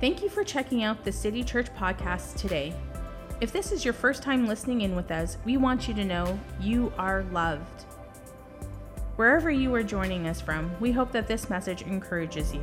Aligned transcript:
Thank 0.00 0.22
you 0.22 0.30
for 0.30 0.42
checking 0.42 0.82
out 0.82 1.04
the 1.04 1.12
City 1.12 1.44
Church 1.44 1.66
podcast 1.74 2.36
today. 2.36 2.72
If 3.42 3.52
this 3.52 3.70
is 3.70 3.84
your 3.84 3.92
first 3.92 4.22
time 4.22 4.46
listening 4.46 4.80
in 4.80 4.96
with 4.96 5.10
us, 5.10 5.36
we 5.44 5.58
want 5.58 5.88
you 5.88 5.92
to 5.92 6.06
know 6.06 6.40
you 6.58 6.90
are 6.96 7.22
loved. 7.32 7.82
Wherever 9.16 9.50
you 9.50 9.74
are 9.74 9.82
joining 9.82 10.26
us 10.26 10.40
from, 10.40 10.74
we 10.80 10.90
hope 10.90 11.12
that 11.12 11.28
this 11.28 11.50
message 11.50 11.82
encourages 11.82 12.54
you. 12.54 12.62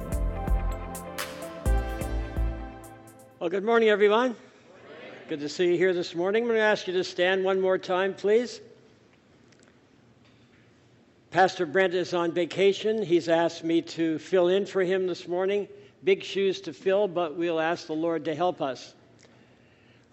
Well, 3.39 3.51
good 3.51 3.63
morning, 3.63 3.89
everyone. 3.89 4.35
Good 5.29 5.39
to 5.41 5.49
see 5.49 5.67
you 5.67 5.77
here 5.77 5.93
this 5.93 6.15
morning. 6.15 6.41
I'm 6.41 6.47
going 6.49 6.57
to 6.57 6.63
ask 6.63 6.87
you 6.87 6.93
to 6.93 7.03
stand 7.03 7.43
one 7.43 7.61
more 7.61 7.77
time, 7.77 8.15
please. 8.15 8.61
Pastor 11.29 11.67
Brent 11.67 11.93
is 11.93 12.15
on 12.15 12.31
vacation. 12.31 13.03
He's 13.03 13.29
asked 13.29 13.63
me 13.63 13.83
to 13.83 14.17
fill 14.17 14.47
in 14.47 14.65
for 14.65 14.81
him 14.81 15.05
this 15.05 15.27
morning. 15.27 15.67
Big 16.03 16.23
shoes 16.23 16.61
to 16.61 16.73
fill, 16.73 17.07
but 17.07 17.35
we'll 17.35 17.59
ask 17.59 17.87
the 17.87 17.93
Lord 17.93 18.25
to 18.25 18.35
help 18.35 18.61
us. 18.61 18.93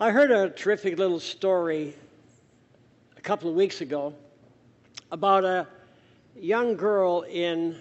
I 0.01 0.11
heard 0.11 0.31
a 0.31 0.51
terrific 0.51 0.99
little 0.99 1.21
story 1.21 1.95
a 3.17 3.21
couple 3.21 3.49
of 3.49 3.55
weeks 3.55 3.81
ago 3.81 4.15
about 5.13 5.45
a 5.45 5.69
young 6.35 6.77
girl 6.77 7.23
in 7.23 7.77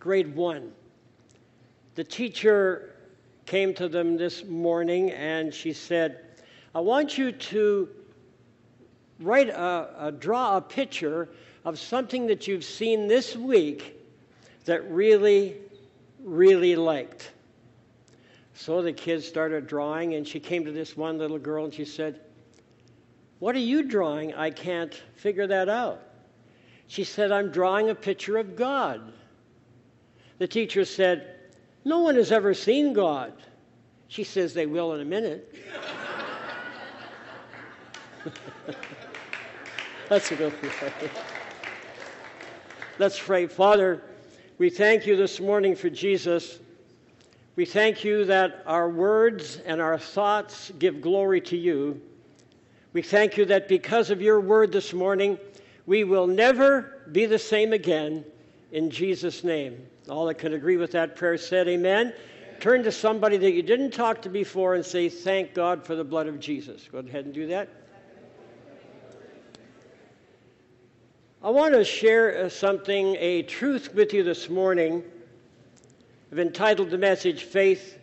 grade 0.00 0.34
one. 0.34 0.72
The 1.94 2.04
teacher 2.04 2.94
came 3.46 3.72
to 3.74 3.88
them 3.88 4.16
this 4.16 4.44
morning 4.44 5.10
and 5.12 5.54
she 5.54 5.72
said, 5.72 6.18
I 6.74 6.80
want 6.80 7.16
you 7.16 7.32
to 7.32 7.88
write 9.20 9.48
a, 9.48 9.88
a, 9.98 10.12
draw 10.12 10.58
a 10.58 10.60
picture 10.60 11.28
of 11.64 11.78
something 11.78 12.26
that 12.26 12.46
you've 12.46 12.64
seen 12.64 13.08
this 13.08 13.34
week 13.34 13.96
that 14.66 14.88
really, 14.90 15.56
really 16.28 16.76
liked. 16.76 17.32
So 18.54 18.82
the 18.82 18.92
kids 18.92 19.26
started 19.26 19.66
drawing, 19.66 20.14
and 20.14 20.26
she 20.26 20.40
came 20.40 20.64
to 20.64 20.72
this 20.72 20.96
one 20.96 21.18
little 21.18 21.38
girl 21.38 21.64
and 21.64 21.72
she 21.72 21.84
said, 21.84 22.20
What 23.38 23.54
are 23.54 23.60
you 23.60 23.84
drawing? 23.84 24.34
I 24.34 24.50
can't 24.50 24.94
figure 25.14 25.46
that 25.46 25.68
out. 25.68 26.02
She 26.88 27.04
said, 27.04 27.30
I'm 27.30 27.50
drawing 27.50 27.90
a 27.90 27.94
picture 27.94 28.36
of 28.36 28.56
God. 28.56 29.12
The 30.38 30.48
teacher 30.48 30.84
said, 30.84 31.36
No 31.84 32.00
one 32.00 32.16
has 32.16 32.32
ever 32.32 32.52
seen 32.54 32.92
God. 32.92 33.32
She 34.08 34.24
says 34.24 34.54
they 34.54 34.66
will 34.66 34.94
in 34.94 35.00
a 35.02 35.04
minute. 35.04 35.54
Let's 40.10 40.30
go. 40.30 40.50
Let's 42.98 43.18
pray. 43.20 43.46
Father, 43.46 44.02
we 44.58 44.70
thank 44.70 45.06
you 45.06 45.16
this 45.16 45.38
morning 45.38 45.76
for 45.76 45.88
Jesus. 45.88 46.58
We 47.54 47.64
thank 47.64 48.02
you 48.02 48.24
that 48.24 48.64
our 48.66 48.88
words 48.90 49.58
and 49.64 49.80
our 49.80 49.98
thoughts 49.98 50.72
give 50.80 51.00
glory 51.00 51.40
to 51.42 51.56
you. 51.56 52.00
We 52.92 53.02
thank 53.02 53.36
you 53.36 53.44
that 53.46 53.68
because 53.68 54.10
of 54.10 54.20
your 54.20 54.40
word 54.40 54.72
this 54.72 54.92
morning, 54.92 55.38
we 55.86 56.02
will 56.02 56.26
never 56.26 57.04
be 57.12 57.26
the 57.26 57.38
same 57.38 57.72
again. 57.72 58.24
In 58.72 58.90
Jesus' 58.90 59.44
name. 59.44 59.86
All 60.08 60.26
that 60.26 60.34
could 60.34 60.52
agree 60.52 60.76
with 60.76 60.92
that 60.92 61.14
prayer 61.14 61.38
said, 61.38 61.68
Amen. 61.68 62.12
Turn 62.60 62.82
to 62.82 62.92
somebody 62.92 63.36
that 63.36 63.52
you 63.52 63.62
didn't 63.62 63.92
talk 63.92 64.20
to 64.22 64.28
before 64.28 64.74
and 64.74 64.84
say, 64.84 65.08
Thank 65.08 65.54
God 65.54 65.86
for 65.86 65.94
the 65.94 66.04
blood 66.04 66.26
of 66.26 66.40
Jesus. 66.40 66.88
Go 66.90 66.98
ahead 66.98 67.24
and 67.24 67.32
do 67.32 67.46
that. 67.46 67.68
I 71.40 71.50
want 71.50 71.72
to 71.74 71.84
share 71.84 72.46
uh, 72.46 72.48
something, 72.48 73.14
a 73.20 73.42
truth 73.42 73.94
with 73.94 74.12
you 74.12 74.24
this 74.24 74.50
morning. 74.50 75.04
I've 76.32 76.40
entitled 76.40 76.90
the 76.90 76.98
message 76.98 77.44
Faith, 77.44 77.96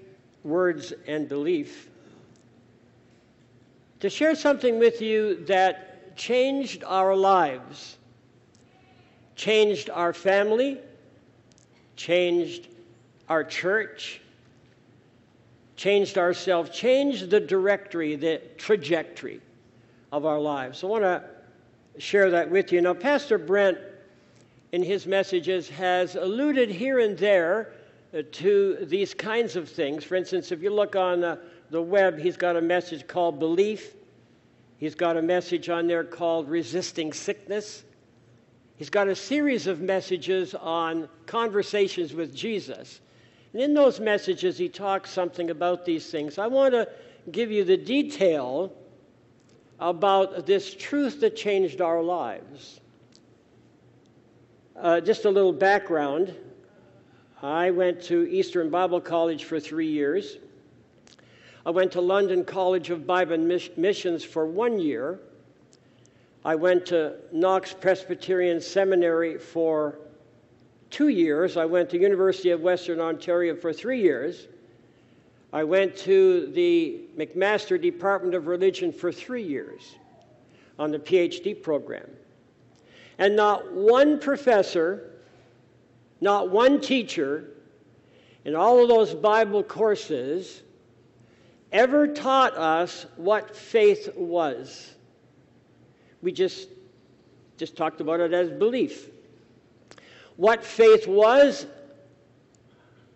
Words, 0.45 0.93
and 1.05 1.27
Belief. 1.27 1.89
To 3.99 4.09
share 4.09 4.35
something 4.35 4.79
with 4.79 5.01
you 5.01 5.43
that 5.47 6.15
changed 6.15 6.85
our 6.85 7.13
lives, 7.13 7.97
changed 9.35 9.89
our 9.89 10.13
family, 10.13 10.79
changed 11.97 12.69
our 13.27 13.43
church, 13.43 14.21
changed 15.75 16.17
ourselves, 16.17 16.69
changed 16.69 17.29
the 17.29 17.41
directory, 17.41 18.15
the 18.15 18.41
trajectory 18.57 19.41
of 20.13 20.25
our 20.25 20.39
lives. 20.39 20.85
I 20.85 20.87
want 20.87 21.03
to 21.03 21.34
share 21.97 22.29
that 22.31 22.49
with 22.49 22.71
you. 22.71 22.81
Now, 22.81 22.93
Pastor 22.93 23.37
Brent, 23.37 23.77
in 24.71 24.83
his 24.83 25.05
messages, 25.05 25.69
has 25.69 26.15
alluded 26.15 26.69
here 26.69 26.99
and 26.99 27.17
there 27.17 27.73
uh, 28.13 28.21
to 28.33 28.77
these 28.81 29.13
kinds 29.13 29.55
of 29.55 29.69
things. 29.69 30.03
For 30.03 30.15
instance, 30.15 30.51
if 30.51 30.61
you 30.61 30.73
look 30.73 30.95
on 30.95 31.23
uh, 31.23 31.37
the 31.69 31.81
web, 31.81 32.17
he's 32.17 32.37
got 32.37 32.55
a 32.55 32.61
message 32.61 33.07
called 33.07 33.39
Belief. 33.39 33.95
He's 34.77 34.95
got 34.95 35.17
a 35.17 35.21
message 35.21 35.69
on 35.69 35.87
there 35.87 36.03
called 36.03 36.49
Resisting 36.49 37.13
Sickness. 37.13 37.83
He's 38.75 38.89
got 38.89 39.07
a 39.07 39.15
series 39.15 39.67
of 39.67 39.79
messages 39.79 40.53
on 40.53 41.07
conversations 41.25 42.13
with 42.13 42.35
Jesus. 42.35 42.99
And 43.53 43.61
in 43.61 43.73
those 43.73 44.01
messages, 44.01 44.57
he 44.57 44.67
talks 44.67 45.09
something 45.09 45.49
about 45.49 45.85
these 45.85 46.09
things. 46.09 46.37
I 46.37 46.47
want 46.47 46.73
to 46.73 46.89
give 47.31 47.51
you 47.51 47.63
the 47.63 47.77
detail 47.77 48.73
about 49.79 50.45
this 50.45 50.73
truth 50.73 51.19
that 51.21 51.35
changed 51.35 51.81
our 51.81 52.01
lives. 52.01 52.79
Uh, 54.75 54.99
just 54.99 55.25
a 55.25 55.29
little 55.29 55.53
background. 55.53 56.33
I 57.41 57.71
went 57.71 58.01
to 58.03 58.27
Eastern 58.29 58.69
Bible 58.69 59.01
College 59.01 59.43
for 59.43 59.59
three 59.59 59.87
years. 59.87 60.37
I 61.65 61.71
went 61.71 61.91
to 61.93 62.01
London 62.01 62.43
College 62.43 62.89
of 62.89 63.07
Bible 63.07 63.37
Missions 63.37 64.23
for 64.23 64.45
one 64.45 64.79
year. 64.79 65.19
I 66.43 66.55
went 66.55 66.85
to 66.87 67.15
Knox 67.31 67.73
Presbyterian 67.73 68.61
Seminary 68.61 69.37
for 69.37 69.99
two 70.91 71.07
years. 71.07 71.57
I 71.57 71.65
went 71.65 71.89
to 71.89 71.99
University 71.99 72.51
of 72.51 72.61
Western 72.61 72.99
Ontario 72.99 73.55
for 73.55 73.73
three 73.73 73.99
years. 73.99 74.47
I 75.55 75.63
went 75.63 75.95
to 75.99 76.47
the 76.47 76.99
McMaster 77.17 77.81
Department 77.81 78.35
of 78.35 78.47
Religion 78.47 78.91
for 78.91 79.09
three 79.09 79.41
years 79.41 79.95
on 80.77 80.91
the 80.91 80.99
PhD 80.99 81.63
program. 81.63 82.09
And 83.19 83.37
not 83.37 83.71
one 83.71 84.19
professor, 84.19 85.13
not 86.19 86.49
one 86.49 86.81
teacher 86.81 87.51
in 88.43 88.53
all 88.53 88.83
of 88.83 88.89
those 88.89 89.15
Bible 89.15 89.63
courses 89.63 90.61
ever 91.71 92.05
taught 92.05 92.57
us 92.57 93.05
what 93.15 93.55
faith 93.55 94.09
was. 94.13 94.93
We 96.21 96.33
just, 96.33 96.67
just 97.55 97.77
talked 97.77 98.01
about 98.01 98.19
it 98.19 98.33
as 98.33 98.49
belief 98.49 99.09
what 100.35 100.65
faith 100.65 101.07
was, 101.07 101.65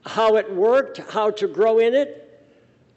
how 0.06 0.38
it 0.38 0.50
worked, 0.50 1.00
how 1.00 1.32
to 1.32 1.46
grow 1.46 1.80
in 1.80 1.94
it, 1.94 2.28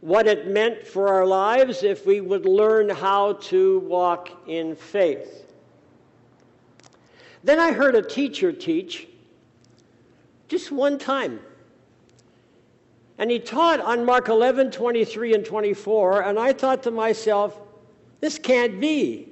what 0.02 0.26
it 0.26 0.48
meant 0.48 0.84
for 0.84 1.06
our 1.06 1.24
lives 1.24 1.84
if 1.84 2.04
we 2.04 2.20
would 2.20 2.44
learn 2.44 2.88
how 2.88 3.34
to 3.34 3.78
walk 3.78 4.30
in 4.48 4.74
faith. 4.74 5.46
Then 7.44 7.60
I 7.60 7.70
heard 7.70 7.94
a 7.94 8.02
teacher 8.02 8.52
teach 8.52 9.06
just 10.48 10.72
one 10.72 10.98
time. 10.98 11.38
And 13.18 13.30
he 13.30 13.38
taught 13.38 13.78
on 13.80 14.04
Mark 14.04 14.28
11, 14.28 14.72
23, 14.72 15.34
and 15.34 15.44
24, 15.44 16.22
and 16.22 16.36
I 16.36 16.52
thought 16.52 16.82
to 16.82 16.90
myself, 16.90 17.60
this 18.20 18.40
can't 18.40 18.80
be. 18.80 19.28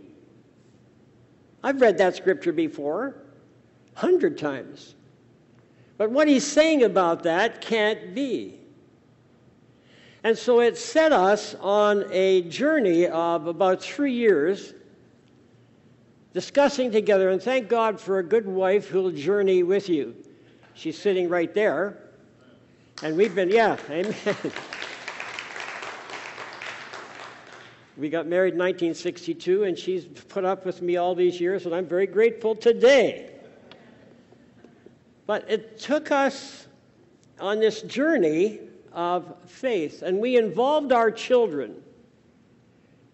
I've 1.64 1.80
read 1.80 1.98
that 1.98 2.14
scripture 2.14 2.52
before 2.52 3.16
hundred 3.94 4.38
times. 4.38 4.94
But 5.98 6.12
what 6.12 6.28
he's 6.28 6.46
saying 6.46 6.84
about 6.84 7.24
that 7.24 7.60
can't 7.60 8.14
be. 8.14 8.59
And 10.22 10.36
so 10.36 10.60
it 10.60 10.76
set 10.76 11.12
us 11.12 11.54
on 11.60 12.04
a 12.10 12.42
journey 12.42 13.06
of 13.06 13.46
about 13.46 13.82
three 13.82 14.12
years 14.12 14.74
discussing 16.34 16.92
together, 16.92 17.30
and 17.30 17.42
thank 17.42 17.68
God 17.68 17.98
for 17.98 18.18
a 18.18 18.22
good 18.22 18.46
wife 18.46 18.88
who'll 18.88 19.10
journey 19.10 19.62
with 19.62 19.88
you. 19.88 20.14
She's 20.74 20.98
sitting 20.98 21.28
right 21.28 21.52
there. 21.54 21.96
And 23.02 23.16
we've 23.16 23.34
been, 23.34 23.48
yeah, 23.48 23.78
amen. 23.88 24.14
we 27.96 28.10
got 28.10 28.26
married 28.26 28.52
in 28.52 28.60
1962, 28.60 29.64
and 29.64 29.78
she's 29.78 30.04
put 30.04 30.44
up 30.44 30.66
with 30.66 30.82
me 30.82 30.98
all 30.98 31.14
these 31.14 31.40
years, 31.40 31.64
and 31.64 31.74
I'm 31.74 31.86
very 31.86 32.06
grateful 32.06 32.54
today. 32.54 33.30
But 35.26 35.50
it 35.50 35.78
took 35.78 36.10
us 36.10 36.66
on 37.40 37.58
this 37.58 37.80
journey 37.82 38.60
of 38.92 39.34
faith, 39.46 40.02
and 40.02 40.18
we 40.18 40.36
involved 40.36 40.92
our 40.92 41.10
children. 41.10 41.82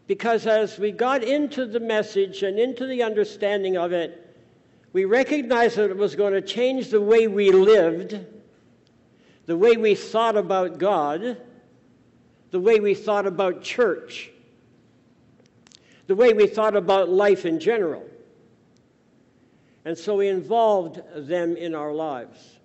Because 0.07 0.47
as 0.47 0.79
we 0.79 0.93
got 0.93 1.25
into 1.25 1.67
the 1.67 1.81
message 1.81 2.43
and 2.43 2.59
into 2.59 2.87
the 2.87 3.03
understanding 3.03 3.77
of 3.77 3.93
it, 3.93 4.23
we 4.93 5.05
recognized 5.05 5.77
that 5.77 5.91
it 5.91 5.97
was 5.97 6.15
going 6.15 6.33
to 6.33 6.41
change 6.41 6.91
the 6.91 7.01
way 7.01 7.27
we 7.27 7.51
lived, 7.51 8.25
the 9.47 9.57
way 9.57 9.77
we 9.77 9.95
thought 9.95 10.37
about 10.37 10.79
God, 10.79 11.37
the 12.51 12.61
way 12.61 12.81
we 12.81 12.95
thought 12.95 13.27
about 13.27 13.63
church, 13.63 14.31
the 16.07 16.15
way 16.15 16.33
we 16.33 16.47
thought 16.47 16.77
about 16.77 17.09
life 17.09 17.45
in 17.45 17.59
general. 17.59 18.05
And 19.85 19.99
so 19.99 20.17
we 20.17 20.29
involved 20.29 21.03
them 21.15 21.57
in 21.57 21.75
our 21.75 21.93
lives. 21.93 22.56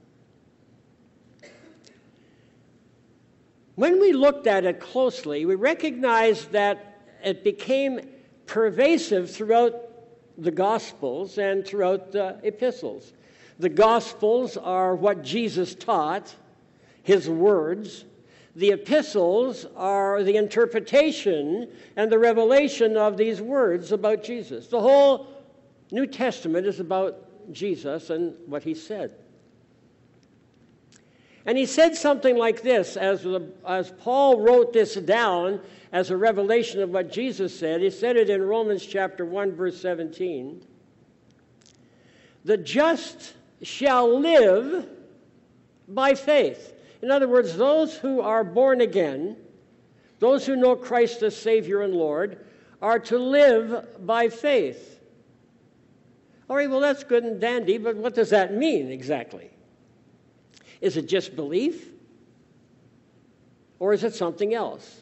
When 3.81 3.99
we 3.99 4.13
looked 4.13 4.45
at 4.45 4.63
it 4.63 4.79
closely, 4.79 5.43
we 5.47 5.55
recognized 5.55 6.51
that 6.51 7.01
it 7.23 7.43
became 7.43 7.99
pervasive 8.45 9.31
throughout 9.31 9.73
the 10.37 10.51
Gospels 10.51 11.39
and 11.39 11.65
throughout 11.65 12.11
the 12.11 12.39
epistles. 12.43 13.11
The 13.57 13.69
Gospels 13.69 14.55
are 14.55 14.95
what 14.95 15.23
Jesus 15.23 15.73
taught, 15.73 16.35
his 17.01 17.27
words. 17.27 18.05
The 18.55 18.69
epistles 18.69 19.65
are 19.75 20.21
the 20.21 20.35
interpretation 20.35 21.67
and 21.95 22.11
the 22.11 22.19
revelation 22.19 22.95
of 22.95 23.17
these 23.17 23.41
words 23.41 23.91
about 23.91 24.23
Jesus. 24.23 24.67
The 24.67 24.79
whole 24.79 25.25
New 25.89 26.05
Testament 26.05 26.67
is 26.67 26.79
about 26.79 27.51
Jesus 27.51 28.11
and 28.11 28.35
what 28.45 28.61
he 28.61 28.75
said. 28.75 29.11
And 31.45 31.57
he 31.57 31.65
said 31.65 31.95
something 31.95 32.37
like 32.37 32.61
this 32.61 32.97
as, 32.97 33.25
as 33.67 33.91
Paul 33.99 34.41
wrote 34.41 34.73
this 34.73 34.95
down 34.95 35.59
as 35.91 36.11
a 36.11 36.17
revelation 36.17 36.81
of 36.81 36.91
what 36.91 37.11
Jesus 37.11 37.57
said. 37.57 37.81
He 37.81 37.89
said 37.89 38.15
it 38.15 38.29
in 38.29 38.43
Romans 38.43 38.85
chapter 38.85 39.25
1, 39.25 39.53
verse 39.53 39.79
17. 39.81 40.63
The 42.45 42.57
just 42.57 43.33
shall 43.61 44.19
live 44.19 44.87
by 45.87 46.13
faith. 46.13 46.73
In 47.01 47.09
other 47.09 47.27
words, 47.27 47.57
those 47.57 47.95
who 47.95 48.21
are 48.21 48.43
born 48.43 48.81
again, 48.81 49.35
those 50.19 50.45
who 50.45 50.55
know 50.55 50.75
Christ 50.75 51.23
as 51.23 51.35
Savior 51.35 51.81
and 51.81 51.93
Lord, 51.93 52.45
are 52.81 52.99
to 52.99 53.17
live 53.17 54.05
by 54.05 54.29
faith. 54.29 54.99
All 56.49 56.55
right, 56.55 56.69
well, 56.69 56.79
that's 56.79 57.03
good 57.03 57.23
and 57.23 57.39
dandy, 57.39 57.77
but 57.77 57.95
what 57.95 58.13
does 58.13 58.29
that 58.29 58.53
mean 58.53 58.91
exactly? 58.91 59.49
Is 60.81 60.97
it 60.97 61.07
just 61.07 61.35
belief? 61.35 61.89
Or 63.79 63.93
is 63.93 64.03
it 64.03 64.13
something 64.13 64.53
else? 64.53 65.01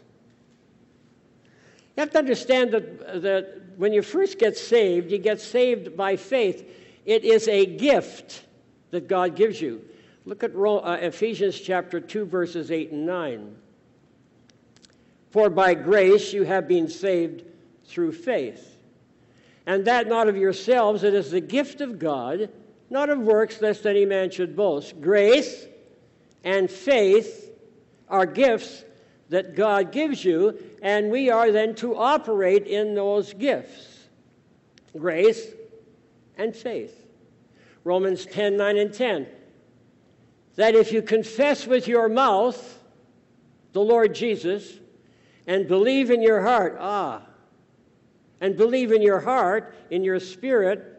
You 1.97 2.01
have 2.01 2.11
to 2.11 2.19
understand 2.19 2.71
that, 2.71 3.21
that 3.21 3.61
when 3.77 3.91
you 3.91 4.01
first 4.01 4.39
get 4.39 4.57
saved, 4.57 5.11
you 5.11 5.17
get 5.17 5.41
saved 5.41 5.97
by 5.97 6.15
faith. 6.15 6.69
It 7.05 7.25
is 7.25 7.47
a 7.47 7.65
gift 7.65 8.43
that 8.91 9.07
God 9.07 9.35
gives 9.35 9.61
you. 9.61 9.81
Look 10.25 10.43
at 10.43 10.55
uh, 10.55 10.97
Ephesians 11.01 11.59
chapter 11.59 11.99
2, 11.99 12.25
verses 12.25 12.71
8 12.71 12.91
and 12.91 13.05
9. 13.05 13.55
For 15.31 15.49
by 15.49 15.73
grace 15.73 16.33
you 16.33 16.43
have 16.43 16.67
been 16.67 16.87
saved 16.87 17.43
through 17.85 18.13
faith. 18.13 18.77
And 19.65 19.85
that 19.85 20.07
not 20.07 20.27
of 20.27 20.37
yourselves, 20.37 21.03
it 21.03 21.13
is 21.13 21.31
the 21.31 21.41
gift 21.41 21.81
of 21.81 21.99
God, 21.99 22.49
not 22.89 23.09
of 23.09 23.19
works, 23.19 23.61
lest 23.61 23.85
any 23.85 24.05
man 24.05 24.31
should 24.31 24.55
boast. 24.55 24.99
Grace 25.01 25.67
and 26.43 26.69
faith 26.69 27.51
are 28.07 28.25
gifts 28.25 28.83
that 29.29 29.55
God 29.55 29.91
gives 29.91 30.23
you, 30.25 30.57
and 30.81 31.11
we 31.11 31.29
are 31.29 31.51
then 31.51 31.75
to 31.75 31.95
operate 31.95 32.65
in 32.65 32.95
those 32.95 33.33
gifts 33.33 33.97
grace 34.97 35.45
and 36.37 36.55
faith. 36.55 37.05
Romans 37.83 38.25
10 38.25 38.57
9 38.57 38.77
and 38.77 38.93
10. 38.93 39.27
That 40.55 40.75
if 40.75 40.91
you 40.91 41.01
confess 41.01 41.67
with 41.67 41.87
your 41.87 42.09
mouth 42.09 42.79
the 43.71 43.81
Lord 43.81 44.15
Jesus 44.15 44.79
and 45.47 45.67
believe 45.67 46.09
in 46.09 46.21
your 46.21 46.41
heart, 46.41 46.77
ah, 46.79 47.21
and 48.41 48.57
believe 48.57 48.91
in 48.91 49.01
your 49.01 49.19
heart, 49.19 49.75
in 49.89 50.03
your 50.03 50.19
spirit, 50.19 50.95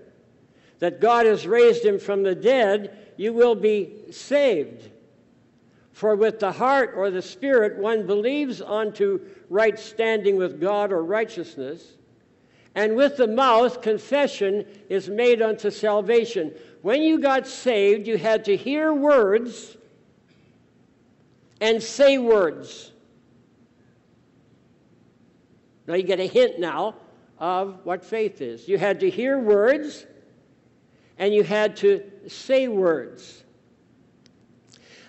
that 0.78 1.00
God 1.00 1.26
has 1.26 1.46
raised 1.46 1.84
him 1.84 1.98
from 1.98 2.22
the 2.22 2.34
dead, 2.34 2.96
you 3.16 3.32
will 3.32 3.54
be 3.54 4.10
saved. 4.10 4.90
For 5.92 6.14
with 6.14 6.38
the 6.38 6.52
heart 6.52 6.94
or 6.96 7.10
the 7.10 7.22
spirit 7.22 7.78
one 7.78 8.06
believes 8.06 8.62
unto 8.62 9.20
right 9.48 9.78
standing 9.78 10.36
with 10.36 10.60
God 10.60 10.92
or 10.92 11.02
righteousness, 11.02 11.96
and 12.74 12.96
with 12.96 13.16
the 13.16 13.26
mouth 13.26 13.82
confession 13.82 14.64
is 14.88 15.08
made 15.08 15.42
unto 15.42 15.70
salvation. 15.70 16.54
When 16.82 17.02
you 17.02 17.18
got 17.20 17.46
saved, 17.46 18.06
you 18.06 18.16
had 18.16 18.44
to 18.44 18.56
hear 18.56 18.94
words 18.94 19.76
and 21.60 21.82
say 21.82 22.18
words. 22.18 22.92
Now 25.86 25.94
you 25.94 26.04
get 26.04 26.20
a 26.20 26.26
hint 26.26 26.60
now 26.60 26.94
of 27.38 27.80
what 27.84 28.04
faith 28.04 28.40
is. 28.40 28.68
You 28.68 28.78
had 28.78 29.00
to 29.00 29.10
hear 29.10 29.38
words 29.38 30.06
and 31.18 31.34
you 31.34 31.42
had 31.42 31.76
to 31.78 32.02
say 32.28 32.68
words. 32.68 33.44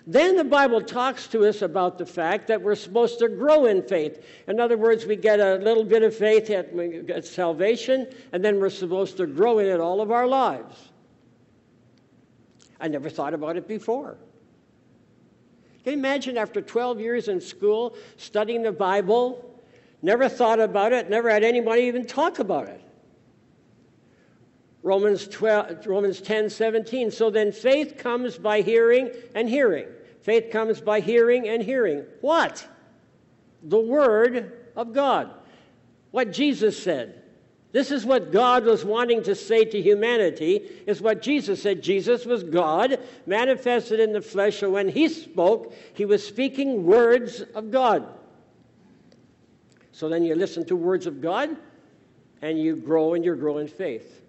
Then 0.06 0.36
the 0.36 0.44
Bible 0.44 0.80
talks 0.80 1.28
to 1.28 1.46
us 1.46 1.62
about 1.62 1.96
the 1.96 2.06
fact 2.06 2.48
that 2.48 2.60
we're 2.60 2.74
supposed 2.74 3.20
to 3.20 3.28
grow 3.28 3.66
in 3.66 3.82
faith. 3.82 4.24
In 4.48 4.58
other 4.58 4.76
words, 4.76 5.06
we 5.06 5.14
get 5.14 5.38
a 5.38 5.56
little 5.56 5.84
bit 5.84 6.02
of 6.02 6.14
faith 6.14 6.50
at 6.50 7.24
salvation, 7.24 8.08
and 8.32 8.44
then 8.44 8.58
we're 8.58 8.70
supposed 8.70 9.16
to 9.18 9.26
grow 9.26 9.60
in 9.60 9.66
it 9.66 9.80
all 9.80 10.00
of 10.00 10.10
our 10.10 10.26
lives. 10.26 10.90
I 12.80 12.88
never 12.88 13.08
thought 13.08 13.32
about 13.32 13.56
it 13.56 13.68
before. 13.68 14.18
Can 15.84 15.92
you 15.92 15.98
imagine 15.98 16.36
after 16.36 16.60
12 16.60 17.00
years 17.00 17.28
in 17.28 17.40
school 17.40 17.96
studying 18.16 18.62
the 18.62 18.72
Bible, 18.72 19.60
never 20.00 20.28
thought 20.28 20.58
about 20.58 20.92
it, 20.92 21.08
never 21.08 21.30
had 21.30 21.44
anybody 21.44 21.82
even 21.82 22.06
talk 22.06 22.40
about 22.40 22.68
it? 22.68 22.80
Romans, 24.82 25.28
12, 25.28 25.86
Romans 25.86 26.20
10 26.20 26.50
17. 26.50 27.10
So 27.10 27.30
then 27.30 27.52
faith 27.52 27.96
comes 27.98 28.38
by 28.38 28.62
hearing 28.62 29.10
and 29.34 29.48
hearing. 29.48 29.86
Faith 30.20 30.50
comes 30.50 30.80
by 30.80 31.00
hearing 31.00 31.48
and 31.48 31.62
hearing. 31.62 32.04
What? 32.20 32.66
The 33.62 33.80
Word 33.80 34.52
of 34.76 34.92
God. 34.92 35.30
What 36.10 36.32
Jesus 36.32 36.80
said. 36.80 37.22
This 37.72 37.90
is 37.90 38.04
what 38.04 38.32
God 38.32 38.64
was 38.64 38.84
wanting 38.84 39.22
to 39.22 39.34
say 39.34 39.64
to 39.64 39.80
humanity, 39.80 40.56
is 40.86 41.00
what 41.00 41.22
Jesus 41.22 41.62
said. 41.62 41.82
Jesus 41.82 42.26
was 42.26 42.44
God, 42.44 43.00
manifested 43.24 43.98
in 43.98 44.12
the 44.12 44.20
flesh, 44.20 44.58
so 44.58 44.70
when 44.70 44.90
he 44.90 45.08
spoke, 45.08 45.74
he 45.94 46.04
was 46.04 46.26
speaking 46.26 46.84
words 46.84 47.40
of 47.54 47.70
God. 47.70 48.06
So 49.90 50.10
then 50.10 50.22
you 50.22 50.34
listen 50.34 50.66
to 50.66 50.76
words 50.76 51.06
of 51.06 51.22
God, 51.22 51.56
and 52.42 52.60
you 52.60 52.76
grow 52.76 53.14
and 53.14 53.24
you 53.24 53.34
grow 53.36 53.56
in 53.56 53.68
faith. 53.68 54.21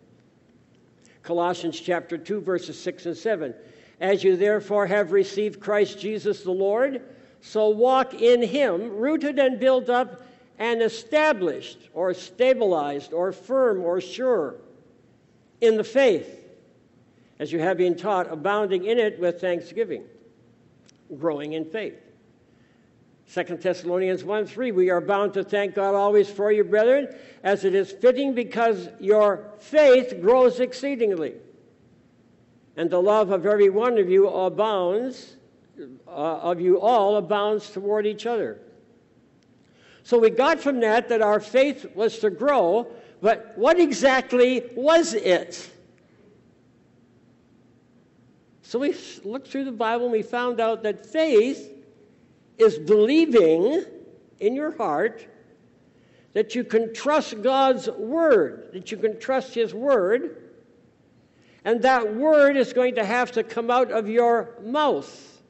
Colossians 1.24 1.80
chapter 1.80 2.18
2, 2.18 2.42
verses 2.42 2.77
6 2.80 3.06
and 3.08 3.18
7. 3.18 3.53
As 4.00 4.24
you 4.24 4.36
therefore 4.36 4.86
have 4.86 5.13
received 5.13 5.60
Christ 5.60 6.00
Jesus 6.00 6.44
the 6.44 6.51
Lord, 6.51 7.01
so 7.42 7.70
walk 7.70 8.13
in 8.13 8.42
him, 8.42 8.89
rooted 8.89 9.39
and 9.39 9.60
built 9.60 9.89
up 9.89 10.25
and 10.60 10.82
established 10.82 11.89
or 11.94 12.13
stabilized 12.13 13.13
or 13.13 13.32
firm 13.32 13.84
or 13.84 14.01
sure 14.01 14.56
in 15.62 15.77
the 15.77 15.84
faith, 15.84 16.46
as 17.39 17.51
you 17.51 17.60
have 17.60 17.77
been 17.77 17.96
taught, 17.96 18.32
abounding 18.32 18.86
in 18.86 19.00
it 19.00 19.20
with 19.20 19.39
thanksgiving, 19.39 20.03
growing 21.18 21.53
in 21.53 21.65
faith. 21.65 22.00
2 23.32 23.44
Thessalonians 23.44 24.24
1 24.24 24.46
3, 24.46 24.72
we 24.72 24.89
are 24.89 25.01
bound 25.01 25.34
to 25.34 25.44
thank 25.44 25.75
God 25.75 25.96
always 25.96 26.30
for 26.30 26.51
you, 26.51 26.63
brethren, 26.63 27.08
as 27.44 27.65
it 27.65 27.74
is 27.74 27.92
fitting 27.92 28.34
because 28.34 28.89
your 29.00 29.51
faith 29.60 30.22
grows 30.22 30.60
exceedingly. 30.60 31.34
And 32.75 32.89
the 32.89 33.01
love 33.01 33.32
of 33.32 33.46
every 33.46 33.70
one 33.70 33.98
of 33.98 34.10
you 34.10 34.27
abounds, 34.27 35.38
uh, 36.08 36.12
of 36.12 36.60
you 36.60 36.80
all 36.80 37.18
abounds 37.18 37.70
toward 37.70 38.06
each 38.06 38.25
other. 38.25 38.60
So 40.03 40.20
we 40.20 40.30
got 40.30 40.60
from 40.60 40.80
that 40.82 41.10
that 41.10 41.22
our 41.22 41.39
faith 41.39 41.86
was 41.96 42.20
to 42.20 42.30
grow, 42.30 42.88
but 43.22 43.53
what 43.56 43.80
exactly 43.80 44.70
was 44.75 45.13
it? 45.13 45.70
So 48.63 48.80
we 48.80 48.96
looked 49.24 49.48
through 49.48 49.65
the 49.65 49.72
Bible 49.72 50.06
and 50.06 50.12
we 50.12 50.24
found 50.24 50.60
out 50.60 50.84
that 50.84 51.06
faith 51.06 51.73
is 52.57 52.77
believing 52.77 53.86
in 54.39 54.55
your 54.55 54.75
heart 54.75 55.25
that 56.33 56.55
you 56.55 56.63
can 56.63 56.93
trust 56.93 57.41
God's 57.41 57.88
word, 57.89 58.69
that 58.74 58.91
you 58.91 58.98
can 58.98 59.19
trust 59.19 59.53
His 59.53 59.74
word, 59.74 60.51
and 61.63 61.81
that 61.83 62.15
word 62.15 62.57
is 62.57 62.74
going 62.74 62.95
to 62.95 63.05
have 63.05 63.31
to 63.33 63.43
come 63.43 63.72
out 63.72 63.91
of 63.91 64.10
your 64.10 64.55
mouth. 64.63 65.41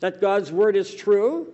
That 0.00 0.20
God's 0.20 0.50
word 0.50 0.76
is 0.76 0.94
true, 0.94 1.52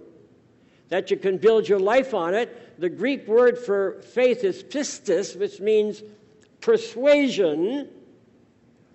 that 0.89 1.11
you 1.11 1.17
can 1.17 1.39
build 1.39 1.69
your 1.69 1.81
life 1.81 2.15
on 2.15 2.35
it. 2.35 2.81
The 2.81 2.89
Greek 2.89 3.27
word 3.27 3.59
for 3.59 4.01
faith 4.03 4.45
is 4.45 4.63
pistis, 4.63 5.39
which 5.39 5.61
means 5.61 6.03
persuasion 6.61 7.89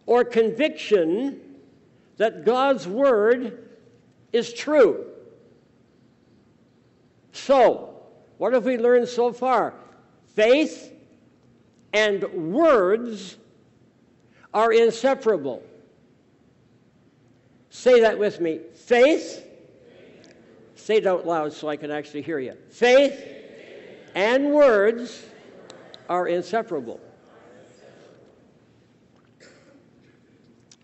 or 0.05 0.23
conviction 0.23 1.41
that 2.17 2.45
God's 2.45 2.87
word 2.87 3.68
is 4.31 4.53
true. 4.53 5.05
So, 7.31 7.95
what 8.37 8.53
have 8.53 8.65
we 8.65 8.77
learned 8.77 9.07
so 9.07 9.33
far? 9.33 9.73
Faith 10.35 10.93
and 11.93 12.23
words 12.53 13.37
are 14.53 14.71
inseparable. 14.71 15.63
Say 17.69 18.01
that 18.01 18.17
with 18.17 18.39
me. 18.39 18.59
Faith, 18.73 19.45
say 20.75 20.97
it 20.97 21.07
out 21.07 21.25
loud 21.25 21.53
so 21.53 21.67
I 21.69 21.77
can 21.77 21.91
actually 21.91 22.21
hear 22.21 22.39
you. 22.39 22.53
Faith 22.69 23.21
and 24.15 24.51
words 24.51 25.23
are 26.07 26.27
inseparable. 26.27 26.99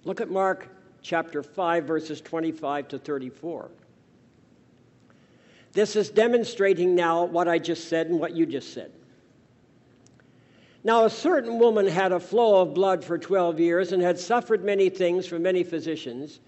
Look 0.03 0.21
at 0.21 0.29
Mark 0.29 0.69
chapter 1.05 1.43
5, 1.43 1.83
verses 1.83 2.19
25 2.19 2.87
to 2.87 2.97
34. 2.97 3.69
This 5.71 5.95
is 5.95 6.09
demonstrating 6.09 6.95
now 6.95 7.25
what 7.25 7.47
I 7.47 7.59
just 7.59 7.87
said 7.89 8.07
and 8.07 8.19
what 8.19 8.35
you 8.35 8.47
just 8.47 8.73
said. 8.73 8.91
Now, 10.83 11.05
a 11.05 11.09
certain 11.09 11.59
woman 11.59 11.85
had 11.85 12.11
a 12.11 12.19
flow 12.19 12.59
of 12.61 12.73
blood 12.73 13.03
for 13.03 13.19
12 13.19 13.59
years 13.59 13.91
and 13.91 14.01
had 14.01 14.17
suffered 14.17 14.63
many 14.63 14.89
things 14.89 15.27
from 15.27 15.43
many 15.43 15.63
physicians. 15.63 16.39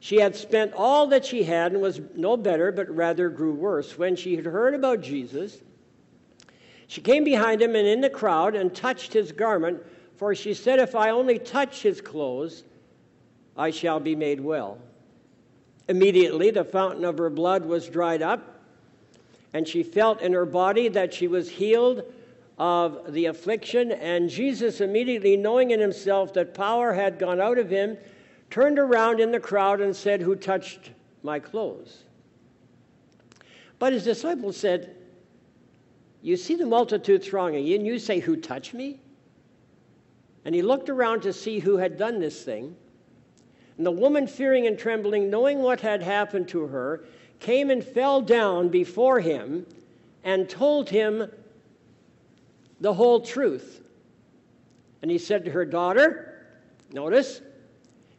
She 0.00 0.20
had 0.20 0.36
spent 0.36 0.74
all 0.74 1.06
that 1.06 1.24
she 1.24 1.42
had 1.42 1.72
and 1.72 1.80
was 1.80 2.00
no 2.14 2.36
better, 2.36 2.70
but 2.72 2.94
rather 2.94 3.30
grew 3.30 3.54
worse. 3.54 3.96
When 3.96 4.14
she 4.14 4.36
had 4.36 4.44
heard 4.44 4.74
about 4.74 5.00
Jesus, 5.00 5.58
she 6.86 7.00
came 7.00 7.24
behind 7.24 7.62
him 7.62 7.74
and 7.74 7.86
in 7.86 8.02
the 8.02 8.10
crowd 8.10 8.56
and 8.56 8.74
touched 8.74 9.14
his 9.14 9.32
garment, 9.32 9.82
for 10.16 10.34
she 10.34 10.52
said, 10.52 10.80
If 10.80 10.94
I 10.94 11.10
only 11.10 11.38
touch 11.38 11.80
his 11.80 12.02
clothes, 12.02 12.64
I 13.56 13.70
shall 13.70 14.00
be 14.00 14.14
made 14.14 14.40
well. 14.40 14.78
Immediately, 15.88 16.50
the 16.50 16.64
fountain 16.64 17.04
of 17.04 17.18
her 17.18 17.30
blood 17.30 17.64
was 17.64 17.88
dried 17.88 18.22
up, 18.22 18.60
and 19.52 19.66
she 19.66 19.82
felt 19.82 20.20
in 20.20 20.32
her 20.32 20.44
body 20.44 20.88
that 20.88 21.14
she 21.14 21.28
was 21.28 21.48
healed 21.48 22.02
of 22.58 23.12
the 23.12 23.26
affliction, 23.26 23.92
and 23.92 24.28
Jesus, 24.28 24.80
immediately 24.80 25.36
knowing 25.36 25.70
in 25.70 25.80
himself 25.80 26.32
that 26.34 26.54
power 26.54 26.92
had 26.92 27.18
gone 27.18 27.40
out 27.40 27.58
of 27.58 27.70
him, 27.70 27.96
turned 28.50 28.78
around 28.78 29.20
in 29.20 29.30
the 29.30 29.40
crowd 29.40 29.80
and 29.80 29.94
said, 29.94 30.20
Who 30.20 30.34
touched 30.34 30.90
my 31.22 31.38
clothes? 31.38 32.04
But 33.78 33.92
his 33.92 34.04
disciples 34.04 34.56
said, 34.56 34.96
You 36.22 36.36
see 36.36 36.56
the 36.56 36.66
multitude 36.66 37.22
thronging, 37.22 37.66
you, 37.66 37.76
and 37.76 37.86
you 37.86 37.98
say, 37.98 38.20
Who 38.20 38.36
touched 38.36 38.74
me? 38.74 39.00
And 40.44 40.54
he 40.54 40.62
looked 40.62 40.88
around 40.88 41.22
to 41.22 41.32
see 41.32 41.58
who 41.58 41.76
had 41.76 41.98
done 41.98 42.20
this 42.20 42.42
thing. 42.42 42.76
And 43.76 43.84
the 43.86 43.90
woman, 43.90 44.26
fearing 44.26 44.66
and 44.66 44.78
trembling, 44.78 45.28
knowing 45.28 45.60
what 45.60 45.80
had 45.80 46.02
happened 46.02 46.48
to 46.48 46.66
her, 46.66 47.04
came 47.40 47.70
and 47.70 47.84
fell 47.84 48.22
down 48.22 48.68
before 48.68 49.20
him 49.20 49.66
and 50.24 50.48
told 50.48 50.88
him 50.88 51.30
the 52.80 52.94
whole 52.94 53.20
truth. 53.20 53.82
And 55.02 55.10
he 55.10 55.18
said 55.18 55.44
to 55.44 55.50
her, 55.50 55.64
Daughter, 55.64 56.46
notice, 56.92 57.40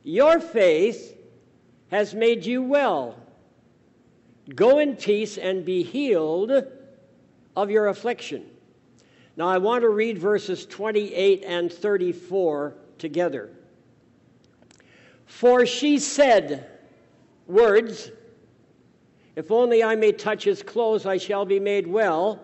your 0.03 0.39
faith 0.39 1.17
has 1.89 2.13
made 2.13 2.45
you 2.45 2.63
well. 2.63 3.15
Go 4.55 4.79
in 4.79 4.95
peace 4.95 5.37
and 5.37 5.65
be 5.65 5.83
healed 5.83 6.51
of 7.55 7.71
your 7.71 7.87
affliction. 7.87 8.45
Now, 9.35 9.47
I 9.47 9.57
want 9.57 9.81
to 9.81 9.89
read 9.89 10.17
verses 10.17 10.65
28 10.65 11.43
and 11.45 11.71
34 11.71 12.75
together. 12.97 13.51
For 15.27 15.65
she 15.65 15.99
said, 15.99 16.67
Words, 17.45 18.11
if 19.35 19.51
only 19.51 19.83
I 19.83 19.95
may 19.95 20.11
touch 20.13 20.45
his 20.45 20.63
clothes, 20.63 21.05
I 21.05 21.17
shall 21.17 21.45
be 21.45 21.59
made 21.59 21.85
well. 21.85 22.41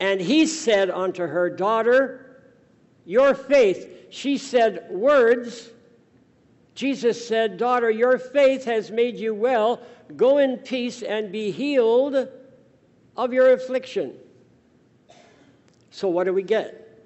And 0.00 0.20
he 0.20 0.46
said 0.46 0.88
unto 0.88 1.26
her, 1.26 1.50
Daughter, 1.50 2.42
your 3.04 3.34
faith. 3.34 4.06
She 4.10 4.38
said, 4.38 4.86
Words. 4.88 5.70
Jesus 6.74 7.26
said, 7.26 7.58
Daughter, 7.58 7.90
your 7.90 8.18
faith 8.18 8.64
has 8.64 8.90
made 8.90 9.18
you 9.18 9.34
well. 9.34 9.82
Go 10.16 10.38
in 10.38 10.58
peace 10.58 11.02
and 11.02 11.32
be 11.32 11.50
healed 11.50 12.28
of 13.16 13.32
your 13.32 13.52
affliction. 13.52 14.14
So, 15.90 16.08
what 16.08 16.24
do 16.24 16.32
we 16.32 16.44
get? 16.44 17.04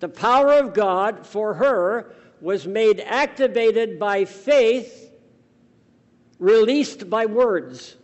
The 0.00 0.08
power 0.08 0.54
of 0.54 0.72
God 0.72 1.26
for 1.26 1.54
her 1.54 2.14
was 2.42 2.66
made 2.66 2.98
activated 2.98 4.00
by 4.00 4.24
faith, 4.24 5.12
released 6.40 7.08
by 7.08 7.24
words. 7.24 7.94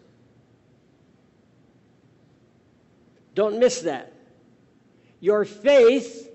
Don't 3.35 3.59
miss 3.59 3.80
that. 3.80 4.12
Your 5.18 5.45
faith 5.45 6.30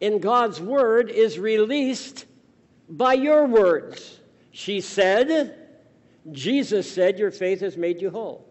in 0.00 0.18
God's 0.18 0.60
word 0.60 1.08
is 1.08 1.38
released 1.38 2.26
by 2.88 3.14
your 3.14 3.46
words. 3.46 4.18
She 4.50 4.80
said, 4.80 5.56
Jesus 6.32 6.90
said, 6.90 7.16
Your 7.16 7.30
faith 7.30 7.60
has 7.60 7.76
made 7.76 8.02
you 8.02 8.10
whole. 8.10 8.44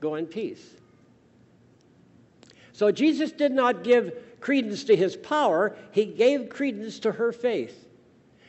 Go 0.00 0.16
in 0.16 0.26
peace. 0.26 0.62
So 2.72 2.90
Jesus 2.92 3.32
did 3.32 3.52
not 3.52 3.84
give 3.84 4.12
credence 4.42 4.84
to 4.84 4.96
his 4.96 5.16
power, 5.16 5.76
he 5.92 6.04
gave 6.04 6.50
credence 6.50 6.98
to 7.00 7.12
her 7.12 7.32
faith. 7.32 7.88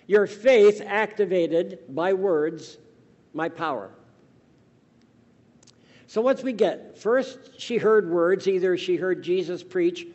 Your 0.08 0.28
faith 0.28 0.82
activated 0.86 1.80
by 1.88 2.14
words 2.14 2.78
my 3.34 3.48
power. 3.48 3.90
So, 6.08 6.22
what's 6.22 6.44
we 6.44 6.54
get? 6.54 6.98
First, 6.98 7.60
she 7.60 7.78
heard 7.78 8.10
words. 8.10 8.48
Either 8.48 8.78
she 8.78 8.98
heard 8.98 9.24
Jesus 9.24 9.64
preach 9.64 10.06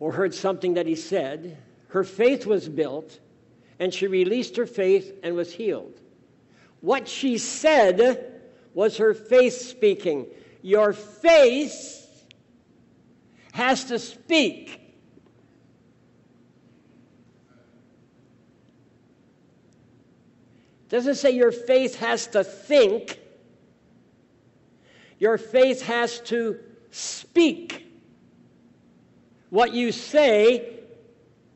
or 0.00 0.12
heard 0.12 0.34
something 0.34 0.74
that 0.74 0.86
he 0.86 0.96
said. 0.96 1.58
Her 1.88 2.04
faith 2.04 2.46
was 2.46 2.68
built, 2.68 3.20
and 3.78 3.92
she 3.92 4.06
released 4.06 4.56
her 4.56 4.66
faith 4.66 5.12
and 5.22 5.34
was 5.34 5.52
healed. 5.52 6.00
What 6.80 7.08
she 7.08 7.38
said 7.38 8.40
was 8.74 8.96
her 8.96 9.14
faith 9.14 9.54
speaking. 9.54 10.26
Your 10.62 10.92
faith 10.92 12.05
has 13.56 13.84
to 13.84 13.98
speak. 13.98 14.82
doesn't 20.88 21.14
say 21.16 21.32
your 21.32 21.50
faith 21.50 21.96
has 21.96 22.28
to 22.28 22.44
think 22.44 23.18
your 25.18 25.38
faith 25.38 25.82
has 25.82 26.20
to 26.20 26.60
speak. 26.90 27.90
What 29.48 29.72
you 29.72 29.90
say 29.90 30.80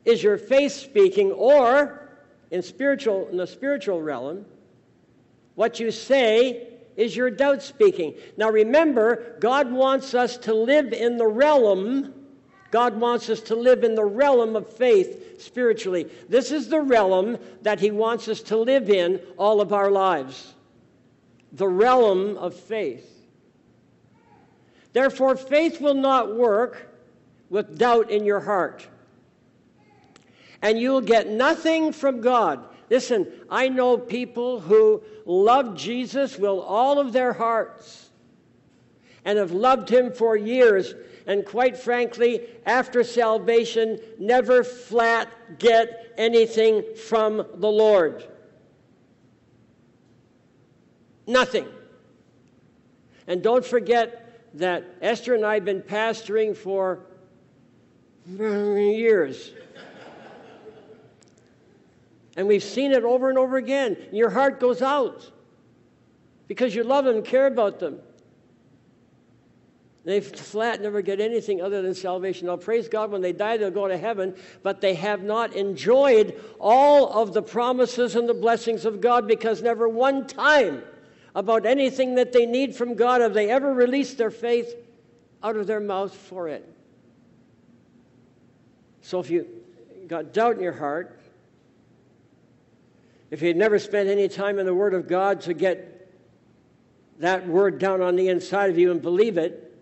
is 0.03 0.23
your 0.23 0.39
faith 0.39 0.71
speaking, 0.71 1.31
or 1.31 2.09
in 2.49 2.63
spiritual 2.63 3.29
in 3.29 3.37
the 3.37 3.45
spiritual 3.45 4.01
realm, 4.01 4.45
what 5.53 5.79
you 5.79 5.91
say 5.91 6.70
is 6.95 7.15
your 7.15 7.29
doubt 7.29 7.61
speaking. 7.61 8.15
Now 8.37 8.49
remember, 8.49 9.37
God 9.39 9.71
wants 9.71 10.13
us 10.13 10.37
to 10.39 10.53
live 10.53 10.93
in 10.93 11.17
the 11.17 11.27
realm. 11.27 12.13
God 12.69 12.99
wants 12.99 13.29
us 13.29 13.41
to 13.41 13.55
live 13.55 13.83
in 13.83 13.95
the 13.95 14.05
realm 14.05 14.55
of 14.55 14.71
faith 14.71 15.41
spiritually. 15.41 16.09
This 16.29 16.51
is 16.51 16.69
the 16.69 16.81
realm 16.81 17.37
that 17.63 17.79
He 17.79 17.91
wants 17.91 18.27
us 18.27 18.41
to 18.43 18.57
live 18.57 18.89
in 18.89 19.19
all 19.37 19.61
of 19.61 19.73
our 19.73 19.91
lives. 19.91 20.53
The 21.53 21.67
realm 21.67 22.37
of 22.37 22.55
faith. 22.55 23.07
Therefore, 24.93 25.35
faith 25.35 25.81
will 25.81 25.95
not 25.95 26.35
work 26.35 26.89
with 27.49 27.77
doubt 27.77 28.09
in 28.09 28.25
your 28.25 28.39
heart. 28.39 28.87
And 30.61 30.79
you'll 30.79 31.01
get 31.01 31.27
nothing 31.27 31.91
from 31.91 32.21
God. 32.21 32.63
Listen, 32.91 33.31
I 33.49 33.69
know 33.69 33.97
people 33.97 34.59
who 34.59 35.01
love 35.25 35.77
Jesus 35.77 36.37
with 36.37 36.51
all 36.51 36.99
of 36.99 37.13
their 37.13 37.31
hearts 37.31 38.09
and 39.23 39.39
have 39.39 39.53
loved 39.53 39.87
him 39.87 40.11
for 40.11 40.35
years, 40.35 40.93
and 41.25 41.45
quite 41.45 41.77
frankly, 41.77 42.41
after 42.65 43.03
salvation, 43.03 43.97
never 44.19 44.65
flat 44.65 45.29
get 45.57 46.13
anything 46.17 46.83
from 47.07 47.37
the 47.55 47.69
Lord. 47.69 48.27
Nothing. 51.25 51.67
And 53.25 53.41
don't 53.41 53.65
forget, 53.65 54.17
that 54.55 54.83
Esther 55.01 55.33
and 55.33 55.45
I 55.45 55.53
have 55.53 55.63
been 55.63 55.81
pastoring 55.81 56.57
for 56.57 56.99
years. 58.27 59.53
And 62.37 62.47
we've 62.47 62.63
seen 62.63 62.91
it 62.91 63.03
over 63.03 63.29
and 63.29 63.37
over 63.37 63.57
again. 63.57 63.97
Your 64.11 64.29
heart 64.29 64.59
goes 64.59 64.81
out 64.81 65.29
because 66.47 66.73
you 66.73 66.83
love 66.83 67.05
them 67.05 67.17
and 67.17 67.25
care 67.25 67.47
about 67.47 67.79
them. 67.79 67.99
They 70.03 70.19
flat 70.19 70.81
never 70.81 71.01
get 71.03 71.19
anything 71.19 71.61
other 71.61 71.83
than 71.83 71.93
salvation. 71.93 72.47
Now, 72.47 72.57
praise 72.57 72.87
God, 72.87 73.11
when 73.11 73.21
they 73.21 73.33
die, 73.33 73.57
they'll 73.57 73.69
go 73.69 73.87
to 73.87 73.97
heaven, 73.97 74.35
but 74.63 74.81
they 74.81 74.95
have 74.95 75.21
not 75.21 75.53
enjoyed 75.53 76.41
all 76.59 77.13
of 77.13 77.33
the 77.33 77.41
promises 77.43 78.15
and 78.15 78.27
the 78.27 78.33
blessings 78.33 78.85
of 78.85 78.99
God 78.99 79.27
because 79.27 79.61
never 79.61 79.87
one 79.87 80.25
time 80.25 80.81
about 81.35 81.67
anything 81.67 82.15
that 82.15 82.33
they 82.33 82.47
need 82.47 82.75
from 82.75 82.95
God? 82.95 83.21
Have 83.21 83.35
they 83.35 83.49
ever 83.49 83.73
released 83.73 84.17
their 84.17 84.31
faith 84.31 84.75
out 85.43 85.55
of 85.55 85.67
their 85.67 85.79
mouth 85.79 86.15
for 86.15 86.47
it? 86.47 86.67
So 89.01 89.19
if 89.19 89.29
you 89.29 89.47
got 90.07 90.33
doubt 90.33 90.55
in 90.55 90.63
your 90.63 90.73
heart, 90.73 91.20
if 93.31 93.41
you'd 93.41 93.57
never 93.57 93.79
spent 93.79 94.09
any 94.09 94.27
time 94.27 94.59
in 94.59 94.65
the 94.65 94.73
Word 94.73 94.93
of 94.93 95.07
God 95.07 95.41
to 95.41 95.53
get 95.53 96.13
that 97.19 97.47
Word 97.47 97.79
down 97.79 98.01
on 98.01 98.17
the 98.17 98.27
inside 98.27 98.69
of 98.69 98.77
you 98.77 98.91
and 98.91 99.01
believe 99.01 99.37
it, 99.37 99.73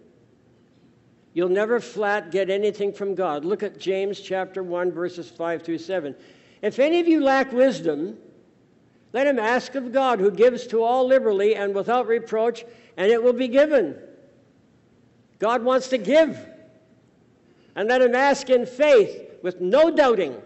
you'll 1.33 1.49
never 1.49 1.79
flat 1.79 2.31
get 2.31 2.49
anything 2.49 2.93
from 2.93 3.15
God. 3.15 3.43
Look 3.43 3.63
at 3.63 3.79
James 3.79 4.19
chapter 4.19 4.61
1, 4.61 4.91
verses 4.91 5.29
5 5.29 5.63
through 5.63 5.79
7. 5.79 6.15
If 6.61 6.77
any 6.77 6.99
of 6.99 7.07
you 7.07 7.21
lack 7.21 7.51
wisdom, 7.51 8.17
let 9.13 9.25
him 9.25 9.39
ask 9.39 9.73
of 9.73 9.91
God, 9.91 10.19
who 10.19 10.29
gives 10.29 10.67
to 10.67 10.83
all 10.83 11.07
liberally 11.07 11.55
and 11.55 11.73
without 11.73 12.07
reproach, 12.07 12.63
and 12.97 13.11
it 13.11 13.23
will 13.23 13.33
be 13.33 13.47
given. 13.47 13.97
God 15.39 15.63
wants 15.63 15.87
to 15.89 15.97
give. 15.97 16.37
And 17.75 17.87
let 17.87 18.01
him 18.01 18.13
ask 18.13 18.49
in 18.49 18.65
faith 18.65 19.37
with 19.41 19.61
no 19.61 19.89
doubting. 19.89 20.39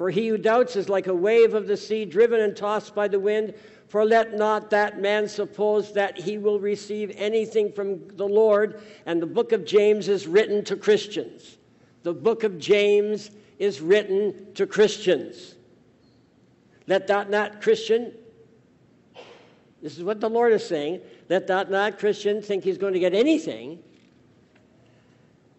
For 0.00 0.08
he 0.08 0.28
who 0.28 0.38
doubts 0.38 0.76
is 0.76 0.88
like 0.88 1.08
a 1.08 1.14
wave 1.14 1.52
of 1.52 1.66
the 1.66 1.76
sea 1.76 2.06
driven 2.06 2.40
and 2.40 2.56
tossed 2.56 2.94
by 2.94 3.06
the 3.06 3.20
wind. 3.20 3.52
For 3.88 4.02
let 4.02 4.32
not 4.32 4.70
that 4.70 4.98
man 4.98 5.28
suppose 5.28 5.92
that 5.92 6.18
he 6.18 6.38
will 6.38 6.58
receive 6.58 7.12
anything 7.16 7.70
from 7.70 8.08
the 8.16 8.26
Lord. 8.26 8.80
And 9.04 9.20
the 9.20 9.26
book 9.26 9.52
of 9.52 9.66
James 9.66 10.08
is 10.08 10.26
written 10.26 10.64
to 10.64 10.74
Christians. 10.74 11.58
The 12.02 12.14
book 12.14 12.44
of 12.44 12.58
James 12.58 13.30
is 13.58 13.82
written 13.82 14.54
to 14.54 14.66
Christians. 14.66 15.56
Let 16.86 17.06
that 17.08 17.28
not 17.28 17.60
Christian, 17.60 18.14
this 19.82 19.98
is 19.98 20.02
what 20.02 20.18
the 20.18 20.30
Lord 20.30 20.54
is 20.54 20.66
saying, 20.66 21.02
let 21.28 21.46
that 21.48 21.70
not 21.70 21.98
Christian 21.98 22.40
think 22.40 22.64
he's 22.64 22.78
going 22.78 22.94
to 22.94 23.00
get 23.00 23.12
anything 23.12 23.80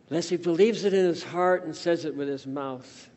unless 0.09 0.29
he 0.29 0.37
believes 0.37 0.83
it 0.83 0.95
in 0.95 1.05
his 1.05 1.21
heart 1.21 1.63
and 1.65 1.75
says 1.75 2.05
it 2.05 2.15
with 2.15 2.27
his 2.27 2.47
mouth. 2.47 3.07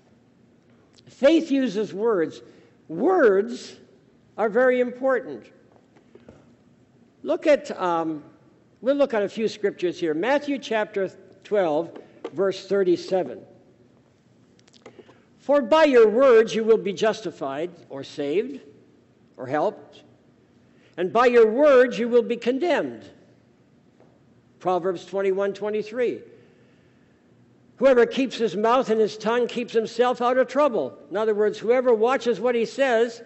Faith 1.07 1.51
uses 1.51 1.93
words. 1.93 2.43
Words 2.89 3.77
are 4.37 4.49
very 4.49 4.81
important. 4.81 5.47
Look 7.23 7.47
at, 7.47 7.71
um, 7.81 8.23
we'll 8.81 8.97
look 8.97 9.15
at 9.15 9.23
a 9.23 9.29
few 9.29 9.49
scriptures 9.49 9.99
here. 9.99 10.15
Matthew 10.15 10.59
chapter 10.59 11.11
12, 11.45 11.99
verse 12.33 12.67
37. 12.67 13.41
For 15.39 15.61
by 15.61 15.85
your 15.85 16.09
words 16.09 16.55
you 16.55 16.65
will 16.65 16.79
be 16.79 16.93
justified 16.93 17.71
or 17.91 18.03
saved 18.03 18.61
or 19.37 19.47
helped, 19.47 20.03
and 20.97 21.13
by 21.13 21.27
your 21.27 21.51
words 21.51 21.99
you 21.99 22.09
will 22.09 22.23
be 22.23 22.37
condemned. 22.37 23.05
Proverbs 24.59 25.05
21 25.05 25.53
23. 25.53 26.23
Whoever 27.85 28.07
keeps 28.07 28.39
his 28.39 28.57
mouth 28.57 28.89
and 28.89 28.99
his 28.99 29.19
tongue 29.19 29.47
keeps 29.47 29.75
himself 29.75 30.23
out 30.23 30.39
of 30.39 30.49
trouble. 30.49 30.99
In 31.11 31.19
other 31.19 31.35
words, 31.35 31.59
whoever 31.59 31.93
watches 31.93 32.41
what 32.41 32.55
he 32.55 32.65
says 32.65 33.23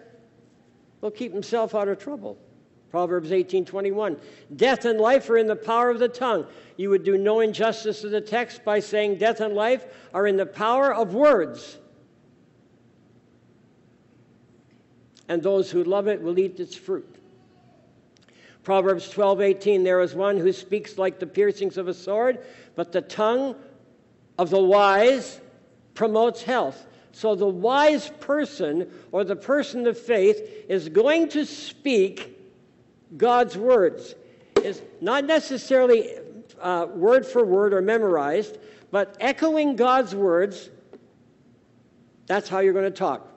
will 1.00 1.12
keep 1.12 1.32
himself 1.32 1.76
out 1.76 1.86
of 1.86 2.00
trouble. 2.00 2.36
Proverbs 2.90 3.30
18:21. 3.30 4.18
Death 4.56 4.84
and 4.84 5.00
life 5.00 5.30
are 5.30 5.36
in 5.36 5.46
the 5.46 5.54
power 5.54 5.90
of 5.90 6.00
the 6.00 6.08
tongue. 6.08 6.44
You 6.76 6.90
would 6.90 7.04
do 7.04 7.16
no 7.16 7.38
injustice 7.38 8.00
to 8.00 8.08
the 8.08 8.20
text 8.20 8.64
by 8.64 8.80
saying 8.80 9.18
death 9.18 9.40
and 9.40 9.54
life 9.54 9.86
are 10.12 10.26
in 10.26 10.36
the 10.36 10.44
power 10.44 10.92
of 10.92 11.14
words. 11.14 11.78
and 15.28 15.42
those 15.42 15.70
who 15.70 15.84
love 15.84 16.08
it 16.08 16.20
will 16.20 16.38
eat 16.38 16.58
its 16.58 16.74
fruit. 16.74 17.16
Proverbs 18.64 19.08
12:18 19.12 19.84
There 19.84 20.00
is 20.00 20.14
one 20.14 20.36
who 20.36 20.52
speaks 20.52 20.98
like 20.98 21.18
the 21.18 21.26
piercings 21.26 21.76
of 21.78 21.86
a 21.86 21.94
sword, 21.94 22.38
but 22.74 22.92
the 22.92 23.02
tongue 23.02 23.54
of 24.38 24.50
the 24.50 24.62
wise 24.62 25.40
promotes 25.94 26.42
health. 26.42 26.86
So 27.12 27.34
the 27.34 27.48
wise 27.48 28.10
person 28.20 28.88
or 29.10 29.24
the 29.24 29.36
person 29.36 29.86
of 29.86 29.98
faith 29.98 30.66
is 30.68 30.88
going 30.88 31.30
to 31.30 31.44
speak 31.44 32.38
God's 33.16 33.56
words. 33.56 34.14
Is 34.62 34.82
not 35.00 35.24
necessarily 35.24 36.10
uh, 36.60 36.86
word 36.94 37.26
for 37.26 37.44
word 37.44 37.72
or 37.72 37.80
memorized, 37.80 38.58
but 38.90 39.16
echoing 39.20 39.76
God's 39.76 40.14
words. 40.14 40.70
That's 42.26 42.48
how 42.48 42.60
you're 42.60 42.72
going 42.72 42.84
to 42.84 42.90
talk. 42.90 43.28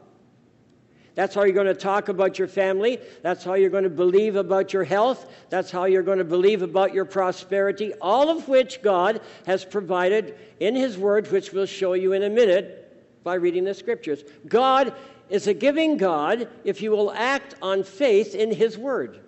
That's 1.14 1.36
how 1.36 1.44
you're 1.44 1.54
going 1.54 1.68
to 1.68 1.74
talk 1.74 2.08
about 2.08 2.40
your 2.40 2.48
family. 2.48 3.00
That's 3.22 3.44
how 3.44 3.56
you're 3.56 3.70
going 3.70 3.84
to 3.84 3.90
believe 3.90 4.38
about 4.38 4.72
your 4.72 4.86
health. 4.86 5.30
That's 5.50 5.70
how 5.70 5.86
you're 5.86 6.04
going 6.04 6.20
to 6.20 6.24
believe 6.24 6.62
about 6.62 6.94
your 6.94 7.04
prosperity, 7.04 7.94
all 7.96 8.30
of 8.30 8.48
which 8.48 8.82
God 8.82 9.20
has 9.46 9.66
provided 9.66 10.38
in 10.60 10.74
His 10.74 10.98
Word, 10.98 11.30
which 11.30 11.52
we'll 11.52 11.66
show 11.66 11.94
you 11.94 12.14
in 12.14 12.24
a 12.24 12.30
minute 12.30 13.24
by 13.24 13.36
reading 13.36 13.66
the 13.66 13.74
Scriptures. 13.74 14.24
God 14.48 14.94
is 15.30 15.48
a 15.48 15.54
giving 15.54 15.98
God 15.98 16.48
if 16.64 16.82
you 16.82 16.92
will 16.92 17.12
act 17.12 17.56
on 17.62 17.84
faith 17.84 18.34
in 18.34 18.54
His 18.54 18.78
Word. 18.78 19.20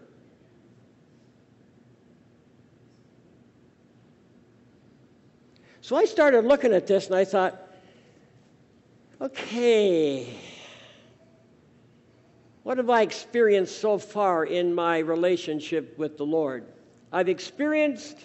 So 5.81 5.97
I 5.97 6.05
started 6.05 6.45
looking 6.45 6.71
at 6.71 6.87
this 6.87 7.07
and 7.07 7.15
I 7.15 7.25
thought, 7.25 7.59
okay 9.19 10.52
what 12.63 12.77
have 12.77 12.89
I 12.89 13.01
experienced 13.01 13.79
so 13.79 13.97
far 13.97 14.45
in 14.45 14.73
my 14.73 14.99
relationship 14.99 15.97
with 15.97 16.17
the 16.17 16.25
Lord? 16.25 16.65
I've 17.11 17.29
experienced 17.29 18.17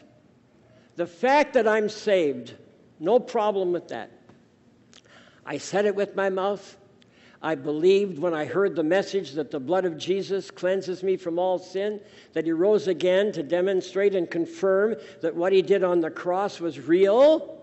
the 0.96 1.06
fact 1.06 1.54
that 1.54 1.66
I'm 1.68 1.88
saved. 1.88 2.54
No 3.00 3.18
problem 3.18 3.72
with 3.72 3.88
that. 3.88 4.10
I 5.44 5.58
said 5.58 5.86
it 5.86 5.94
with 5.94 6.14
my 6.14 6.30
mouth. 6.30 6.76
I 7.40 7.54
believed 7.54 8.18
when 8.18 8.34
I 8.34 8.44
heard 8.44 8.74
the 8.74 8.82
message 8.82 9.32
that 9.32 9.50
the 9.50 9.60
blood 9.60 9.84
of 9.84 9.96
Jesus 9.96 10.50
cleanses 10.50 11.02
me 11.02 11.16
from 11.16 11.38
all 11.38 11.58
sin, 11.58 12.00
that 12.32 12.44
he 12.44 12.52
rose 12.52 12.88
again 12.88 13.30
to 13.32 13.42
demonstrate 13.42 14.14
and 14.14 14.28
confirm 14.28 14.96
that 15.20 15.34
what 15.34 15.52
he 15.52 15.62
did 15.62 15.84
on 15.84 16.00
the 16.00 16.10
cross 16.10 16.58
was 16.60 16.80
real. 16.80 17.60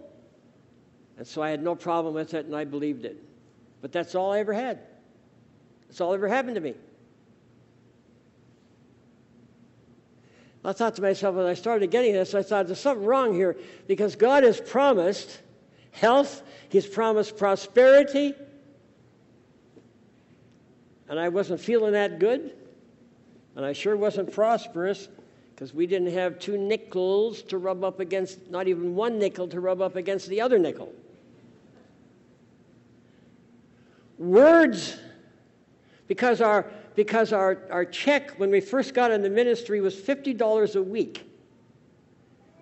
And 1.17 1.27
so 1.27 1.41
I 1.41 1.49
had 1.49 1.63
no 1.63 1.75
problem 1.75 2.13
with 2.13 2.33
it 2.33 2.45
and 2.45 2.55
I 2.55 2.63
believed 2.63 3.05
it. 3.05 3.21
But 3.81 3.91
that's 3.91 4.15
all 4.15 4.31
I 4.31 4.39
ever 4.39 4.53
had. 4.53 4.79
That's 5.87 6.01
all 6.01 6.13
ever 6.13 6.27
happened 6.27 6.55
to 6.55 6.61
me. 6.61 6.73
I 10.65 10.73
thought 10.73 10.95
to 10.95 11.01
myself, 11.01 11.35
when 11.35 11.45
I 11.45 11.53
started 11.53 11.91
getting 11.91 12.13
this, 12.13 12.33
I 12.33 12.41
thought 12.41 12.65
there's 12.65 12.79
something 12.79 13.05
wrong 13.05 13.35
here 13.35 13.55
because 13.87 14.15
God 14.15 14.43
has 14.43 14.59
promised 14.59 15.41
health, 15.91 16.41
He's 16.69 16.87
promised 16.87 17.37
prosperity, 17.37 18.33
and 21.07 21.19
I 21.19 21.29
wasn't 21.29 21.61
feeling 21.61 21.93
that 21.93 22.17
good, 22.19 22.53
and 23.55 23.63
I 23.63 23.73
sure 23.73 23.95
wasn't 23.95 24.31
prosperous 24.31 25.07
because 25.53 25.73
we 25.73 25.85
didn't 25.85 26.11
have 26.11 26.39
two 26.39 26.57
nickels 26.57 27.43
to 27.43 27.57
rub 27.57 27.83
up 27.83 27.99
against, 27.99 28.49
not 28.49 28.67
even 28.67 28.95
one 28.95 29.19
nickel 29.19 29.47
to 29.49 29.59
rub 29.59 29.81
up 29.81 29.95
against 29.95 30.27
the 30.27 30.41
other 30.41 30.57
nickel. 30.57 30.91
Words 34.17 34.97
because 36.07 36.41
our, 36.41 36.65
because 36.95 37.33
our, 37.33 37.63
our 37.71 37.85
check 37.85 38.31
when 38.39 38.51
we 38.51 38.61
first 38.61 38.93
got 38.93 39.11
in 39.11 39.21
the 39.21 39.29
ministry 39.29 39.81
was 39.81 39.95
$50 39.95 40.75
a 40.75 40.81
week 40.81 41.29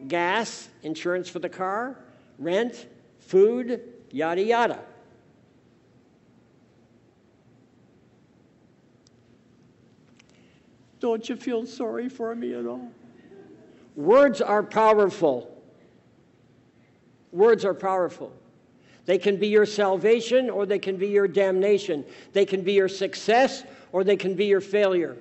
gas, 0.07 0.69
insurance 0.81 1.29
for 1.29 1.39
the 1.39 1.49
car, 1.49 1.97
rent, 2.37 2.87
food, 3.19 3.81
yada, 4.11 4.43
yada. 4.43 4.79
Don't 10.99 11.27
you 11.27 11.35
feel 11.35 11.65
sorry 11.65 12.09
for 12.09 12.33
me 12.35 12.53
at 12.53 12.65
all? 12.65 12.91
Words 13.95 14.41
are 14.41 14.63
powerful. 14.63 15.61
Words 17.31 17.65
are 17.65 17.73
powerful. 17.73 18.31
They 19.05 19.17
can 19.17 19.37
be 19.37 19.47
your 19.47 19.65
salvation 19.65 20.49
or 20.49 20.65
they 20.65 20.79
can 20.79 20.97
be 20.97 21.07
your 21.07 21.27
damnation. 21.27 22.05
They 22.31 22.45
can 22.45 22.61
be 22.61 22.73
your 22.73 22.87
success 22.87 23.63
or 23.91 24.03
they 24.03 24.15
can 24.15 24.35
be 24.35 24.45
your 24.45 24.61
failure. 24.61 25.17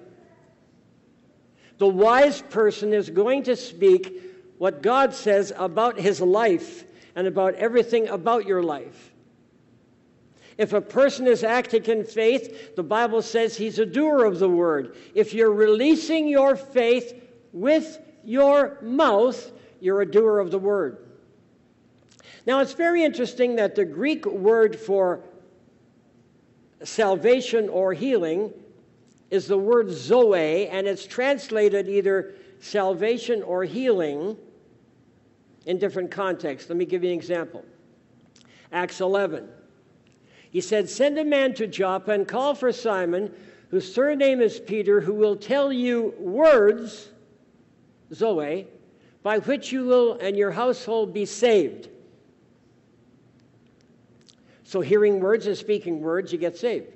The 1.79 1.89
wise 1.89 2.43
person 2.43 2.93
is 2.93 3.11
going 3.11 3.45
to 3.45 3.57
speak 3.57 4.23
what 4.59 4.83
God 4.83 5.15
says 5.15 5.53
about 5.57 5.99
his 5.99 6.21
life 6.21 6.85
and 7.17 7.27
about 7.27 7.55
everything 7.55 8.09
about 8.09 8.47
your 8.47 8.63
life. 8.63 9.13
If 10.59 10.73
a 10.73 10.81
person 10.81 11.27
is 11.27 11.43
acting 11.43 11.85
in 11.87 12.05
faith, 12.05 12.77
the 12.77 12.83
Bible 12.83 13.23
says 13.23 13.57
he's 13.57 13.79
a 13.79 13.87
doer 13.87 14.25
of 14.25 14.39
the 14.39 14.49
word. 14.49 14.97
If 15.15 15.35
you're 15.35 15.53
releasing 15.53 16.29
your 16.29 16.55
faith 16.55 17.21
with 17.53 17.99
your 18.23 18.79
mouth, 18.83 19.51
you're 19.81 20.03
a 20.03 20.11
doer 20.11 20.39
of 20.39 20.51
the 20.51 20.59
word. 20.59 20.99
Now, 22.47 22.61
it's 22.61 22.73
very 22.73 23.05
interesting 23.05 23.57
that 23.57 23.75
the 23.75 23.85
Greek 23.85 24.27
word 24.27 24.79
for 24.79 25.21
salvation 26.83 27.69
or 27.69 27.93
healing 27.93 28.53
is 29.31 29.47
the 29.47 29.57
word 29.57 29.91
Zoe, 29.91 30.69
and 30.69 30.87
it's 30.87 31.07
translated 31.07 31.89
either 31.89 32.35
salvation 32.61 33.43
or 33.43 33.65
healing 33.65 34.37
in 35.67 35.79
different 35.79 36.11
contexts. 36.11 36.69
Let 36.69 36.77
me 36.77 36.85
give 36.85 37.05
you 37.05 37.11
an 37.11 37.17
example. 37.17 37.65
Acts 38.73 39.01
11. 39.01 39.49
He 40.51 40.61
said, 40.61 40.91
Send 40.91 41.19
a 41.19 41.25
man 41.25 41.55
to 41.55 41.67
Joppa 41.67 42.11
and 42.11 42.27
call 42.27 42.55
for 42.55 42.73
Simon, 42.73 43.33
whose 43.71 43.93
surname 43.93 44.41
is 44.41 44.59
Peter, 44.59 45.01
who 45.01 45.15
will 45.15 45.37
tell 45.37 45.73
you 45.73 46.13
words, 46.19 47.09
Zoe, 48.13 48.67
by 49.23 49.39
which 49.39 49.73
you 49.73 49.85
will 49.85 50.15
and 50.15 50.37
your 50.37 50.51
household 50.51 51.15
be 51.15 51.25
saved. 51.25 51.89
So, 54.73 54.81
hearing 54.81 55.21
words 55.21 55.47
and 55.47 55.55
speaking 55.55 56.01
words, 56.01 56.33
you 56.33 56.39
get 56.39 56.57
saved. 56.57 56.87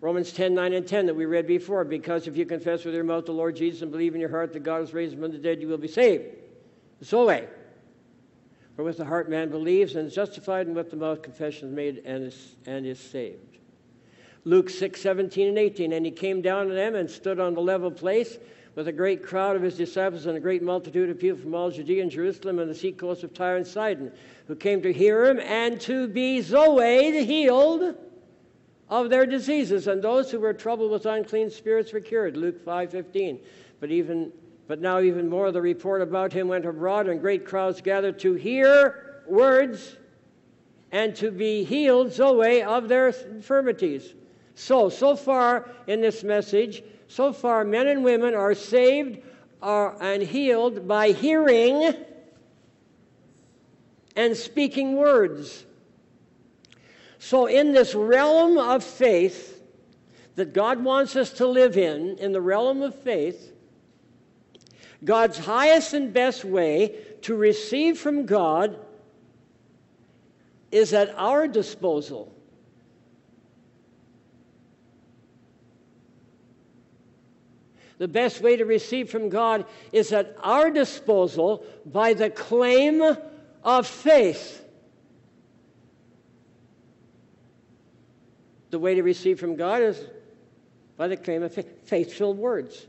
Romans 0.00 0.32
10 0.32 0.54
9 0.54 0.72
and 0.72 0.88
10 0.88 1.04
that 1.04 1.14
we 1.14 1.26
read 1.26 1.46
before, 1.46 1.84
because 1.84 2.26
if 2.26 2.38
you 2.38 2.46
confess 2.46 2.86
with 2.86 2.94
your 2.94 3.04
mouth 3.04 3.26
the 3.26 3.32
Lord 3.32 3.54
Jesus 3.54 3.82
and 3.82 3.90
believe 3.90 4.14
in 4.14 4.20
your 4.22 4.30
heart 4.30 4.54
that 4.54 4.62
God 4.62 4.80
has 4.80 4.94
raised 4.94 5.12
him 5.12 5.20
from 5.20 5.30
the 5.30 5.36
dead, 5.36 5.60
you 5.60 5.68
will 5.68 5.76
be 5.76 5.88
saved. 5.88 6.24
Zoe. 7.02 7.42
For 8.76 8.82
with 8.82 8.96
the 8.96 9.04
heart 9.04 9.28
man 9.28 9.50
believes 9.50 9.94
and 9.94 10.06
is 10.06 10.14
justified, 10.14 10.66
and 10.66 10.74
with 10.74 10.90
the 10.90 10.96
mouth 10.96 11.20
confession 11.20 11.68
is 11.68 11.74
made 11.74 12.02
and 12.06 12.24
is, 12.24 12.56
and 12.64 12.86
is 12.86 12.98
saved. 12.98 13.58
Luke 14.44 14.70
6, 14.70 14.98
17 14.98 15.48
and 15.48 15.58
18. 15.58 15.92
And 15.92 16.06
he 16.06 16.12
came 16.12 16.40
down 16.40 16.68
to 16.68 16.74
them 16.74 16.94
and 16.94 17.10
stood 17.10 17.40
on 17.40 17.52
the 17.52 17.60
level 17.60 17.90
place 17.90 18.38
with 18.74 18.88
a 18.88 18.92
great 18.92 19.22
crowd 19.22 19.56
of 19.56 19.62
his 19.62 19.76
disciples 19.76 20.26
and 20.26 20.36
a 20.36 20.40
great 20.40 20.62
multitude 20.62 21.10
of 21.10 21.18
people 21.18 21.38
from 21.38 21.54
all 21.54 21.70
Judea 21.70 22.02
and 22.02 22.10
Jerusalem 22.10 22.58
and 22.58 22.70
the 22.70 22.74
seacoast 22.74 23.22
of 23.22 23.32
Tyre 23.32 23.56
and 23.56 23.66
Sidon, 23.66 24.10
who 24.46 24.56
came 24.56 24.82
to 24.82 24.92
hear 24.92 25.26
him 25.26 25.38
and 25.40 25.80
to 25.82 26.08
be 26.08 26.40
Zoe, 26.40 27.24
healed 27.24 27.96
of 28.88 29.10
their 29.10 29.26
diseases. 29.26 29.86
And 29.86 30.02
those 30.02 30.30
who 30.30 30.40
were 30.40 30.52
troubled 30.52 30.90
with 30.90 31.06
unclean 31.06 31.50
spirits 31.50 31.92
were 31.92 32.00
cured. 32.00 32.36
Luke 32.36 32.64
5:15. 32.64 33.38
But 33.80 33.90
even 33.90 34.32
but 34.66 34.80
now, 34.80 35.00
even 35.00 35.28
more, 35.28 35.52
the 35.52 35.60
report 35.60 36.00
about 36.00 36.32
him 36.32 36.48
went 36.48 36.64
abroad, 36.64 37.06
and 37.08 37.20
great 37.20 37.44
crowds 37.44 37.82
gathered 37.82 38.18
to 38.20 38.32
hear 38.32 39.20
words 39.26 39.98
and 40.90 41.14
to 41.16 41.30
be 41.30 41.64
healed, 41.64 42.12
Zoe, 42.12 42.62
of 42.62 42.88
their 42.88 43.08
infirmities. 43.08 44.14
So, 44.54 44.88
so 44.88 45.16
far 45.16 45.68
in 45.86 46.00
this 46.00 46.22
message, 46.22 46.82
so 47.08 47.32
far, 47.32 47.64
men 47.64 47.86
and 47.86 48.04
women 48.04 48.34
are 48.34 48.54
saved 48.54 49.20
are, 49.62 49.96
and 50.00 50.22
healed 50.22 50.86
by 50.86 51.12
hearing 51.12 51.94
and 54.16 54.36
speaking 54.36 54.96
words. 54.96 55.64
So, 57.18 57.46
in 57.46 57.72
this 57.72 57.94
realm 57.94 58.58
of 58.58 58.84
faith 58.84 59.62
that 60.34 60.52
God 60.52 60.84
wants 60.84 61.16
us 61.16 61.30
to 61.34 61.46
live 61.46 61.76
in, 61.76 62.18
in 62.18 62.32
the 62.32 62.40
realm 62.40 62.82
of 62.82 62.94
faith, 62.94 63.52
God's 65.04 65.38
highest 65.38 65.94
and 65.94 66.12
best 66.12 66.44
way 66.44 66.96
to 67.22 67.34
receive 67.34 67.98
from 67.98 68.26
God 68.26 68.78
is 70.70 70.92
at 70.92 71.14
our 71.16 71.46
disposal. 71.46 72.34
The 78.04 78.08
best 78.08 78.42
way 78.42 78.54
to 78.56 78.66
receive 78.66 79.08
from 79.08 79.30
God 79.30 79.64
is 79.90 80.12
at 80.12 80.36
our 80.42 80.70
disposal 80.70 81.64
by 81.86 82.12
the 82.12 82.28
claim 82.28 83.02
of 83.62 83.86
faith. 83.86 84.62
The 88.68 88.78
way 88.78 88.94
to 88.94 89.02
receive 89.02 89.40
from 89.40 89.56
God 89.56 89.80
is 89.80 90.04
by 90.98 91.08
the 91.08 91.16
claim 91.16 91.44
of 91.44 91.54
faith 91.54 92.12
filled 92.12 92.36
words. 92.36 92.84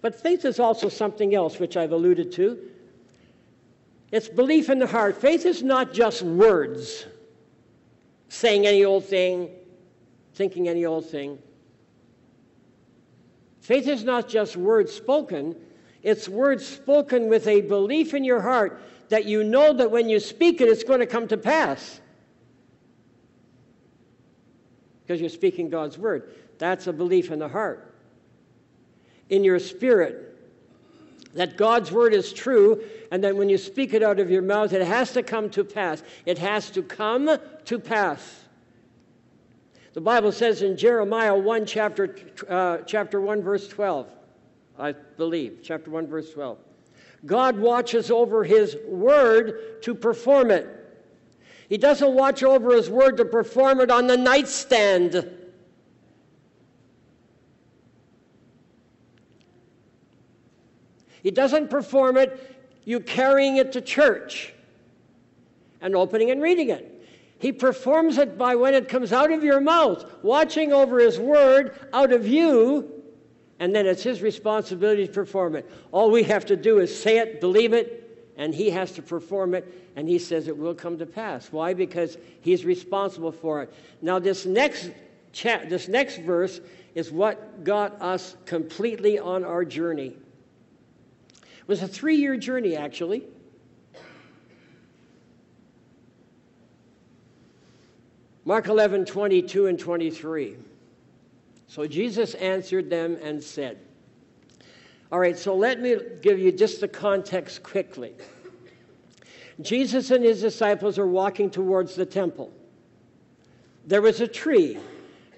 But 0.00 0.14
faith 0.14 0.44
is 0.44 0.60
also 0.60 0.88
something 0.88 1.34
else, 1.34 1.58
which 1.58 1.76
I've 1.76 1.90
alluded 1.90 2.30
to. 2.34 2.56
It's 4.12 4.28
belief 4.28 4.70
in 4.70 4.78
the 4.78 4.86
heart. 4.86 5.20
Faith 5.20 5.44
is 5.44 5.60
not 5.60 5.92
just 5.92 6.22
words, 6.22 7.04
saying 8.28 8.64
any 8.64 8.84
old 8.84 9.04
thing, 9.04 9.50
thinking 10.34 10.68
any 10.68 10.84
old 10.84 11.06
thing. 11.06 11.40
Faith 13.64 13.88
is 13.88 14.04
not 14.04 14.28
just 14.28 14.58
words 14.58 14.92
spoken, 14.92 15.56
it's 16.02 16.28
words 16.28 16.66
spoken 16.66 17.30
with 17.30 17.46
a 17.46 17.62
belief 17.62 18.12
in 18.12 18.22
your 18.22 18.42
heart 18.42 18.78
that 19.08 19.24
you 19.24 19.42
know 19.42 19.72
that 19.72 19.90
when 19.90 20.10
you 20.10 20.20
speak 20.20 20.60
it, 20.60 20.68
it's 20.68 20.84
going 20.84 21.00
to 21.00 21.06
come 21.06 21.26
to 21.28 21.38
pass. 21.38 21.98
Because 25.00 25.18
you're 25.18 25.30
speaking 25.30 25.70
God's 25.70 25.96
word. 25.96 26.34
That's 26.58 26.88
a 26.88 26.92
belief 26.92 27.30
in 27.30 27.38
the 27.38 27.48
heart 27.48 27.90
in 29.30 29.44
your 29.44 29.58
spirit 29.58 30.38
that 31.32 31.56
God's 31.56 31.90
word 31.90 32.12
is 32.12 32.34
true, 32.34 32.84
and 33.10 33.24
that 33.24 33.34
when 33.34 33.48
you 33.48 33.56
speak 33.56 33.94
it 33.94 34.02
out 34.02 34.20
of 34.20 34.30
your 34.30 34.42
mouth, 34.42 34.74
it 34.74 34.86
has 34.86 35.12
to 35.14 35.22
come 35.22 35.48
to 35.50 35.64
pass. 35.64 36.02
It 36.26 36.36
has 36.36 36.68
to 36.72 36.82
come 36.82 37.38
to 37.64 37.78
pass. 37.78 38.43
The 39.94 40.00
Bible 40.00 40.32
says 40.32 40.62
in 40.62 40.76
Jeremiah 40.76 41.38
1, 41.38 41.66
chapter, 41.66 42.16
uh, 42.48 42.78
chapter 42.78 43.20
1, 43.20 43.42
verse 43.42 43.68
12, 43.68 44.08
I 44.76 44.90
believe, 44.90 45.60
chapter 45.62 45.88
1, 45.88 46.08
verse 46.08 46.32
12. 46.32 46.58
God 47.24 47.56
watches 47.56 48.10
over 48.10 48.42
his 48.42 48.76
word 48.88 49.80
to 49.82 49.94
perform 49.94 50.50
it. 50.50 50.66
He 51.68 51.78
doesn't 51.78 52.12
watch 52.12 52.42
over 52.42 52.74
his 52.74 52.90
word 52.90 53.16
to 53.18 53.24
perform 53.24 53.80
it 53.80 53.90
on 53.92 54.08
the 54.08 54.16
nightstand. 54.16 55.30
He 61.22 61.30
doesn't 61.30 61.70
perform 61.70 62.16
it, 62.16 62.66
you 62.84 62.98
carrying 62.98 63.58
it 63.58 63.70
to 63.72 63.80
church 63.80 64.52
and 65.80 65.94
opening 65.94 66.32
and 66.32 66.42
reading 66.42 66.70
it. 66.70 66.93
He 67.44 67.52
performs 67.52 68.16
it 68.16 68.38
by 68.38 68.54
when 68.56 68.72
it 68.72 68.88
comes 68.88 69.12
out 69.12 69.30
of 69.30 69.44
your 69.44 69.60
mouth, 69.60 70.02
watching 70.22 70.72
over 70.72 70.98
His 70.98 71.20
word 71.20 71.78
out 71.92 72.10
of 72.10 72.26
you, 72.26 72.90
and 73.58 73.76
then 73.76 73.84
it's 73.84 74.02
His 74.02 74.22
responsibility 74.22 75.06
to 75.06 75.12
perform 75.12 75.54
it. 75.54 75.70
All 75.92 76.10
we 76.10 76.22
have 76.22 76.46
to 76.46 76.56
do 76.56 76.78
is 76.78 76.98
say 76.98 77.18
it, 77.18 77.42
believe 77.42 77.74
it, 77.74 78.32
and 78.38 78.54
He 78.54 78.70
has 78.70 78.92
to 78.92 79.02
perform 79.02 79.54
it, 79.54 79.90
and 79.94 80.08
He 80.08 80.18
says 80.18 80.48
it 80.48 80.56
will 80.56 80.74
come 80.74 80.96
to 80.96 81.04
pass. 81.04 81.52
Why? 81.52 81.74
Because 81.74 82.16
He's 82.40 82.64
responsible 82.64 83.30
for 83.30 83.60
it. 83.60 83.74
Now, 84.00 84.18
this 84.18 84.46
next, 84.46 84.90
chat, 85.34 85.68
this 85.68 85.86
next 85.86 86.22
verse 86.22 86.62
is 86.94 87.12
what 87.12 87.62
got 87.62 88.00
us 88.00 88.38
completely 88.46 89.18
on 89.18 89.44
our 89.44 89.66
journey. 89.66 90.16
It 91.42 91.68
was 91.68 91.82
a 91.82 91.88
three 91.88 92.16
year 92.16 92.38
journey, 92.38 92.74
actually. 92.74 93.24
Mark 98.46 98.66
11, 98.66 99.06
22 99.06 99.66
and 99.66 99.78
23. 99.78 100.56
So 101.66 101.86
Jesus 101.86 102.34
answered 102.34 102.90
them 102.90 103.16
and 103.22 103.42
said, 103.42 103.78
All 105.10 105.18
right, 105.18 105.38
so 105.38 105.56
let 105.56 105.80
me 105.80 105.96
give 106.20 106.38
you 106.38 106.52
just 106.52 106.80
the 106.80 106.88
context 106.88 107.62
quickly. 107.62 108.12
Jesus 109.62 110.10
and 110.10 110.22
his 110.22 110.40
disciples 110.40 110.98
are 110.98 111.06
walking 111.06 111.48
towards 111.50 111.94
the 111.94 112.04
temple. 112.04 112.52
There 113.86 114.02
was 114.02 114.20
a 114.20 114.28
tree. 114.28 114.78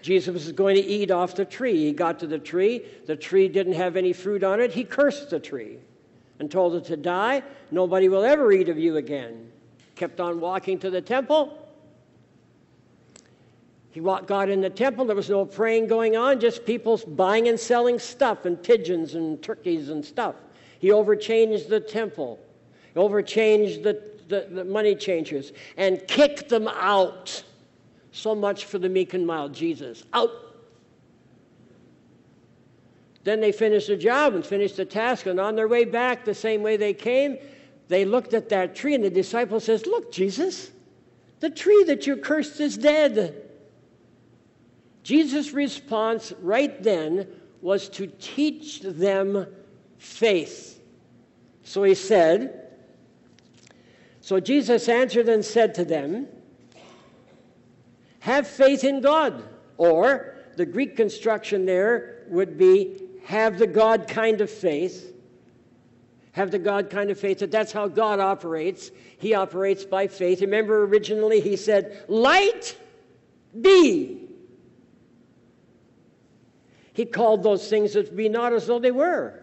Jesus 0.02 0.32
was 0.32 0.52
going 0.52 0.76
to 0.76 0.82
eat 0.82 1.10
off 1.10 1.34
the 1.34 1.44
tree. 1.44 1.76
He 1.76 1.92
got 1.92 2.18
to 2.20 2.26
the 2.26 2.38
tree. 2.38 2.84
The 3.06 3.16
tree 3.16 3.48
didn't 3.48 3.74
have 3.74 3.96
any 3.96 4.12
fruit 4.12 4.42
on 4.42 4.60
it. 4.60 4.72
He 4.72 4.84
cursed 4.84 5.30
the 5.30 5.40
tree 5.40 5.78
and 6.38 6.50
told 6.50 6.74
it 6.74 6.84
to 6.86 6.96
die. 6.96 7.42
Nobody 7.70 8.08
will 8.08 8.24
ever 8.24 8.52
eat 8.52 8.68
of 8.68 8.78
you 8.78 8.96
again. 8.96 9.50
Kept 9.94 10.20
on 10.20 10.40
walking 10.40 10.78
to 10.80 10.90
the 10.90 11.00
temple. 11.00 11.65
He 13.96 14.00
walked 14.02 14.26
got 14.26 14.50
in 14.50 14.60
the 14.60 14.68
temple. 14.68 15.06
There 15.06 15.16
was 15.16 15.30
no 15.30 15.46
praying 15.46 15.86
going 15.86 16.18
on, 16.18 16.38
just 16.38 16.66
people 16.66 16.98
buying 16.98 17.48
and 17.48 17.58
selling 17.58 17.98
stuff 17.98 18.44
and 18.44 18.62
pigeons 18.62 19.14
and 19.14 19.42
turkeys 19.42 19.88
and 19.88 20.04
stuff. 20.04 20.34
He 20.80 20.92
overchanged 20.92 21.70
the 21.70 21.80
temple, 21.80 22.38
overchanged 22.94 23.84
the, 23.84 24.02
the, 24.28 24.48
the 24.50 24.64
money 24.66 24.94
changers, 24.96 25.52
and 25.78 26.06
kicked 26.08 26.50
them 26.50 26.68
out. 26.68 27.42
So 28.12 28.34
much 28.34 28.66
for 28.66 28.78
the 28.78 28.90
meek 28.90 29.14
and 29.14 29.26
mild 29.26 29.54
Jesus. 29.54 30.04
Out 30.12 30.30
then 33.24 33.40
they 33.40 33.50
finished 33.50 33.86
the 33.86 33.96
job 33.96 34.34
and 34.34 34.44
finished 34.44 34.76
the 34.76 34.84
task, 34.84 35.24
and 35.24 35.40
on 35.40 35.56
their 35.56 35.68
way 35.68 35.86
back, 35.86 36.26
the 36.26 36.34
same 36.34 36.62
way 36.62 36.76
they 36.76 36.92
came, 36.92 37.38
they 37.88 38.04
looked 38.04 38.34
at 38.34 38.50
that 38.50 38.74
tree, 38.76 38.94
and 38.94 39.02
the 39.02 39.08
disciple 39.08 39.58
says, 39.58 39.86
Look, 39.86 40.12
Jesus, 40.12 40.70
the 41.40 41.48
tree 41.48 41.82
that 41.84 42.06
you 42.06 42.18
cursed 42.18 42.60
is 42.60 42.76
dead. 42.76 43.44
Jesus' 45.06 45.52
response 45.52 46.32
right 46.42 46.82
then 46.82 47.28
was 47.60 47.88
to 47.90 48.08
teach 48.18 48.80
them 48.80 49.46
faith. 49.98 50.82
So 51.62 51.84
he 51.84 51.94
said, 51.94 52.72
So 54.20 54.40
Jesus 54.40 54.88
answered 54.88 55.28
and 55.28 55.44
said 55.44 55.74
to 55.74 55.84
them, 55.84 56.26
Have 58.18 58.48
faith 58.48 58.82
in 58.82 59.00
God, 59.00 59.44
or 59.76 60.38
the 60.56 60.66
Greek 60.66 60.96
construction 60.96 61.66
there 61.66 62.24
would 62.26 62.58
be 62.58 63.00
have 63.26 63.60
the 63.60 63.68
God 63.68 64.08
kind 64.08 64.40
of 64.40 64.50
faith. 64.50 65.14
Have 66.32 66.50
the 66.50 66.58
God 66.58 66.90
kind 66.90 67.12
of 67.12 67.20
faith 67.20 67.38
that 67.38 67.52
that's 67.52 67.70
how 67.70 67.86
God 67.86 68.18
operates. 68.18 68.90
He 69.18 69.34
operates 69.34 69.84
by 69.84 70.08
faith. 70.08 70.40
Remember, 70.40 70.82
originally 70.82 71.40
he 71.40 71.54
said, 71.54 72.04
Light 72.08 72.76
be. 73.60 74.25
He 76.96 77.04
called 77.04 77.42
those 77.42 77.68
things 77.68 77.92
that 77.92 78.16
be 78.16 78.30
not 78.30 78.54
as 78.54 78.66
though 78.66 78.78
they 78.78 78.90
were. 78.90 79.42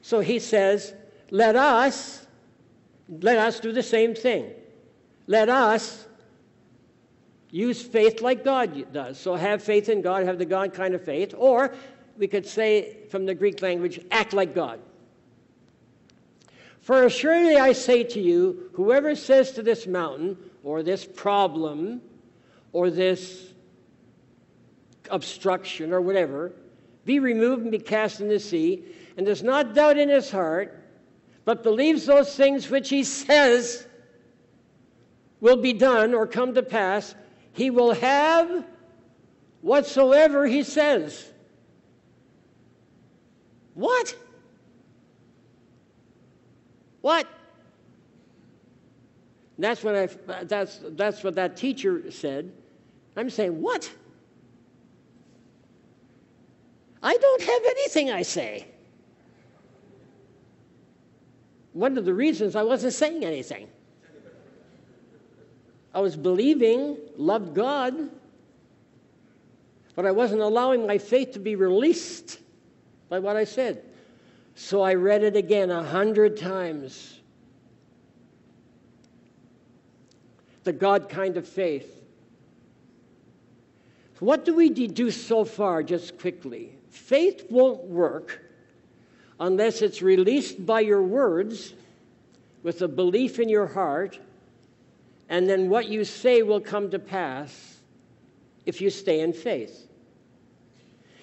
So 0.00 0.20
he 0.20 0.38
says, 0.38 0.94
Let 1.32 1.56
us, 1.56 2.24
let 3.08 3.36
us 3.36 3.58
do 3.58 3.72
the 3.72 3.82
same 3.82 4.14
thing. 4.14 4.52
Let 5.26 5.48
us 5.48 6.06
use 7.50 7.82
faith 7.82 8.20
like 8.20 8.44
God 8.44 8.92
does. 8.92 9.18
So 9.18 9.34
have 9.34 9.60
faith 9.60 9.88
in 9.88 10.02
God, 10.02 10.24
have 10.24 10.38
the 10.38 10.44
God 10.44 10.72
kind 10.72 10.94
of 10.94 11.04
faith. 11.04 11.34
Or 11.36 11.74
we 12.16 12.28
could 12.28 12.46
say 12.46 12.98
from 13.10 13.26
the 13.26 13.34
Greek 13.34 13.60
language, 13.60 13.98
act 14.12 14.32
like 14.32 14.54
God. 14.54 14.78
For 16.80 17.06
assuredly 17.06 17.56
I 17.56 17.72
say 17.72 18.04
to 18.04 18.20
you, 18.20 18.70
whoever 18.74 19.16
says 19.16 19.50
to 19.52 19.64
this 19.64 19.88
mountain, 19.88 20.38
or 20.62 20.84
this 20.84 21.04
problem, 21.04 22.02
or 22.72 22.88
this 22.88 23.49
obstruction, 25.10 25.92
or 25.92 26.00
whatever, 26.00 26.52
be 27.04 27.18
removed 27.18 27.62
and 27.62 27.70
be 27.70 27.78
cast 27.78 28.20
in 28.20 28.28
the 28.28 28.38
sea, 28.38 28.84
and 29.16 29.26
does 29.26 29.42
not 29.42 29.74
doubt 29.74 29.98
in 29.98 30.08
his 30.08 30.30
heart, 30.30 30.82
but 31.44 31.62
believes 31.62 32.06
those 32.06 32.34
things 32.36 32.70
which 32.70 32.88
he 32.88 33.04
says 33.04 33.86
will 35.40 35.56
be 35.56 35.72
done 35.72 36.14
or 36.14 36.26
come 36.26 36.54
to 36.54 36.62
pass, 36.62 37.14
he 37.52 37.70
will 37.70 37.92
have 37.94 38.64
whatsoever 39.62 40.46
he 40.46 40.62
says. 40.62 41.30
What? 43.74 44.14
What? 47.00 47.26
That's 49.58 49.82
what 49.84 49.94
I 49.94 50.08
that's 50.44 50.80
that's 50.82 51.22
what 51.22 51.34
that 51.34 51.56
teacher 51.56 52.10
said. 52.10 52.52
I'm 53.16 53.28
saying, 53.28 53.60
what? 53.60 53.90
I 57.02 57.16
don't 57.16 57.42
have 57.42 57.62
anything 57.64 58.10
I 58.10 58.22
say. 58.22 58.66
One 61.72 61.96
of 61.96 62.04
the 62.04 62.14
reasons 62.14 62.56
I 62.56 62.62
wasn't 62.62 62.92
saying 62.92 63.24
anything. 63.24 63.68
I 65.94 66.00
was 66.00 66.16
believing, 66.16 66.98
loved 67.16 67.54
God, 67.54 68.10
but 69.96 70.06
I 70.06 70.10
wasn't 70.10 70.40
allowing 70.40 70.86
my 70.86 70.98
faith 70.98 71.32
to 71.32 71.38
be 71.38 71.56
released 71.56 72.38
by 73.08 73.18
what 73.18 73.36
I 73.36 73.44
said. 73.44 73.84
So 74.54 74.82
I 74.82 74.94
read 74.94 75.22
it 75.22 75.36
again 75.36 75.70
a 75.70 75.82
hundred 75.82 76.36
times. 76.36 77.20
The 80.64 80.72
God 80.72 81.08
kind 81.08 81.36
of 81.36 81.48
faith. 81.48 81.96
What 84.18 84.44
do 84.44 84.54
we 84.54 84.68
deduce 84.68 85.26
so 85.26 85.44
far, 85.44 85.82
just 85.82 86.18
quickly? 86.18 86.76
Faith 86.90 87.46
won't 87.50 87.84
work 87.84 88.42
unless 89.38 89.80
it's 89.80 90.02
released 90.02 90.64
by 90.66 90.80
your 90.80 91.02
words 91.02 91.74
with 92.62 92.82
a 92.82 92.88
belief 92.88 93.38
in 93.38 93.48
your 93.48 93.66
heart 93.66 94.18
and 95.28 95.48
then 95.48 95.70
what 95.70 95.88
you 95.88 96.04
say 96.04 96.42
will 96.42 96.60
come 96.60 96.90
to 96.90 96.98
pass 96.98 97.78
if 98.66 98.80
you 98.80 98.90
stay 98.90 99.20
in 99.20 99.32
faith. 99.32 99.86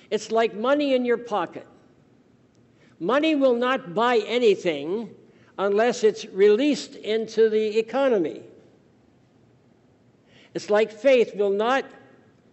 It's 0.10 0.32
like 0.32 0.56
money 0.56 0.94
in 0.96 1.04
your 1.04 1.18
pocket. 1.18 1.68
Money 3.00 3.36
will 3.36 3.54
not 3.54 3.94
buy 3.94 4.22
anything 4.26 5.14
unless 5.60 6.04
it's 6.04 6.26
released 6.28 6.96
into 6.96 7.50
the 7.50 7.78
economy. 7.78 8.42
It's 10.54 10.70
like 10.70 10.92
faith 10.92 11.36
will 11.36 11.52
not 11.52 11.86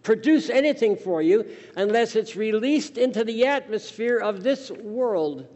produce 0.05 0.51
anything 0.51 0.95
for 0.95 1.21
you 1.21 1.45
unless 1.75 2.15
it's 2.15 2.35
released 2.35 2.97
into 2.97 3.23
the 3.23 3.45
atmosphere 3.47 4.19
of 4.19 4.43
this 4.43 4.69
world. 4.69 5.47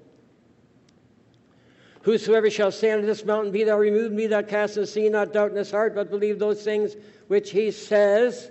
Whosoever 2.02 2.50
shall 2.50 2.72
stand 2.72 3.02
on 3.02 3.06
this 3.06 3.24
mountain, 3.24 3.52
be 3.52 3.64
thou 3.64 3.78
removed, 3.78 4.18
be 4.18 4.26
thou 4.26 4.42
cast 4.42 4.76
in 4.76 4.82
the 4.82 4.88
sea, 4.88 5.08
not 5.08 5.34
doubt 5.34 5.52
in 5.52 5.58
his 5.58 5.70
heart, 5.70 5.94
but 5.94 6.10
believe 6.10 6.40
those 6.40 6.64
things 6.64 6.96
which 7.28 7.52
he 7.52 7.70
says 7.70 8.50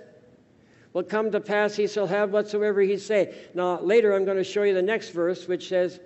will 0.93 1.03
come 1.03 1.31
to 1.31 1.41
pass, 1.41 1.75
he 1.75 1.87
shall 1.87 2.07
have 2.07 2.31
whatsoever 2.31 2.79
he 2.81 2.97
say. 2.97 3.35
Now, 3.53 3.79
later 3.81 4.15
I'm 4.15 4.23
going 4.23 4.37
to 4.37 4.43
show 4.43 4.63
you 4.63 4.73
the 4.73 4.81
next 4.81 5.09
verse, 5.09 5.47
which 5.47 5.67
says, 5.67 5.99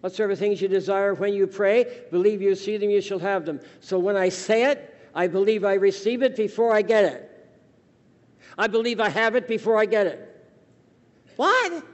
Whatsoever 0.00 0.34
things 0.34 0.60
you 0.60 0.68
desire 0.68 1.14
when 1.14 1.34
you 1.34 1.46
pray, 1.46 2.02
believe 2.10 2.40
you 2.42 2.54
see 2.54 2.76
them, 2.76 2.90
you 2.90 3.00
shall 3.00 3.18
have 3.18 3.44
them. 3.46 3.60
So 3.80 3.98
when 3.98 4.16
I 4.16 4.28
say 4.28 4.70
it, 4.70 4.94
I 5.14 5.28
believe 5.28 5.64
I 5.64 5.74
receive 5.74 6.22
it 6.22 6.36
before 6.36 6.74
I 6.74 6.82
get 6.82 7.04
it. 7.04 7.33
I 8.56 8.66
believe 8.66 9.00
I 9.00 9.08
have 9.08 9.34
it 9.34 9.48
before 9.48 9.78
I 9.78 9.86
get 9.86 10.06
it. 10.06 10.50
What? 11.36 11.84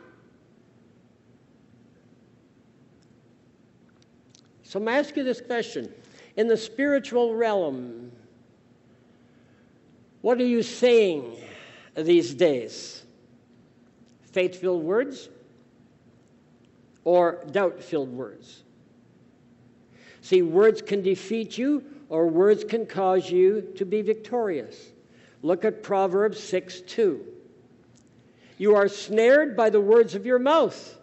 So 4.63 4.79
I'm 4.79 4.89
asking 4.89 5.19
you 5.19 5.25
this 5.25 5.41
question. 5.41 5.93
In 6.37 6.47
the 6.47 6.57
spiritual 6.57 7.35
realm, 7.35 8.13
what 10.21 10.41
are 10.41 10.47
you 10.47 10.63
saying 10.63 11.37
these 11.97 12.35
days? 12.35 13.05
Faith 14.33 14.61
filled 14.61 14.85
words 14.85 15.29
or 17.05 17.45
doubt 17.51 17.83
filled 17.83 18.13
words? 18.13 18.63
See, 20.21 20.43
words 20.43 20.83
can 20.83 21.03
defeat 21.03 21.59
you 21.59 21.83
or 22.09 22.27
words 22.27 22.63
can 22.63 22.87
cause 22.87 23.31
you 23.31 23.73
to 23.77 23.85
be 23.85 24.03
victorious. 24.03 24.90
Look 25.43 25.65
at 25.65 25.83
Proverbs 25.83 26.43
6 26.43 26.83
2. 26.83 27.25
You 28.59 28.75
are 28.77 28.89
snared 28.89 29.57
by 29.57 29.71
the 29.71 29.81
words 29.81 30.15
of 30.15 30.27
your 30.27 30.39
mouth. 30.39 30.99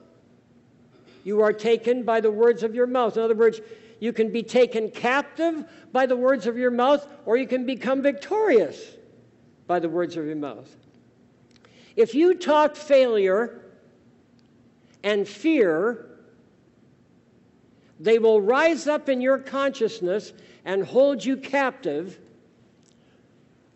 You 1.23 1.41
are 1.41 1.53
taken 1.53 2.03
by 2.03 2.21
the 2.21 2.31
words 2.31 2.63
of 2.63 2.75
your 2.75 2.87
mouth. 2.87 3.17
In 3.17 3.23
other 3.23 3.35
words, 3.35 3.59
you 3.99 4.13
can 4.13 4.31
be 4.31 4.43
taken 4.43 4.91
captive 4.91 5.65
by 5.91 6.05
the 6.05 6.15
words 6.15 6.45
of 6.45 6.57
your 6.57 6.71
mouth, 6.71 7.05
or 7.25 7.35
you 7.35 7.47
can 7.47 7.65
become 7.65 8.01
victorious 8.01 8.95
by 9.65 9.79
the 9.79 9.89
words 9.89 10.15
of 10.17 10.25
your 10.25 10.35
mouth. 10.35 10.73
If 11.95 12.13
you 12.13 12.35
talk 12.35 12.75
failure 12.75 13.61
and 15.03 15.27
fear, 15.27 16.05
they 17.99 18.19
will 18.19 18.39
rise 18.39 18.87
up 18.87 19.09
in 19.09 19.19
your 19.19 19.39
consciousness 19.39 20.31
and 20.63 20.83
hold 20.83 21.25
you 21.25 21.37
captive, 21.37 22.19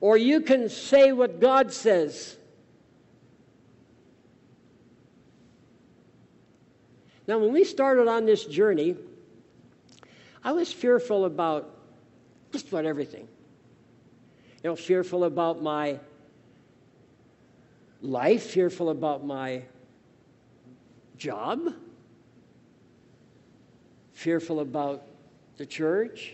or 0.02 0.18
you 0.18 0.42
can 0.42 0.68
say 0.68 1.12
what 1.12 1.40
God 1.40 1.72
says. 1.72 2.36
Now, 7.28 7.38
when 7.38 7.54
we 7.54 7.64
started 7.64 8.08
on 8.08 8.26
this 8.26 8.44
journey, 8.46 8.96
I 10.44 10.52
was 10.52 10.74
fearful 10.74 11.24
about 11.26 11.70
just 12.52 12.68
about 12.68 12.86
everything. 12.86 13.28
You 14.64 14.72
know, 14.72 14.76
fearful 14.76 15.24
about 15.24 15.62
my 15.62 16.00
life, 18.02 18.44
fearful 18.44 18.90
about 18.90 19.24
my 19.24 19.62
job, 21.16 21.74
fearful 24.14 24.60
about 24.60 25.04
the 25.58 25.66
church. 25.66 26.34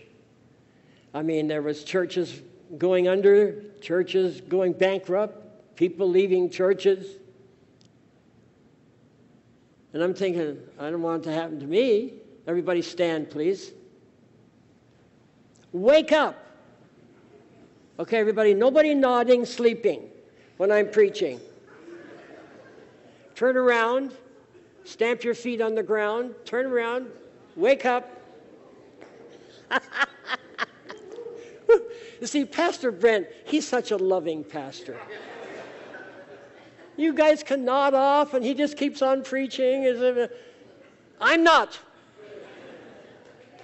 I 1.12 1.22
mean, 1.22 1.48
there 1.48 1.62
was 1.62 1.84
churches 1.84 2.40
going 2.76 3.08
under, 3.08 3.62
churches 3.80 4.40
going 4.42 4.72
bankrupt, 4.72 5.76
people 5.76 6.08
leaving 6.08 6.50
churches. 6.50 7.16
And 9.92 10.02
I'm 10.02 10.12
thinking, 10.12 10.58
I 10.78 10.90
don't 10.90 11.02
want 11.02 11.22
it 11.22 11.30
to 11.30 11.32
happen 11.32 11.58
to 11.60 11.66
me. 11.66 12.14
Everybody 12.46 12.82
stand, 12.82 13.30
please. 13.30 13.72
Wake 15.72 16.12
up. 16.12 16.36
Okay, 17.98 18.18
everybody, 18.18 18.54
nobody 18.54 18.94
nodding, 18.94 19.44
sleeping 19.44 20.02
when 20.56 20.70
I'm 20.70 20.90
preaching. 20.90 21.40
Turn 23.34 23.56
around, 23.56 24.12
stamp 24.84 25.24
your 25.24 25.34
feet 25.34 25.60
on 25.60 25.74
the 25.74 25.82
ground, 25.82 26.34
turn 26.44 26.66
around, 26.66 27.06
wake 27.56 27.86
up. 27.86 28.20
you 32.20 32.26
see, 32.26 32.44
Pastor 32.44 32.90
Brent, 32.90 33.26
he's 33.44 33.66
such 33.66 33.90
a 33.90 33.96
loving 33.96 34.44
pastor. 34.44 34.96
You 36.96 37.12
guys 37.14 37.42
can 37.44 37.64
nod 37.64 37.94
off 37.94 38.34
and 38.34 38.44
he 38.44 38.54
just 38.54 38.76
keeps 38.76 39.02
on 39.02 39.22
preaching. 39.22 40.28
I'm 41.20 41.44
not. 41.44 41.78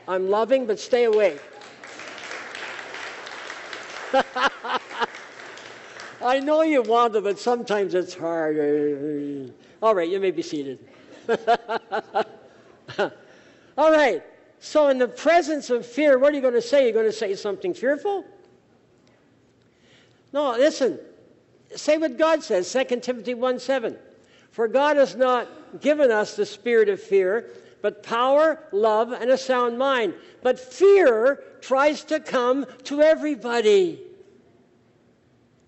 I'm 0.07 0.29
loving, 0.31 0.67
but 0.67 0.79
stay 0.79 1.05
awake. 1.05 1.41
I 6.23 6.39
know 6.41 6.63
you 6.63 6.83
want 6.83 7.15
to, 7.15 7.21
but 7.21 7.39
sometimes 7.39 7.95
it's 7.95 8.15
hard. 8.15 9.53
All 9.83 9.95
right, 9.95 10.09
you 10.09 10.21
may 10.21 10.31
be 10.31 10.43
seated. 10.43 10.79
All 13.77 13.91
right. 13.91 14.23
So, 14.61 14.89
in 14.89 14.99
the 14.99 15.09
presence 15.09 15.69
of 15.69 15.85
fear, 15.85 16.19
what 16.19 16.33
are 16.33 16.37
you 16.37 16.41
going 16.41 16.55
to 16.55 16.63
say? 16.63 16.85
You're 16.85 16.93
going 16.93 17.05
to 17.05 17.13
say 17.13 17.35
something 17.35 17.75
fearful? 17.75 18.25
No, 20.35 20.51
listen. 20.51 20.99
Say 21.77 21.97
what 21.97 22.19
God 22.19 22.43
says, 22.43 22.71
2 22.71 23.01
Timothy 23.01 23.35
1 23.35 23.61
7. 23.61 23.97
For 24.51 24.67
God 24.67 24.97
has 24.97 25.15
not 25.15 25.81
given 25.81 26.11
us 26.11 26.35
the 26.35 26.45
spirit 26.45 26.89
of 26.89 27.01
fear, 27.01 27.51
but 27.83 28.03
power, 28.03 28.61
love, 28.73 29.13
and 29.13 29.31
a 29.31 29.39
sound 29.39 29.79
mind. 29.79 30.13
But 30.43 30.59
fear 30.59 31.43
tries 31.61 32.03
to 32.05 32.19
come 32.19 32.67
to 32.85 33.01
everybody. 33.01 34.01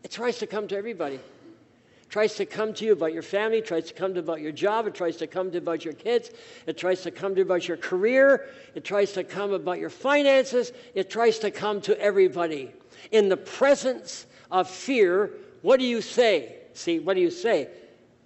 It 0.02 0.10
tries 0.10 0.38
to 0.38 0.48
come 0.48 0.66
to 0.68 0.76
everybody. 0.76 1.16
It 1.16 2.10
tries 2.10 2.34
to 2.34 2.46
come 2.46 2.74
to 2.74 2.84
you 2.84 2.92
about 2.92 3.12
your 3.12 3.22
family, 3.22 3.58
it 3.58 3.66
tries 3.66 3.86
to 3.86 3.94
come 3.94 4.14
to 4.14 4.20
about 4.20 4.40
your 4.40 4.52
job, 4.52 4.88
it 4.88 4.94
tries 4.94 5.16
to 5.18 5.28
come 5.28 5.50
to 5.52 5.58
about 5.58 5.84
your 5.84 5.94
kids, 5.94 6.30
it 6.66 6.76
tries 6.76 7.02
to 7.02 7.12
come 7.12 7.36
to 7.36 7.42
about 7.42 7.68
your 7.68 7.76
career, 7.76 8.48
it 8.74 8.84
tries 8.84 9.12
to 9.12 9.22
come 9.22 9.52
about 9.52 9.78
your 9.78 9.90
finances, 9.90 10.72
it 10.94 11.08
tries 11.08 11.38
to 11.40 11.50
come 11.52 11.80
to 11.82 12.00
everybody. 12.00 12.72
In 13.12 13.28
the 13.28 13.36
presence 13.36 14.26
of 14.50 14.68
fear, 14.68 15.32
what 15.62 15.80
do 15.80 15.86
you 15.86 16.00
say? 16.00 16.56
See, 16.74 16.98
what 16.98 17.14
do 17.14 17.20
you 17.20 17.30
say? 17.30 17.68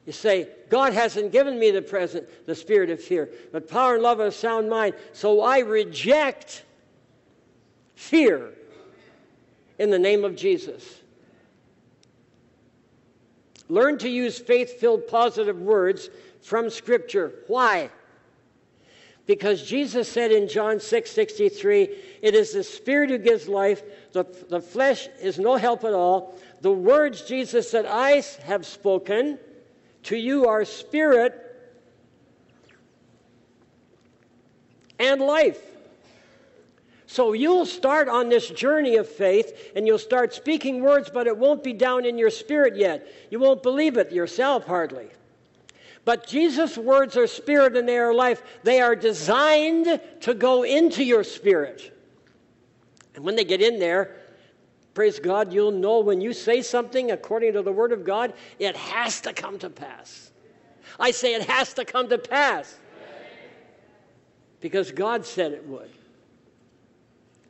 You 0.07 0.13
say, 0.13 0.49
God 0.69 0.93
hasn't 0.93 1.33
given 1.33 1.59
me 1.59 1.71
the 1.71 1.83
present, 1.83 2.27
the 2.47 2.55
spirit 2.55 2.91
of 2.91 3.03
fear, 3.03 3.31
but 3.53 3.69
power 3.69 3.95
and 3.95 4.03
love 4.03 4.21
a 4.21 4.33
sound 4.33 4.69
mind. 4.69 4.95
So 5.13 5.43
I 5.43 5.61
reject 5.61 6.65
fear 7.95 8.53
in 9.79 9.91
the 9.91 9.99
name 9.99 10.25
of 10.25 10.37
Jesus. 10.37 11.01
Learn 13.69 13.99
to 13.99 14.09
use 14.09 14.39
faith 14.39 14.81
filled 14.81 15.07
positive 15.07 15.61
words 15.61 16.11
from 16.43 16.71
Scripture. 16.71 17.33
Why? 17.47 17.91
Because 19.27 19.63
Jesus 19.63 20.11
said 20.11 20.33
in 20.33 20.49
John 20.49 20.81
6 20.81 21.11
63, 21.11 21.83
it 22.23 22.35
is 22.35 22.53
the 22.53 22.65
Spirit 22.65 23.11
who 23.11 23.19
gives 23.19 23.49
life, 23.49 23.83
the, 24.13 24.25
the 24.49 24.61
flesh 24.61 25.09
is 25.21 25.39
no 25.39 25.57
help 25.57 25.85
at 25.85 25.95
all. 25.95 26.39
The 26.63 26.73
words 26.73 27.23
Jesus 27.23 27.71
said, 27.71 27.87
I 27.87 28.23
have 28.45 28.67
spoken 28.67 29.39
to 30.05 30.17
you 30.17 30.47
are 30.47 30.65
spirit 30.65 31.47
and 34.99 35.21
life. 35.21 35.61
So 37.07 37.33
you'll 37.33 37.67
start 37.67 38.09
on 38.09 38.29
this 38.29 38.49
journey 38.49 38.97
of 38.97 39.09
faith 39.09 39.73
and 39.75 39.87
you'll 39.87 39.99
start 39.99 40.33
speaking 40.33 40.81
words, 40.81 41.11
but 41.13 41.27
it 41.27 41.37
won't 41.37 41.65
be 41.65 41.73
down 41.73 42.05
in 42.05 42.17
your 42.17 42.31
spirit 42.31 42.77
yet. 42.77 43.07
You 43.31 43.41
won't 43.41 43.65
believe 43.65 43.97
it 43.97 44.13
yourself 44.13 44.65
hardly. 44.65 45.09
But 46.05 46.27
Jesus' 46.27 46.79
words 46.79 47.17
are 47.17 47.27
spirit 47.27 47.77
and 47.77 47.89
they 47.89 47.99
are 47.99 48.15
life. 48.15 48.43
They 48.63 48.81
are 48.81 48.97
designed 48.97 50.01
to 50.21 50.35
go 50.35 50.63
into 50.63 51.05
your 51.05 51.25
spirit. 51.25 51.97
And 53.15 53.25
when 53.25 53.37
they 53.37 53.45
get 53.45 53.61
in 53.61 53.79
there, 53.79 54.17
praise 54.95 55.19
God, 55.19 55.53
you'll 55.53 55.73
know 55.73 56.01
when 56.01 56.21
you 56.21 56.33
say 56.33 56.63
something 56.63 57.11
according 57.11 57.53
to 57.53 57.63
the 57.63 57.73
Word 57.73 57.93
of 57.93 58.05
God, 58.05 58.33
it 58.59 58.77
has 58.77 59.21
to 59.23 59.33
come 59.33 59.59
to 59.59 59.71
pass. 59.71 60.31
I 60.99 61.11
say 61.11 61.35
it 61.35 61.49
has 61.49 61.75
to 61.75 61.85
come 61.85 62.09
to 62.09 62.19
pass. 62.19 62.79
Because 64.61 64.93
God 64.93 65.25
said 65.25 65.53
it 65.53 65.67
would. 65.67 65.91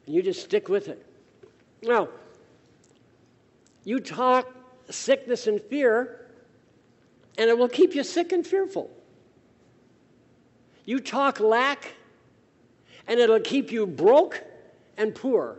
And 0.06 0.14
you 0.14 0.22
just 0.22 0.42
stick 0.42 0.68
with 0.68 0.88
it. 0.88 1.04
Now, 1.82 2.08
you 3.84 4.00
talk 4.00 4.54
sickness 4.90 5.46
and 5.46 5.60
fear, 5.60 6.19
and 7.40 7.48
it 7.48 7.56
will 7.56 7.68
keep 7.68 7.94
you 7.94 8.04
sick 8.04 8.30
and 8.30 8.46
fearful. 8.46 8.90
You 10.84 11.00
talk 11.00 11.40
lack, 11.40 11.94
and 13.08 13.18
it'll 13.18 13.40
keep 13.40 13.72
you 13.72 13.86
broke 13.86 14.44
and 14.96 15.14
poor. 15.14 15.58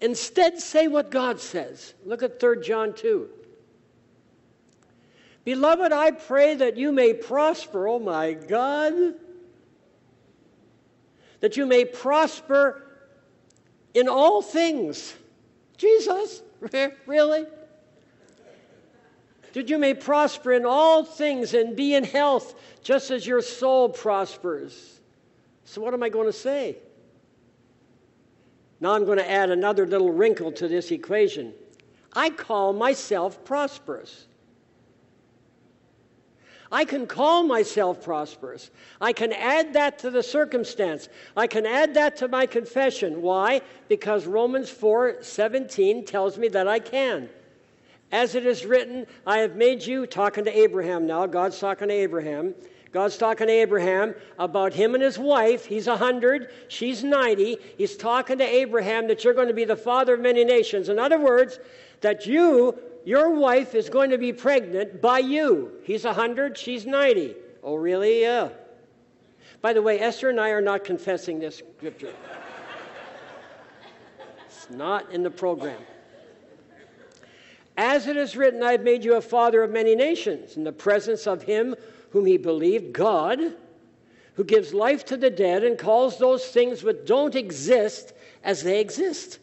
Instead, 0.00 0.60
say 0.60 0.88
what 0.88 1.10
God 1.10 1.40
says. 1.40 1.94
Look 2.04 2.22
at 2.22 2.38
3 2.40 2.60
John 2.62 2.92
2. 2.92 3.28
Beloved, 5.44 5.92
I 5.92 6.10
pray 6.10 6.56
that 6.56 6.76
you 6.76 6.92
may 6.92 7.14
prosper, 7.14 7.88
oh 7.88 7.98
my 7.98 8.34
God 8.34 9.14
that 11.40 11.56
you 11.56 11.66
may 11.66 11.84
prosper 11.84 12.82
in 13.94 14.08
all 14.08 14.42
things. 14.42 15.14
Jesus, 15.76 16.42
really? 17.06 17.46
That 19.58 19.68
you 19.68 19.78
may 19.78 19.92
prosper 19.92 20.52
in 20.52 20.64
all 20.64 21.02
things 21.02 21.52
and 21.52 21.74
be 21.74 21.96
in 21.96 22.04
health, 22.04 22.54
just 22.80 23.10
as 23.10 23.26
your 23.26 23.42
soul 23.42 23.88
prospers. 23.88 25.00
So, 25.64 25.80
what 25.80 25.92
am 25.94 26.02
I 26.04 26.10
going 26.10 26.28
to 26.28 26.32
say? 26.32 26.76
Now, 28.78 28.92
I'm 28.94 29.04
going 29.04 29.18
to 29.18 29.28
add 29.28 29.50
another 29.50 29.84
little 29.84 30.12
wrinkle 30.12 30.52
to 30.52 30.68
this 30.68 30.92
equation. 30.92 31.54
I 32.12 32.30
call 32.30 32.72
myself 32.72 33.44
prosperous. 33.44 34.28
I 36.70 36.84
can 36.84 37.08
call 37.08 37.42
myself 37.42 38.00
prosperous. 38.00 38.70
I 39.00 39.12
can 39.12 39.32
add 39.32 39.72
that 39.72 39.98
to 39.98 40.10
the 40.10 40.22
circumstance. 40.22 41.08
I 41.36 41.48
can 41.48 41.66
add 41.66 41.94
that 41.94 42.16
to 42.18 42.28
my 42.28 42.46
confession. 42.46 43.22
Why? 43.22 43.62
Because 43.88 44.24
Romans 44.24 44.70
4 44.70 45.16
17 45.20 46.04
tells 46.04 46.38
me 46.38 46.46
that 46.46 46.68
I 46.68 46.78
can. 46.78 47.28
As 48.10 48.34
it 48.34 48.46
is 48.46 48.64
written, 48.64 49.06
I 49.26 49.38
have 49.38 49.56
made 49.56 49.84
you, 49.84 50.06
talking 50.06 50.44
to 50.44 50.58
Abraham 50.58 51.06
now, 51.06 51.26
God's 51.26 51.58
talking 51.58 51.88
to 51.88 51.94
Abraham. 51.94 52.54
God's 52.90 53.18
talking 53.18 53.48
to 53.48 53.52
Abraham 53.52 54.14
about 54.38 54.72
him 54.72 54.94
and 54.94 55.02
his 55.02 55.18
wife. 55.18 55.66
He's 55.66 55.86
100, 55.86 56.50
she's 56.68 57.04
90. 57.04 57.58
He's 57.76 57.96
talking 57.96 58.38
to 58.38 58.44
Abraham 58.44 59.08
that 59.08 59.24
you're 59.24 59.34
going 59.34 59.48
to 59.48 59.54
be 59.54 59.66
the 59.66 59.76
father 59.76 60.14
of 60.14 60.20
many 60.20 60.42
nations. 60.42 60.88
In 60.88 60.98
other 60.98 61.18
words, 61.20 61.58
that 62.00 62.26
you 62.26 62.78
your 63.04 63.30
wife 63.30 63.74
is 63.74 63.88
going 63.88 64.10
to 64.10 64.18
be 64.18 64.34
pregnant 64.34 65.00
by 65.00 65.18
you. 65.18 65.72
He's 65.82 66.04
100, 66.04 66.58
she's 66.58 66.84
90. 66.84 67.34
Oh, 67.62 67.74
really? 67.74 68.20
Yeah. 68.20 68.50
By 69.62 69.72
the 69.72 69.80
way, 69.80 69.98
Esther 69.98 70.28
and 70.28 70.38
I 70.38 70.50
are 70.50 70.60
not 70.60 70.84
confessing 70.84 71.38
this 71.38 71.62
scripture. 71.78 72.12
it's 74.46 74.68
not 74.68 75.10
in 75.10 75.22
the 75.22 75.30
program. 75.30 75.80
As 77.78 78.08
it 78.08 78.16
is 78.16 78.36
written, 78.36 78.60
I 78.60 78.72
have 78.72 78.82
made 78.82 79.04
you 79.04 79.14
a 79.14 79.20
father 79.20 79.62
of 79.62 79.70
many 79.70 79.94
nations, 79.94 80.56
in 80.56 80.64
the 80.64 80.72
presence 80.72 81.28
of 81.28 81.44
him 81.44 81.76
whom 82.10 82.26
he 82.26 82.36
believed, 82.36 82.92
God, 82.92 83.38
who 84.34 84.42
gives 84.42 84.74
life 84.74 85.04
to 85.06 85.16
the 85.16 85.30
dead 85.30 85.62
and 85.62 85.78
calls 85.78 86.18
those 86.18 86.44
things 86.48 86.82
which 86.82 87.06
don't 87.06 87.36
exist 87.36 88.14
as 88.42 88.64
they 88.64 88.80
exist. 88.80 89.38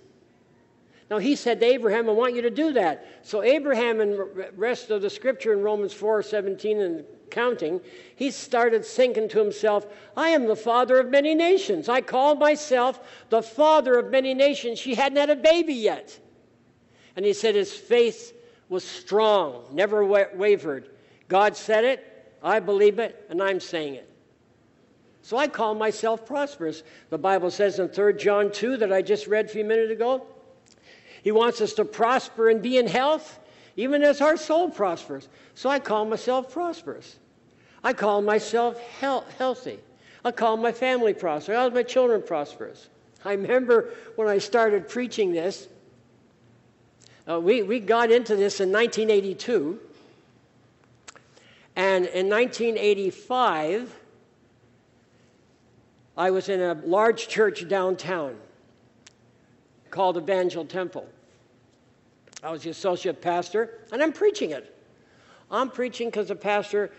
Now, 1.09 1.17
he 1.17 1.37
said 1.37 1.61
to 1.61 1.65
Abraham, 1.65 2.09
I 2.09 2.11
want 2.11 2.35
you 2.35 2.41
to 2.41 2.49
do 2.49 2.73
that. 2.73 3.07
So, 3.23 3.41
Abraham, 3.41 4.01
and 4.01 4.19
rest 4.57 4.91
of 4.91 5.01
the 5.01 5.09
scripture 5.09 5.53
in 5.53 5.61
Romans 5.61 5.93
4 5.93 6.21
17 6.21 6.81
and 6.81 7.05
counting, 7.29 7.79
he 8.17 8.31
started 8.31 8.83
thinking 8.83 9.29
to 9.29 9.39
himself, 9.39 9.87
I 10.17 10.29
am 10.29 10.45
the 10.45 10.57
father 10.57 10.99
of 10.99 11.09
many 11.09 11.35
nations. 11.35 11.87
I 11.87 12.01
call 12.01 12.35
myself 12.35 12.99
the 13.29 13.41
father 13.41 13.97
of 13.97 14.11
many 14.11 14.33
nations. 14.33 14.77
She 14.77 14.95
hadn't 14.95 15.17
had 15.19 15.29
a 15.29 15.37
baby 15.37 15.73
yet. 15.73 16.19
And 17.15 17.25
he 17.25 17.33
said 17.33 17.55
his 17.55 17.73
faith 17.73 18.33
was 18.67 18.83
strong, 18.83 19.65
never 19.71 20.03
wavered. 20.03 20.89
God 21.27 21.55
said 21.55 21.83
it, 21.85 22.33
I 22.43 22.59
believe 22.59 22.99
it, 22.99 23.25
and 23.29 23.41
I'm 23.41 23.59
saying 23.59 23.95
it. 23.95 24.09
So 25.21 25.37
I 25.37 25.47
call 25.47 25.73
myself 25.73 26.25
prosperous. 26.25 26.83
The 27.09 27.17
Bible 27.17 27.49
says 27.49 27.79
in 27.79 27.89
3 27.89 28.13
John 28.15 28.51
2 28.51 28.77
that 28.77 28.93
I 28.93 29.01
just 29.01 29.27
read 29.27 29.45
a 29.45 29.47
few 29.47 29.65
minutes 29.65 29.91
ago, 29.91 30.27
he 31.23 31.31
wants 31.31 31.61
us 31.61 31.73
to 31.73 31.85
prosper 31.85 32.49
and 32.49 32.61
be 32.61 32.77
in 32.77 32.85
health, 32.85 33.39
even 33.75 34.03
as 34.03 34.21
our 34.21 34.37
soul 34.37 34.69
prospers. 34.69 35.27
So 35.55 35.69
I 35.69 35.79
call 35.79 36.05
myself 36.05 36.51
prosperous. 36.53 37.17
I 37.83 37.93
call 37.93 38.21
myself 38.21 38.79
healthy. 38.99 39.79
I 40.23 40.31
call 40.31 40.57
my 40.57 40.71
family 40.71 41.13
prosperous. 41.13 41.57
I 41.57 41.61
call 41.61 41.71
my 41.71 41.83
children 41.83 42.21
prosperous. 42.21 42.89
I 43.23 43.31
remember 43.31 43.91
when 44.15 44.27
I 44.27 44.37
started 44.37 44.87
preaching 44.87 45.31
this, 45.31 45.67
uh, 47.29 47.39
we, 47.39 47.63
we 47.63 47.79
got 47.79 48.11
into 48.11 48.35
this 48.35 48.59
in 48.59 48.71
1982. 48.71 49.79
And 51.75 52.05
in 52.05 52.29
1985, 52.29 53.93
I 56.17 56.31
was 56.31 56.49
in 56.49 56.61
a 56.61 56.73
large 56.85 57.27
church 57.27 57.67
downtown 57.67 58.37
called 59.89 60.17
Evangel 60.17 60.65
Temple. 60.65 61.07
I 62.43 62.51
was 62.51 62.63
the 62.63 62.69
associate 62.69 63.21
pastor, 63.21 63.79
and 63.91 64.01
I'm 64.03 64.13
preaching 64.13 64.51
it. 64.51 64.71
I'm 65.49 65.69
preaching 65.69 66.09
because 66.09 66.27
the 66.27 66.35
pastor, 66.35 66.91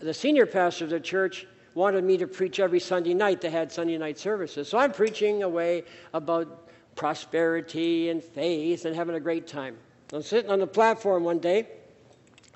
the 0.00 0.12
senior 0.12 0.46
pastor 0.46 0.84
of 0.84 0.90
the 0.90 1.00
church, 1.00 1.46
wanted 1.74 2.04
me 2.04 2.16
to 2.18 2.26
preach 2.26 2.60
every 2.60 2.80
Sunday 2.80 3.14
night. 3.14 3.40
They 3.40 3.50
had 3.50 3.70
Sunday 3.70 3.96
night 3.96 4.18
services. 4.18 4.68
So 4.68 4.78
I'm 4.78 4.92
preaching 4.92 5.42
away 5.42 5.84
about 6.12 6.69
prosperity 6.96 8.10
and 8.10 8.22
faith 8.22 8.84
and 8.84 8.94
having 8.94 9.14
a 9.14 9.20
great 9.20 9.46
time. 9.46 9.76
I'm 10.12 10.22
sitting 10.22 10.50
on 10.50 10.58
the 10.58 10.66
platform 10.66 11.24
one 11.24 11.38
day, 11.38 11.68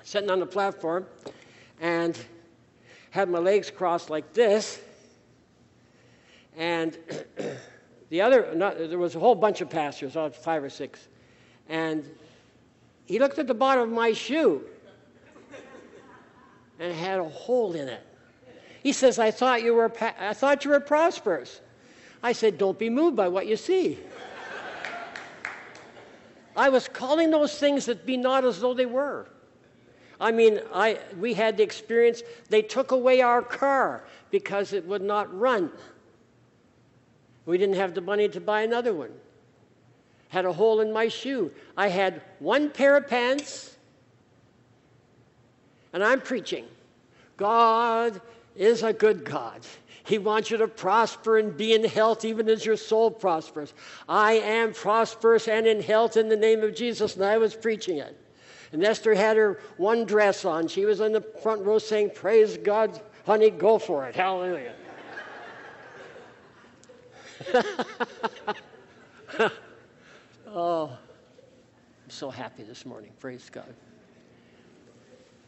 sitting 0.03 0.29
on 0.29 0.39
the 0.39 0.45
platform, 0.45 1.05
and 1.79 2.17
had 3.11 3.29
my 3.29 3.39
legs 3.39 3.71
crossed 3.71 4.09
like 4.09 4.33
this. 4.33 4.81
And 6.57 6.97
the 8.09 8.21
other, 8.21 8.53
not, 8.55 8.77
there 8.77 8.99
was 8.99 9.15
a 9.15 9.19
whole 9.19 9.35
bunch 9.35 9.61
of 9.61 9.69
pastors, 9.69 10.15
uh, 10.15 10.29
five 10.29 10.63
or 10.63 10.69
six. 10.69 11.07
And 11.69 12.09
he 13.05 13.19
looked 13.19 13.39
at 13.39 13.47
the 13.47 13.53
bottom 13.53 13.83
of 13.83 13.89
my 13.89 14.13
shoe 14.13 14.63
and 16.79 16.93
had 16.93 17.19
a 17.19 17.29
hole 17.29 17.73
in 17.73 17.87
it. 17.87 18.05
He 18.83 18.91
says, 18.91 19.17
I 19.17 19.31
thought 19.31 19.63
you 19.63 19.73
were, 19.73 19.91
I 20.19 20.33
thought 20.33 20.65
you 20.65 20.71
were 20.71 20.79
prosperous. 20.79 21.61
I 22.23 22.31
said, 22.31 22.57
Don't 22.57 22.77
be 22.77 22.89
moved 22.89 23.15
by 23.15 23.27
what 23.27 23.47
you 23.47 23.57
see. 23.57 23.99
I 26.55 26.69
was 26.69 26.87
calling 26.87 27.31
those 27.31 27.57
things 27.57 27.85
that 27.85 28.05
be 28.05 28.17
not 28.17 28.45
as 28.45 28.61
though 28.61 28.73
they 28.73 28.85
were. 28.85 29.27
I 30.19 30.31
mean, 30.31 30.61
I, 30.73 30.99
we 31.19 31.33
had 31.33 31.57
the 31.57 31.63
experience, 31.63 32.23
they 32.49 32.61
took 32.61 32.91
away 32.91 33.21
our 33.21 33.41
car 33.41 34.05
because 34.31 34.71
it 34.71 34.85
would 34.87 35.01
not 35.01 35.37
run. 35.37 35.69
We 37.45 37.57
didn't 37.57 37.75
have 37.75 37.93
the 37.93 38.01
money 38.01 38.29
to 38.29 38.39
buy 38.39 38.61
another 38.61 38.93
one. 38.93 39.11
Had 40.29 40.45
a 40.45 40.53
hole 40.53 40.79
in 40.79 40.91
my 40.91 41.09
shoe. 41.09 41.51
I 41.77 41.89
had 41.89 42.21
one 42.39 42.69
pair 42.69 42.95
of 42.95 43.07
pants, 43.07 43.75
and 45.93 46.03
I'm 46.03 46.21
preaching. 46.21 46.65
God 47.37 48.19
is 48.55 48.83
a 48.83 48.93
good 48.93 49.25
God. 49.25 49.61
He 50.05 50.19
wants 50.19 50.51
you 50.51 50.57
to 50.57 50.67
prosper 50.67 51.39
and 51.39 51.57
be 51.57 51.73
in 51.73 51.83
health 51.83 52.25
even 52.25 52.47
as 52.47 52.63
your 52.63 52.77
soul 52.77 53.09
prospers. 53.09 53.73
I 54.07 54.33
am 54.33 54.73
prosperous 54.73 55.47
and 55.47 55.65
in 55.65 55.81
health 55.81 56.15
in 56.15 56.29
the 56.29 56.37
name 56.37 56.61
of 56.61 56.75
Jesus, 56.75 57.15
and 57.15 57.25
I 57.25 57.37
was 57.37 57.55
preaching 57.55 57.97
it. 57.97 58.15
And 58.71 58.83
Esther 58.83 59.15
had 59.15 59.35
her 59.35 59.59
one 59.77 60.05
dress 60.05 60.45
on. 60.45 60.67
She 60.67 60.85
was 60.85 60.99
in 60.99 61.11
the 61.11 61.21
front 61.21 61.65
row 61.65 61.79
saying, 61.79 62.11
Praise 62.13 62.57
God, 62.57 63.01
honey, 63.25 63.49
go 63.49 63.79
for 63.79 64.07
it. 64.07 64.15
Hallelujah. 64.15 64.73
oh, 70.47 70.87
I'm 70.87 72.09
so 72.09 72.29
happy 72.29 72.63
this 72.63 72.85
morning. 72.85 73.11
Praise 73.19 73.49
God. 73.51 73.73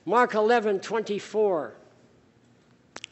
Mark 0.05 0.33
11, 0.33 0.79
24. 0.79 1.75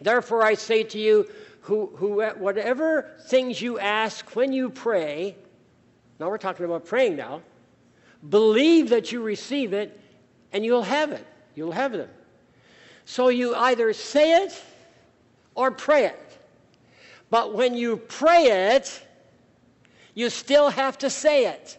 Therefore, 0.02 0.44
I 0.44 0.56
say 0.56 0.84
to 0.84 1.00
you, 1.00 1.30
who, 1.62 1.88
who, 1.96 2.22
whatever 2.22 3.12
things 3.28 3.60
you 3.62 3.80
ask 3.80 4.36
when 4.36 4.54
you 4.54 4.70
pray, 4.70 5.36
now 6.20 6.30
we're 6.30 6.38
talking 6.38 6.66
about 6.66 6.86
praying 6.86 7.16
now, 7.16 7.42
believe 8.30 8.90
that 8.90 9.12
you 9.12 9.22
receive 9.22 9.74
it 9.74 10.00
and 10.54 10.64
you'll 10.64 10.84
have 10.84 11.12
it. 11.12 11.26
You'll 11.56 11.72
have 11.72 11.92
them. 11.92 12.10
So 13.06 13.30
you 13.30 13.56
either 13.56 13.94
say 13.94 14.44
it 14.44 14.64
or 15.56 15.72
pray 15.72 16.06
it. 16.06 16.38
But 17.32 17.56
when 17.56 17.74
you 17.74 17.98
pray 17.98 18.76
it, 18.76 19.02
you 20.14 20.30
still 20.30 20.70
have 20.70 21.00
to 21.00 21.10
say 21.10 21.48
it. 21.48 21.78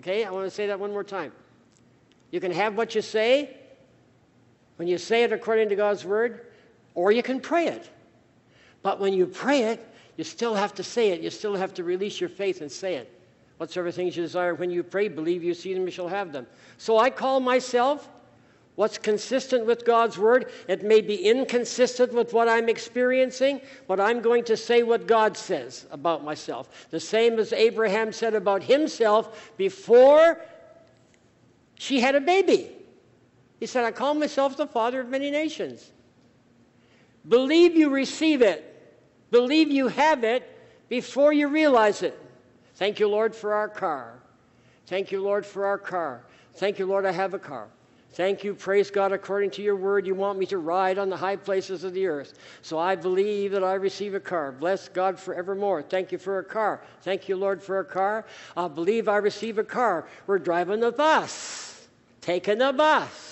Okay, 0.00 0.24
I 0.24 0.30
want 0.30 0.46
to 0.46 0.50
say 0.50 0.66
that 0.66 0.80
one 0.80 0.90
more 0.90 1.04
time. 1.04 1.32
You 2.32 2.40
can 2.40 2.50
have 2.50 2.76
what 2.76 2.94
you 2.94 3.02
say 3.02 3.56
when 4.76 4.88
you 4.88 4.98
say 4.98 5.24
it 5.24 5.32
according 5.32 5.68
to 5.68 5.76
God's 5.76 6.04
word, 6.04 6.46
or 6.94 7.12
you 7.12 7.22
can 7.22 7.40
pray 7.40 7.68
it. 7.68 7.88
But 8.82 9.00
when 9.00 9.12
you 9.12 9.26
pray 9.26 9.62
it, 9.64 9.88
you 10.16 10.24
still 10.24 10.54
have 10.54 10.74
to 10.74 10.82
say 10.82 11.10
it. 11.10 11.20
You 11.20 11.30
still 11.30 11.54
have 11.54 11.72
to 11.74 11.84
release 11.84 12.20
your 12.20 12.28
faith 12.28 12.60
and 12.60 12.70
say 12.70 12.96
it. 12.96 13.18
Whatsoever 13.56 13.90
things 13.90 14.16
you 14.16 14.22
desire 14.22 14.54
when 14.54 14.70
you 14.70 14.82
pray, 14.82 15.08
believe 15.08 15.42
you 15.42 15.54
see 15.54 15.72
them, 15.72 15.84
you 15.84 15.90
shall 15.90 16.08
have 16.08 16.32
them. 16.32 16.46
So 16.78 16.98
I 16.98 17.10
call 17.10 17.40
myself 17.40 18.08
what's 18.74 18.98
consistent 18.98 19.66
with 19.66 19.84
God's 19.84 20.18
word. 20.18 20.50
It 20.66 20.82
may 20.82 21.00
be 21.00 21.14
inconsistent 21.14 22.12
with 22.12 22.32
what 22.32 22.48
I'm 22.48 22.68
experiencing, 22.68 23.60
but 23.86 24.00
I'm 24.00 24.20
going 24.20 24.44
to 24.44 24.56
say 24.56 24.82
what 24.82 25.06
God 25.06 25.36
says 25.36 25.86
about 25.90 26.24
myself. 26.24 26.88
The 26.90 27.00
same 27.00 27.38
as 27.38 27.52
Abraham 27.52 28.12
said 28.12 28.34
about 28.34 28.62
himself 28.62 29.52
before 29.56 30.40
she 31.74 32.00
had 32.00 32.14
a 32.14 32.20
baby. 32.20 32.70
He 33.62 33.66
said, 33.66 33.84
I 33.84 33.92
call 33.92 34.14
myself 34.14 34.56
the 34.56 34.66
father 34.66 35.02
of 35.02 35.08
many 35.08 35.30
nations. 35.30 35.92
Believe 37.28 37.76
you 37.76 37.90
receive 37.90 38.42
it, 38.42 38.98
believe 39.30 39.70
you 39.70 39.86
have 39.86 40.24
it 40.24 40.42
before 40.88 41.32
you 41.32 41.46
realize 41.46 42.02
it. 42.02 42.18
Thank 42.74 42.98
you, 42.98 43.06
Lord, 43.06 43.36
for 43.36 43.54
our 43.54 43.68
car. 43.68 44.14
Thank 44.86 45.12
you, 45.12 45.22
Lord, 45.22 45.46
for 45.46 45.64
our 45.64 45.78
car. 45.78 46.24
Thank 46.54 46.80
you, 46.80 46.86
Lord, 46.86 47.06
I 47.06 47.12
have 47.12 47.34
a 47.34 47.38
car. 47.38 47.68
Thank 48.14 48.42
you, 48.42 48.52
praise 48.52 48.90
God, 48.90 49.12
according 49.12 49.52
to 49.52 49.62
your 49.62 49.76
word, 49.76 50.08
you 50.08 50.16
want 50.16 50.40
me 50.40 50.46
to 50.46 50.58
ride 50.58 50.98
on 50.98 51.08
the 51.08 51.16
high 51.16 51.36
places 51.36 51.84
of 51.84 51.94
the 51.94 52.08
earth. 52.08 52.34
So 52.62 52.80
I 52.80 52.96
believe 52.96 53.52
that 53.52 53.62
I 53.62 53.74
receive 53.74 54.16
a 54.16 54.20
car. 54.20 54.50
Bless 54.50 54.88
God 54.88 55.20
forevermore. 55.20 55.84
Thank 55.84 56.10
you 56.10 56.18
for 56.18 56.40
a 56.40 56.44
car. 56.44 56.82
Thank 57.02 57.28
you, 57.28 57.36
Lord, 57.36 57.62
for 57.62 57.78
a 57.78 57.84
car. 57.84 58.26
I 58.56 58.66
believe 58.66 59.08
I 59.08 59.18
receive 59.18 59.58
a 59.58 59.64
car. 59.64 60.08
We're 60.26 60.40
driving 60.40 60.80
the 60.80 60.90
bus, 60.90 61.86
taking 62.20 62.58
the 62.58 62.72
bus. 62.72 63.31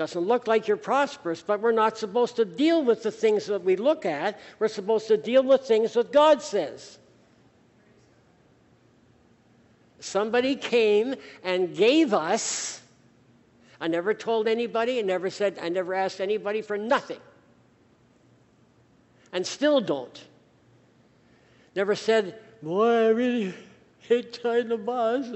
Doesn't 0.00 0.26
look 0.26 0.46
like 0.46 0.66
you're 0.66 0.78
prosperous, 0.78 1.42
but 1.42 1.60
we're 1.60 1.72
not 1.72 1.98
supposed 1.98 2.36
to 2.36 2.46
deal 2.46 2.82
with 2.82 3.02
the 3.02 3.10
things 3.10 3.44
that 3.44 3.62
we 3.62 3.76
look 3.76 4.06
at. 4.06 4.40
We're 4.58 4.68
supposed 4.68 5.08
to 5.08 5.18
deal 5.18 5.42
with 5.42 5.60
things 5.60 5.92
that 5.92 6.10
God 6.10 6.40
says. 6.40 6.98
Somebody 9.98 10.56
came 10.56 11.16
and 11.44 11.76
gave 11.76 12.14
us. 12.14 12.80
I 13.78 13.88
never 13.88 14.14
told 14.14 14.48
anybody, 14.48 15.00
I 15.00 15.02
never 15.02 15.28
said, 15.28 15.58
I 15.60 15.68
never 15.68 15.92
asked 15.92 16.22
anybody 16.22 16.62
for 16.62 16.78
nothing. 16.78 17.20
And 19.34 19.46
still 19.46 19.82
don't. 19.82 20.18
Never 21.76 21.94
said, 21.94 22.38
Boy, 22.62 22.86
I 22.86 23.08
really 23.08 23.54
hate 23.98 24.32
tying 24.42 24.68
the 24.68 24.78
bus. 24.78 25.26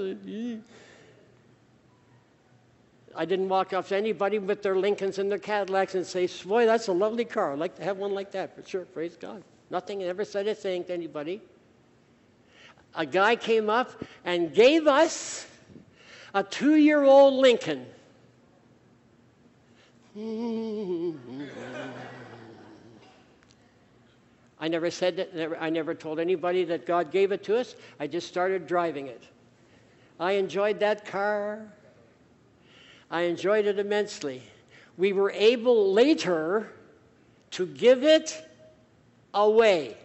I 3.15 3.25
didn't 3.25 3.49
walk 3.49 3.73
up 3.73 3.87
to 3.87 3.95
anybody 3.95 4.39
with 4.39 4.61
their 4.61 4.75
Lincolns 4.75 5.19
and 5.19 5.31
their 5.31 5.39
Cadillacs 5.39 5.95
and 5.95 6.05
say, 6.05 6.27
Boy, 6.45 6.65
that's 6.65 6.87
a 6.87 6.93
lovely 6.93 7.25
car. 7.25 7.53
I'd 7.53 7.59
like 7.59 7.75
to 7.77 7.83
have 7.83 7.97
one 7.97 8.13
like 8.13 8.31
that 8.31 8.55
for 8.55 8.67
sure. 8.67 8.85
Praise 8.85 9.15
God. 9.15 9.43
Nothing, 9.69 9.99
never 9.99 10.25
said 10.25 10.47
a 10.47 10.55
thing 10.55 10.83
to 10.85 10.93
anybody 10.93 11.41
a 12.95 13.05
guy 13.05 13.35
came 13.35 13.69
up 13.69 13.91
and 14.23 14.53
gave 14.53 14.87
us 14.87 15.45
a 16.33 16.43
two 16.43 16.75
year 16.75 17.03
old 17.03 17.33
Lincoln. 17.35 17.85
I 24.57 24.69
never 24.69 24.89
said 24.89 25.17
that, 25.17 25.57
I 25.59 25.69
never 25.69 25.93
told 25.93 26.19
anybody 26.19 26.63
that 26.65 26.85
God 26.85 27.11
gave 27.11 27.33
it 27.33 27.43
to 27.45 27.57
us. 27.57 27.75
I 27.99 28.07
just 28.07 28.27
started 28.27 28.65
driving 28.65 29.07
it. 29.07 29.23
I 30.19 30.33
enjoyed 30.33 30.79
that 30.79 31.05
car. 31.05 31.67
I 33.09 33.21
enjoyed 33.21 33.65
it 33.65 33.79
immensely. 33.79 34.41
We 34.97 35.13
were 35.13 35.31
able 35.31 35.93
later 35.93 36.71
to 37.51 37.65
give 37.65 38.03
it 38.03 38.43
away. 39.33 39.97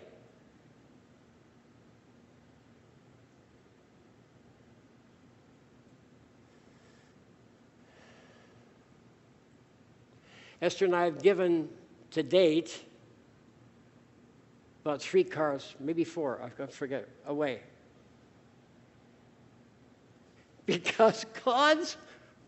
Esther 10.62 10.84
and 10.84 10.94
I 10.94 11.04
have 11.04 11.22
given 11.22 11.68
to 12.10 12.22
date 12.22 12.84
about 14.84 15.00
three 15.00 15.24
cars, 15.24 15.74
maybe 15.80 16.04
four, 16.04 16.40
I 16.42 16.66
forget, 16.66 17.08
away. 17.26 17.60
Because 20.66 21.24
God's 21.44 21.96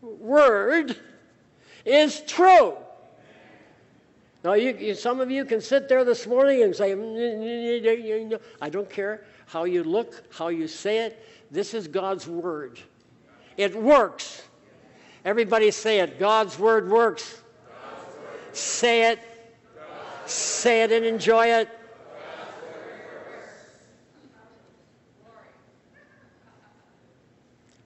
word 0.03 0.97
is 1.85 2.21
true. 2.21 2.75
Now, 4.43 4.53
you, 4.53 4.75
you, 4.77 4.93
some 4.93 5.21
of 5.21 5.31
you 5.31 5.45
can 5.45 5.61
sit 5.61 5.87
there 5.87 6.03
this 6.03 6.27
morning 6.27 6.63
and 6.63 6.75
say, 6.75 6.91
mm, 6.91 7.15
mm, 7.15 8.31
mm, 8.31 8.39
I 8.61 8.69
don't 8.69 8.89
care 8.89 9.23
how 9.45 9.63
you 9.63 9.83
look, 9.83 10.23
how 10.33 10.49
you 10.49 10.67
say 10.67 11.05
it. 11.05 11.25
This 11.49 11.73
is 11.73 11.87
God's 11.87 12.27
word. 12.27 12.79
It 13.55 13.73
works. 13.73 14.43
Everybody 15.23 15.71
say 15.71 15.99
it. 15.99 16.19
God's 16.19 16.59
word 16.59 16.89
works. 16.89 17.41
Say 18.51 19.11
it. 19.11 19.19
Say 20.25 20.83
it 20.83 20.91
and 20.91 21.05
enjoy 21.05 21.47
it. 21.47 21.69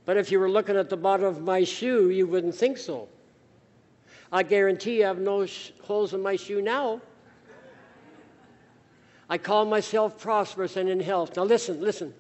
But 0.08 0.16
if 0.16 0.32
you 0.32 0.40
were 0.40 0.50
looking 0.50 0.78
at 0.78 0.90
the 0.90 0.96
bottom 0.96 1.26
of 1.26 1.42
my 1.42 1.66
shoe, 1.66 2.10
you 2.10 2.28
wouldn't 2.28 2.56
think 2.56 2.78
so. 2.78 3.10
I 4.32 4.42
guarantee 4.42 5.00
you 5.00 5.04
I 5.04 5.08
have 5.08 5.20
no 5.20 5.46
sh- 5.46 5.72
holes 5.84 6.14
in 6.14 6.22
my 6.22 6.38
shoe 6.38 6.62
now. 6.62 7.02
I 9.30 9.38
call 9.38 9.66
myself 9.66 10.18
prosperous 10.18 10.78
and 10.78 10.88
in 10.88 11.02
health. 11.02 11.36
Now, 11.36 11.44
listen, 11.44 11.82
listen. 11.82 12.14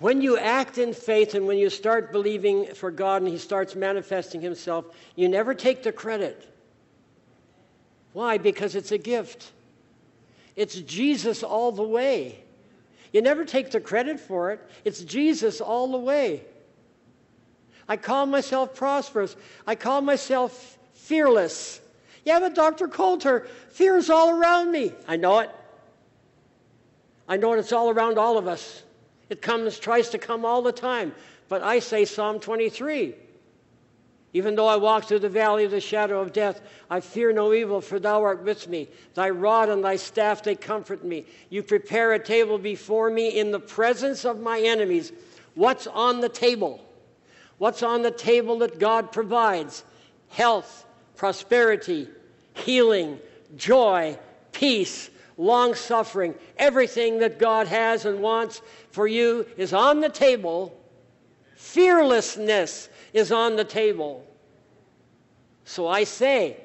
When 0.00 0.20
you 0.20 0.36
act 0.36 0.78
in 0.78 0.92
faith 0.94 1.36
and 1.36 1.46
when 1.46 1.58
you 1.58 1.70
start 1.70 2.10
believing 2.10 2.74
for 2.74 2.90
God 2.90 3.22
and 3.22 3.30
He 3.30 3.38
starts 3.38 3.76
manifesting 3.76 4.40
Himself, 4.40 4.86
you 5.14 5.28
never 5.28 5.54
take 5.54 5.84
the 5.84 5.92
credit. 5.92 6.52
Why? 8.14 8.36
Because 8.36 8.74
it's 8.74 8.90
a 8.90 8.98
gift. 8.98 9.52
It's 10.56 10.74
Jesus 10.74 11.44
all 11.44 11.70
the 11.70 11.84
way. 11.84 12.43
You 13.14 13.22
never 13.22 13.44
take 13.44 13.70
the 13.70 13.80
credit 13.80 14.18
for 14.18 14.50
it. 14.50 14.60
It's 14.84 15.04
Jesus 15.04 15.60
all 15.60 15.92
the 15.92 15.98
way. 15.98 16.42
I 17.88 17.96
call 17.96 18.26
myself 18.26 18.74
prosperous. 18.74 19.36
I 19.68 19.76
call 19.76 20.00
myself 20.00 20.76
fearless. 20.94 21.80
Yeah, 22.24 22.40
but 22.40 22.56
Dr. 22.56 22.88
Coulter, 22.88 23.46
fear 23.68 23.96
is 23.96 24.10
all 24.10 24.30
around 24.30 24.72
me. 24.72 24.92
I 25.06 25.14
know 25.14 25.38
it. 25.38 25.50
I 27.28 27.36
know 27.36 27.52
it's 27.52 27.72
all 27.72 27.88
around 27.88 28.18
all 28.18 28.36
of 28.36 28.48
us. 28.48 28.82
It 29.30 29.40
comes, 29.40 29.78
tries 29.78 30.08
to 30.08 30.18
come 30.18 30.44
all 30.44 30.62
the 30.62 30.72
time. 30.72 31.14
But 31.48 31.62
I 31.62 31.78
say 31.78 32.04
Psalm 32.04 32.40
23. 32.40 33.14
Even 34.34 34.56
though 34.56 34.66
I 34.66 34.74
walk 34.74 35.04
through 35.04 35.20
the 35.20 35.28
valley 35.28 35.64
of 35.64 35.70
the 35.70 35.80
shadow 35.80 36.20
of 36.20 36.32
death, 36.32 36.60
I 36.90 36.98
fear 36.98 37.32
no 37.32 37.54
evil, 37.54 37.80
for 37.80 38.00
thou 38.00 38.20
art 38.24 38.42
with 38.42 38.66
me. 38.66 38.88
Thy 39.14 39.30
rod 39.30 39.68
and 39.68 39.82
thy 39.82 39.94
staff, 39.94 40.42
they 40.42 40.56
comfort 40.56 41.04
me. 41.04 41.24
You 41.50 41.62
prepare 41.62 42.12
a 42.12 42.18
table 42.18 42.58
before 42.58 43.10
me 43.10 43.38
in 43.38 43.52
the 43.52 43.60
presence 43.60 44.24
of 44.24 44.40
my 44.40 44.58
enemies. 44.60 45.12
What's 45.54 45.86
on 45.86 46.20
the 46.20 46.28
table? 46.28 46.84
What's 47.58 47.84
on 47.84 48.02
the 48.02 48.10
table 48.10 48.58
that 48.58 48.80
God 48.80 49.12
provides? 49.12 49.84
Health, 50.30 50.84
prosperity, 51.14 52.08
healing, 52.54 53.20
joy, 53.56 54.18
peace, 54.50 55.10
long 55.36 55.76
suffering. 55.76 56.34
Everything 56.58 57.20
that 57.20 57.38
God 57.38 57.68
has 57.68 58.04
and 58.04 58.20
wants 58.20 58.62
for 58.90 59.06
you 59.06 59.46
is 59.56 59.72
on 59.72 60.00
the 60.00 60.08
table. 60.08 60.76
Fearlessness 61.54 62.88
is 63.14 63.32
on 63.32 63.56
the 63.56 63.64
table. 63.64 64.26
So 65.64 65.88
I 65.88 66.04
say, 66.04 66.58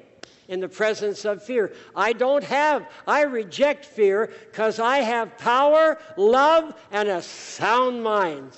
in 0.48 0.60
the 0.60 0.68
presence 0.68 1.24
of 1.24 1.42
fear, 1.42 1.72
I 1.94 2.12
don't 2.12 2.44
have, 2.44 2.86
I 3.06 3.22
reject 3.22 3.86
fear 3.86 4.30
because 4.50 4.78
I 4.80 4.98
have 4.98 5.38
power, 5.38 5.98
love, 6.16 6.74
and 6.90 7.08
a 7.08 7.22
sound 7.22 8.02
mind. 8.02 8.52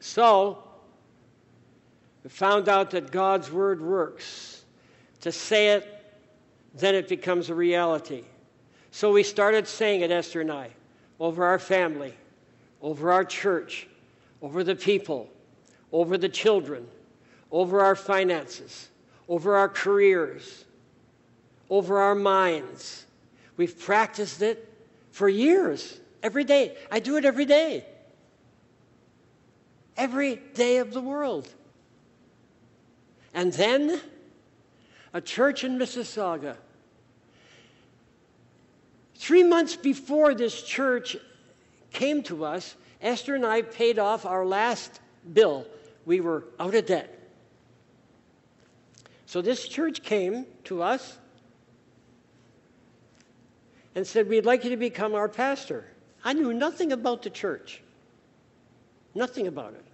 So, 0.00 0.62
we 2.22 2.30
found 2.30 2.68
out 2.68 2.90
that 2.90 3.10
God's 3.10 3.50
word 3.50 3.80
works. 3.80 4.64
To 5.22 5.32
say 5.32 5.68
it, 5.68 6.04
then 6.74 6.94
it 6.94 7.08
becomes 7.08 7.48
a 7.48 7.54
reality. 7.54 8.24
So 8.90 9.12
we 9.12 9.22
started 9.22 9.66
saying 9.66 10.02
it, 10.02 10.10
Esther 10.10 10.42
and 10.42 10.52
I, 10.52 10.68
over 11.18 11.46
our 11.46 11.58
family, 11.58 12.14
over 12.82 13.10
our 13.10 13.24
church, 13.24 13.88
over 14.42 14.62
the 14.62 14.76
people, 14.76 15.30
over 15.94 16.18
the 16.18 16.28
children, 16.28 16.88
over 17.52 17.80
our 17.80 17.94
finances, 17.94 18.88
over 19.28 19.54
our 19.54 19.68
careers, 19.68 20.64
over 21.70 22.00
our 22.00 22.16
minds. 22.16 23.06
We've 23.56 23.78
practiced 23.78 24.42
it 24.42 24.68
for 25.12 25.28
years, 25.28 26.00
every 26.20 26.42
day. 26.42 26.76
I 26.90 26.98
do 26.98 27.16
it 27.16 27.24
every 27.24 27.44
day. 27.44 27.84
Every 29.96 30.34
day 30.54 30.78
of 30.78 30.92
the 30.92 31.00
world. 31.00 31.48
And 33.32 33.52
then 33.52 34.00
a 35.12 35.20
church 35.20 35.62
in 35.62 35.78
Mississauga. 35.78 36.56
Three 39.14 39.44
months 39.44 39.76
before 39.76 40.34
this 40.34 40.60
church 40.60 41.16
came 41.92 42.24
to 42.24 42.44
us, 42.44 42.74
Esther 43.00 43.36
and 43.36 43.46
I 43.46 43.62
paid 43.62 44.00
off 44.00 44.26
our 44.26 44.44
last 44.44 45.00
bill 45.32 45.68
we 46.06 46.20
were 46.20 46.44
out 46.58 46.74
of 46.74 46.86
debt. 46.86 47.18
So 49.26 49.42
this 49.42 49.66
church 49.66 50.02
came 50.02 50.46
to 50.64 50.82
us 50.82 51.18
and 53.94 54.06
said, 54.06 54.28
We'd 54.28 54.46
like 54.46 54.64
you 54.64 54.70
to 54.70 54.76
become 54.76 55.14
our 55.14 55.28
pastor. 55.28 55.86
I 56.24 56.32
knew 56.32 56.54
nothing 56.54 56.92
about 56.92 57.22
the 57.22 57.30
church, 57.30 57.82
nothing 59.14 59.46
about 59.46 59.74
it. 59.74 59.84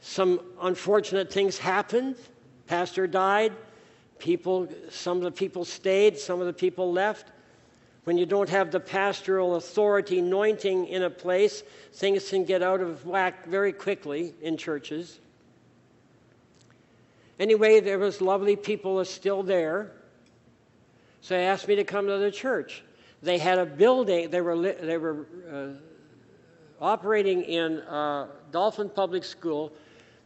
Some 0.00 0.40
unfortunate 0.62 1.30
things 1.30 1.58
happened. 1.58 2.16
Pastor 2.66 3.06
died. 3.06 3.52
People, 4.18 4.68
some 4.90 5.18
of 5.18 5.22
the 5.22 5.30
people 5.30 5.64
stayed, 5.64 6.18
some 6.18 6.40
of 6.40 6.46
the 6.46 6.52
people 6.52 6.92
left. 6.92 7.30
When 8.08 8.16
you 8.16 8.24
don't 8.24 8.48
have 8.48 8.70
the 8.70 8.80
pastoral 8.80 9.56
authority 9.56 10.20
anointing 10.20 10.86
in 10.86 11.02
a 11.02 11.10
place, 11.10 11.62
things 11.92 12.30
can 12.30 12.46
get 12.46 12.62
out 12.62 12.80
of 12.80 13.04
whack 13.04 13.46
very 13.46 13.70
quickly 13.70 14.32
in 14.40 14.56
churches. 14.56 15.20
Anyway, 17.38 17.80
there 17.80 17.98
was 17.98 18.22
lovely 18.22 18.56
people 18.56 19.04
still 19.04 19.42
there. 19.42 19.92
So 21.20 21.34
they 21.34 21.44
asked 21.44 21.68
me 21.68 21.76
to 21.76 21.84
come 21.84 22.06
to 22.06 22.16
the 22.16 22.30
church. 22.30 22.82
They 23.22 23.36
had 23.36 23.58
a 23.58 23.66
building. 23.66 24.30
They 24.30 24.40
were 24.40 24.56
they 24.56 24.96
were 24.96 25.26
uh, 25.52 26.82
operating 26.82 27.42
in 27.42 27.80
uh, 27.80 28.28
Dauphin 28.50 28.88
Public 28.88 29.22
School, 29.22 29.70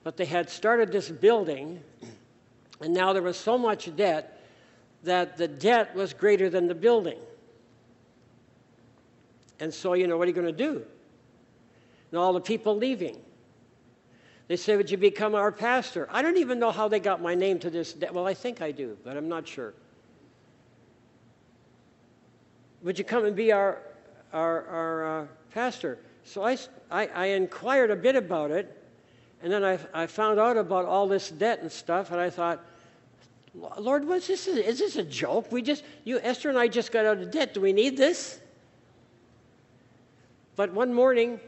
but 0.05 0.17
they 0.17 0.27
had 0.27 0.49
started 0.49 0.93
this 0.93 1.09
building, 1.11 1.81
and 2.81 2.95
now 2.95 3.13
there 3.13 3.23
was 3.23 3.37
so 3.37 3.59
much 3.59 3.91
debt 3.97 4.41
that 5.03 5.37
the 5.37 5.49
debt 5.49 5.97
was 5.97 6.15
greater 6.15 6.49
than 6.49 6.69
the 6.69 6.77
building. 6.77 7.19
And 9.61 9.73
so, 9.73 9.95
you 9.95 10.07
know, 10.07 10.17
what 10.17 10.25
are 10.25 10.31
you 10.31 10.35
going 10.35 10.47
to 10.47 10.53
do? 10.53 10.85
And 12.11 12.19
all 12.19 12.33
the 12.33 12.41
people 12.41 12.77
leaving. 12.77 13.19
They 14.49 14.57
say, 14.57 14.77
Would 14.77 14.91
you 14.91 14.99
become 14.99 15.35
our 15.35 15.53
pastor? 15.53 16.09
I 16.11 16.21
don't 16.21 16.37
even 16.37 16.59
know 16.59 16.71
how 16.71 16.89
they 16.89 17.01
got 17.01 17.23
my 17.23 17.35
name 17.35 17.59
to 17.61 17.71
this 17.71 17.93
day. 17.93 18.09
Well, 18.13 18.27
I 18.27 18.35
think 18.35 18.61
I 18.61 18.71
do, 18.71 18.99
but 19.05 19.17
I'm 19.17 19.29
not 19.29 19.49
sure. 19.49 19.73
Would 22.83 22.99
you 22.99 23.05
come 23.05 23.25
and 23.25 23.37
be 23.37 23.53
our, 23.53 23.81
our, 24.33 24.67
our 24.67 25.21
uh, 25.21 25.27
pastor? 25.53 26.01
So 26.25 26.43
I, 26.45 26.59
I, 26.91 27.07
I, 27.07 27.27
inquired 27.27 27.91
a 27.91 27.97
bit 27.97 28.17
about 28.17 28.51
it, 28.51 28.77
and 29.43 29.53
then 29.53 29.65
I, 29.65 29.79
I 29.95 30.07
found 30.07 30.39
out 30.39 30.57
about 30.57 30.85
all 30.85 31.07
this 31.07 31.31
debt 31.31 31.61
and 31.61 31.71
stuff, 31.71 32.11
and 32.11 32.21
I 32.21 32.29
thought, 32.29 32.65
Lord, 33.55 34.07
what's 34.07 34.27
this? 34.27 34.47
Is 34.47 34.79
this 34.79 34.97
a 34.97 35.03
joke? 35.03 35.53
We 35.53 35.63
just, 35.63 35.85
you, 36.05 36.19
Esther 36.21 36.49
and 36.49 36.59
I 36.59 36.69
just 36.69 36.91
got 36.93 37.07
out 37.07 37.19
of 37.19 37.31
debt. 37.31 37.55
Do 37.55 37.61
we 37.61 37.73
need 37.73 37.97
this? 37.97 38.41
But 40.57 40.73
one 40.73 40.93
morning, 40.93 41.41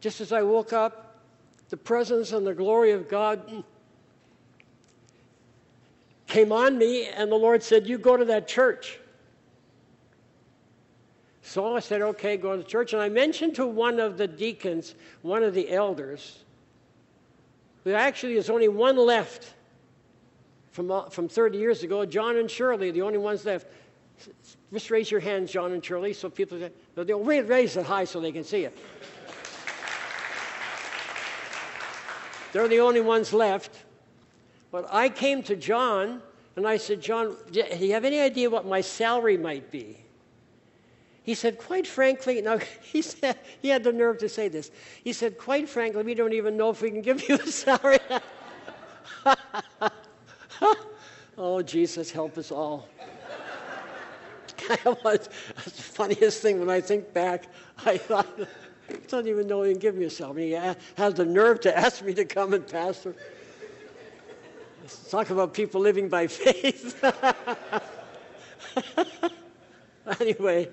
just 0.00 0.20
as 0.20 0.32
I 0.32 0.42
woke 0.42 0.72
up, 0.72 1.18
the 1.70 1.76
presence 1.76 2.32
and 2.32 2.46
the 2.46 2.54
glory 2.54 2.92
of 2.92 3.08
God 3.08 3.64
came 6.26 6.52
on 6.52 6.78
me, 6.78 7.06
and 7.06 7.30
the 7.30 7.36
Lord 7.36 7.62
said, 7.62 7.86
You 7.88 7.98
go 7.98 8.16
to 8.16 8.24
that 8.26 8.46
church. 8.46 8.98
So 11.42 11.76
I 11.76 11.80
said, 11.80 12.00
Okay, 12.00 12.36
go 12.36 12.52
to 12.52 12.58
the 12.58 12.68
church. 12.68 12.92
And 12.92 13.02
I 13.02 13.08
mentioned 13.08 13.54
to 13.56 13.66
one 13.66 14.00
of 14.00 14.18
the 14.18 14.26
deacons, 14.26 14.94
one 15.22 15.42
of 15.42 15.54
the 15.54 15.70
elders, 15.70 16.44
who 17.84 17.92
actually 17.92 18.36
is 18.36 18.50
only 18.50 18.68
one 18.68 18.96
left 18.96 19.52
from, 20.70 20.90
uh, 20.90 21.08
from 21.08 21.28
30 21.28 21.58
years 21.58 21.84
ago, 21.84 22.04
John 22.04 22.36
and 22.36 22.50
Shirley, 22.50 22.90
the 22.90 23.02
only 23.02 23.18
ones 23.18 23.44
left. 23.44 23.68
Just 24.74 24.90
raise 24.90 25.08
your 25.08 25.20
hands, 25.20 25.52
John 25.52 25.70
and 25.70 25.84
Shirley, 25.84 26.12
so 26.12 26.28
people 26.28 26.58
say, 26.58 26.72
they'll 26.96 27.20
raise 27.20 27.76
it 27.76 27.86
high 27.86 28.02
so 28.02 28.18
they 28.18 28.32
can 28.32 28.42
see 28.42 28.64
it. 28.64 28.76
They're 32.52 32.66
the 32.66 32.80
only 32.80 33.00
ones 33.00 33.32
left. 33.32 33.70
But 34.72 34.92
I 34.92 35.10
came 35.10 35.44
to 35.44 35.54
John 35.54 36.20
and 36.56 36.66
I 36.66 36.76
said, 36.76 37.00
John, 37.00 37.36
do 37.52 37.62
you 37.78 37.92
have 37.92 38.04
any 38.04 38.18
idea 38.18 38.50
what 38.50 38.66
my 38.66 38.80
salary 38.80 39.36
might 39.36 39.70
be? 39.70 39.96
He 41.22 41.34
said, 41.34 41.56
quite 41.56 41.86
frankly, 41.86 42.42
now 42.42 42.58
he 42.58 43.00
said 43.00 43.38
he 43.62 43.68
had 43.68 43.84
the 43.84 43.92
nerve 43.92 44.18
to 44.18 44.28
say 44.28 44.48
this. 44.48 44.72
He 45.04 45.12
said, 45.12 45.38
quite 45.38 45.68
frankly, 45.68 46.02
we 46.02 46.14
don't 46.14 46.32
even 46.32 46.56
know 46.56 46.70
if 46.70 46.82
we 46.82 46.90
can 46.90 47.00
give 47.00 47.28
you 47.28 47.36
a 47.36 47.46
salary. 47.46 48.00
oh, 51.38 51.62
Jesus, 51.62 52.10
help 52.10 52.36
us 52.38 52.50
all. 52.50 52.88
That's 55.04 55.28
the 55.64 55.70
funniest 55.70 56.40
thing 56.40 56.60
when 56.60 56.70
I 56.70 56.80
think 56.80 57.12
back. 57.12 57.46
I 57.84 57.98
thought, 57.98 58.26
he 58.88 58.94
doesn't 59.08 59.28
even 59.28 59.46
know 59.46 59.62
he 59.62 59.72
can 59.72 59.80
give 59.80 59.94
me 59.94 60.06
a 60.06 60.10
salary. 60.10 60.50
He 60.50 60.74
has 60.96 61.14
the 61.14 61.24
nerve 61.24 61.60
to 61.60 61.76
ask 61.76 62.02
me 62.02 62.14
to 62.14 62.24
come 62.24 62.54
and 62.54 62.66
pastor. 62.66 63.14
Talk 65.10 65.30
about 65.30 65.54
people 65.54 65.80
living 65.80 66.08
by 66.08 66.26
faith. 66.26 67.02
anyway, 70.20 70.68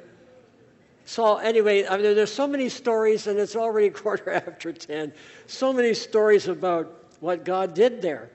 so 1.05 1.37
anyway, 1.37 1.87
I 1.87 1.97
mean, 1.97 2.15
there's 2.15 2.33
so 2.33 2.47
many 2.47 2.67
stories, 2.69 3.27
and 3.27 3.39
it's 3.39 3.55
already 3.55 3.89
quarter 4.01 4.31
after 4.31 4.73
ten. 4.73 5.13
So 5.47 5.71
many 5.71 5.93
stories 5.93 6.47
about 6.47 7.05
what 7.19 7.45
God 7.45 7.73
did 7.73 8.01
there 8.01 8.29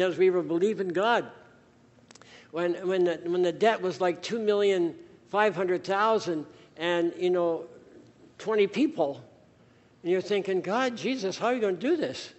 as 0.00 0.16
we 0.16 0.30
were 0.30 0.42
believing 0.42 0.88
God 0.88 1.30
when, 2.50 2.74
when, 2.86 3.04
the, 3.04 3.18
when 3.24 3.40
the 3.42 3.52
debt 3.52 3.80
was 3.80 3.98
like 4.00 4.22
2,500,000 4.22 6.44
and, 6.76 7.14
you 7.18 7.30
know, 7.30 7.64
20 8.38 8.66
people. 8.66 9.24
And 10.02 10.10
you're 10.10 10.20
thinking, 10.20 10.60
God, 10.60 10.96
Jesus, 10.96 11.38
how 11.38 11.46
are 11.48 11.54
you 11.54 11.60
going 11.60 11.76
to 11.76 11.80
do 11.80 11.96
this? 11.96 12.32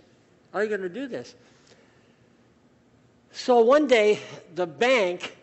How 0.52 0.60
are 0.60 0.64
you 0.64 0.70
going 0.70 0.82
to 0.82 0.90
do 0.90 1.08
this? 1.08 1.34
So 3.32 3.62
one 3.62 3.88
day, 3.88 4.20
the 4.56 4.68
bank 4.68 5.38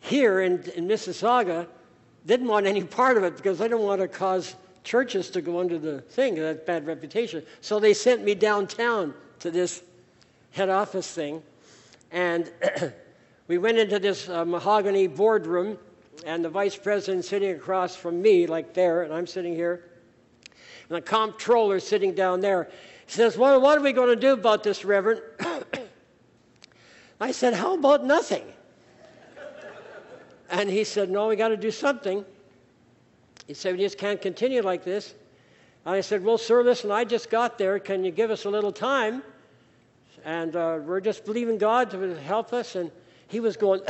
here 0.00 0.40
in, 0.40 0.62
in 0.74 0.88
Mississauga 0.88 1.66
didn't 2.24 2.48
want 2.48 2.66
any 2.66 2.82
part 2.82 3.18
of 3.18 3.24
it 3.24 3.36
because 3.36 3.58
they 3.58 3.68
didn't 3.68 3.82
want 3.82 4.00
to 4.00 4.08
cause 4.08 4.56
churches 4.84 5.28
to 5.30 5.42
go 5.42 5.60
under 5.60 5.78
the 5.78 6.00
thing, 6.00 6.36
that 6.36 6.64
bad 6.64 6.86
reputation. 6.86 7.42
So 7.60 7.78
they 7.80 7.92
sent 7.92 8.24
me 8.24 8.34
downtown 8.34 9.12
to 9.40 9.50
this 9.50 9.82
head 10.52 10.70
office 10.70 11.12
thing. 11.12 11.42
And 12.12 12.50
we 13.48 13.58
went 13.58 13.78
into 13.78 13.98
this 13.98 14.28
uh, 14.28 14.44
mahogany 14.44 15.06
boardroom, 15.06 15.78
and 16.24 16.44
the 16.44 16.48
vice 16.48 16.76
president 16.76 17.24
sitting 17.24 17.50
across 17.50 17.94
from 17.94 18.20
me, 18.20 18.46
like 18.46 18.74
there, 18.74 19.02
and 19.02 19.12
I'm 19.12 19.26
sitting 19.26 19.54
here. 19.54 19.90
And 20.88 20.96
the 20.96 21.00
comptroller 21.00 21.78
sitting 21.78 22.14
down 22.14 22.40
there. 22.40 22.70
He 23.06 23.12
says, 23.12 23.36
What, 23.36 23.60
what 23.60 23.78
are 23.78 23.82
we 23.82 23.92
going 23.92 24.08
to 24.08 24.16
do 24.16 24.32
about 24.32 24.64
this, 24.64 24.84
Reverend? 24.84 25.22
I 27.20 27.30
said, 27.32 27.54
How 27.54 27.74
about 27.74 28.04
nothing? 28.04 28.44
and 30.50 30.70
he 30.70 30.84
said, 30.84 31.10
No, 31.10 31.28
we 31.28 31.36
got 31.36 31.48
to 31.48 31.56
do 31.56 31.70
something. 31.70 32.24
He 33.46 33.54
said, 33.54 33.76
We 33.76 33.82
just 33.82 33.98
can't 33.98 34.20
continue 34.20 34.62
like 34.62 34.84
this. 34.84 35.14
And 35.84 35.94
I 35.94 36.00
said, 36.00 36.24
Well, 36.24 36.38
sir, 36.38 36.62
listen, 36.62 36.90
I 36.90 37.04
just 37.04 37.30
got 37.30 37.58
there. 37.58 37.78
Can 37.78 38.04
you 38.04 38.10
give 38.10 38.30
us 38.30 38.44
a 38.44 38.50
little 38.50 38.72
time? 38.72 39.22
And 40.24 40.56
uh, 40.56 40.80
we're 40.84 41.00
just 41.00 41.24
believing 41.24 41.58
God 41.58 41.90
to 41.92 42.14
help 42.20 42.52
us. 42.52 42.74
And 42.74 42.90
he 43.28 43.40
was 43.40 43.56
going, 43.56 43.80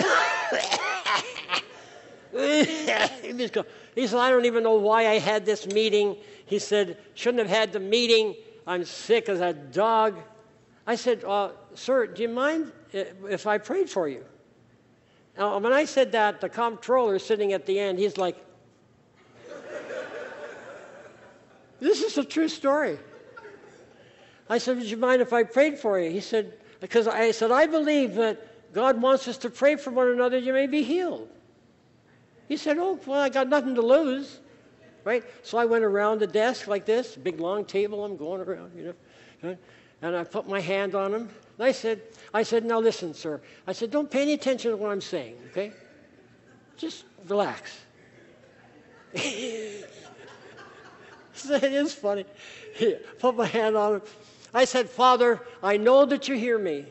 he, 2.32 3.32
was 3.32 3.50
going 3.50 3.66
he 3.94 4.06
said, 4.06 4.18
I 4.18 4.30
don't 4.30 4.44
even 4.44 4.62
know 4.62 4.74
why 4.74 5.08
I 5.08 5.18
had 5.18 5.46
this 5.46 5.66
meeting. 5.66 6.16
He 6.44 6.58
said, 6.58 6.98
Shouldn't 7.14 7.46
have 7.46 7.56
had 7.56 7.72
the 7.72 7.80
meeting. 7.80 8.36
I'm 8.66 8.84
sick 8.84 9.28
as 9.28 9.40
a 9.40 9.54
dog. 9.54 10.18
I 10.86 10.96
said, 10.96 11.24
uh, 11.24 11.50
Sir, 11.74 12.06
do 12.06 12.22
you 12.22 12.28
mind 12.28 12.72
if 12.92 13.46
I 13.46 13.58
prayed 13.58 13.88
for 13.88 14.06
you? 14.06 14.24
Now, 15.36 15.58
when 15.58 15.72
I 15.72 15.84
said 15.86 16.12
that, 16.12 16.40
the 16.40 16.48
comptroller 16.48 17.18
sitting 17.18 17.52
at 17.52 17.66
the 17.66 17.78
end, 17.78 17.98
he's 17.98 18.16
like, 18.18 18.36
This 21.80 22.02
is 22.02 22.16
a 22.18 22.24
true 22.24 22.48
story. 22.48 22.98
I 24.48 24.58
said, 24.58 24.76
Would 24.76 24.86
you 24.86 24.96
mind 24.96 25.22
if 25.22 25.32
I 25.32 25.42
prayed 25.42 25.78
for 25.78 25.98
you? 25.98 26.10
He 26.10 26.20
said, 26.20 26.54
Because 26.80 27.08
I 27.08 27.30
said, 27.30 27.50
I 27.50 27.66
believe 27.66 28.14
that 28.14 28.46
God 28.76 29.00
wants 29.00 29.26
us 29.26 29.38
to 29.38 29.48
pray 29.48 29.76
for 29.76 29.90
one 29.90 30.08
another, 30.08 30.36
you 30.36 30.52
may 30.52 30.66
be 30.66 30.82
healed. 30.82 31.30
He 32.46 32.58
said, 32.58 32.76
Oh, 32.76 33.00
well, 33.06 33.18
I 33.18 33.30
got 33.30 33.48
nothing 33.48 33.74
to 33.76 33.80
lose. 33.80 34.38
Right? 35.02 35.24
So 35.42 35.56
I 35.56 35.64
went 35.64 35.82
around 35.82 36.18
the 36.18 36.26
desk 36.26 36.66
like 36.66 36.84
this, 36.84 37.16
big 37.16 37.40
long 37.40 37.64
table, 37.64 38.04
I'm 38.04 38.18
going 38.18 38.42
around, 38.42 38.72
you 38.76 38.94
know. 39.42 39.56
And 40.02 40.14
I 40.14 40.24
put 40.24 40.46
my 40.46 40.60
hand 40.60 40.94
on 40.94 41.14
him. 41.14 41.22
And 41.56 41.66
I 41.66 41.72
said, 41.72 42.02
I 42.34 42.42
said, 42.42 42.66
now 42.66 42.78
listen, 42.78 43.14
sir. 43.14 43.40
I 43.66 43.72
said, 43.72 43.90
don't 43.90 44.10
pay 44.10 44.20
any 44.20 44.34
attention 44.34 44.72
to 44.72 44.76
what 44.76 44.90
I'm 44.90 45.00
saying, 45.00 45.36
okay? 45.52 45.72
Just 46.76 47.06
relax. 47.28 47.80
it 49.14 49.88
is 51.62 51.94
funny. 51.94 52.26
Put 53.20 53.36
my 53.36 53.46
hand 53.46 53.74
on 53.74 53.94
him. 53.94 54.02
I 54.52 54.66
said, 54.66 54.90
Father, 54.90 55.40
I 55.62 55.78
know 55.78 56.04
that 56.04 56.28
you 56.28 56.34
hear 56.34 56.58
me. 56.58 56.84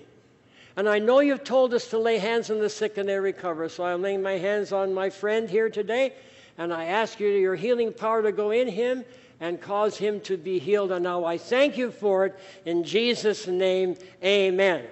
And 0.78 0.90
I 0.90 1.00
know 1.00 1.22
you've 1.22 1.44
told 1.44 1.74
us 1.74 1.88
to 1.90 1.98
lay 1.98 2.18
hands 2.18 2.52
on 2.52 2.60
the 2.60 2.70
sick 2.70 2.98
and 2.98 3.08
they 3.08 3.18
recover. 3.18 3.70
So 3.70 3.86
I'm 3.86 4.02
laying 4.02 4.22
my 4.22 4.34
hands 4.34 4.74
on 4.74 4.94
my 4.94 5.10
friend 5.10 5.50
here 5.50 5.70
today. 5.70 6.14
And 6.58 6.74
I 6.74 6.86
ask 6.86 7.20
you, 7.20 7.28
your 7.28 7.56
healing 7.56 7.94
power 7.94 8.22
to 8.22 8.32
go 8.32 8.52
in 8.52 8.68
him 8.68 9.06
and 9.40 9.60
cause 9.60 9.98
him 9.98 10.20
to 10.22 10.38
be 10.38 10.60
healed. 10.60 10.92
And 10.92 11.04
now 11.04 11.26
I 11.26 11.38
thank 11.38 11.78
you 11.78 11.92
for 11.92 12.26
it. 12.26 12.38
In 12.66 12.84
Jesus' 12.84 13.48
name, 13.48 13.96
amen. 14.24 14.86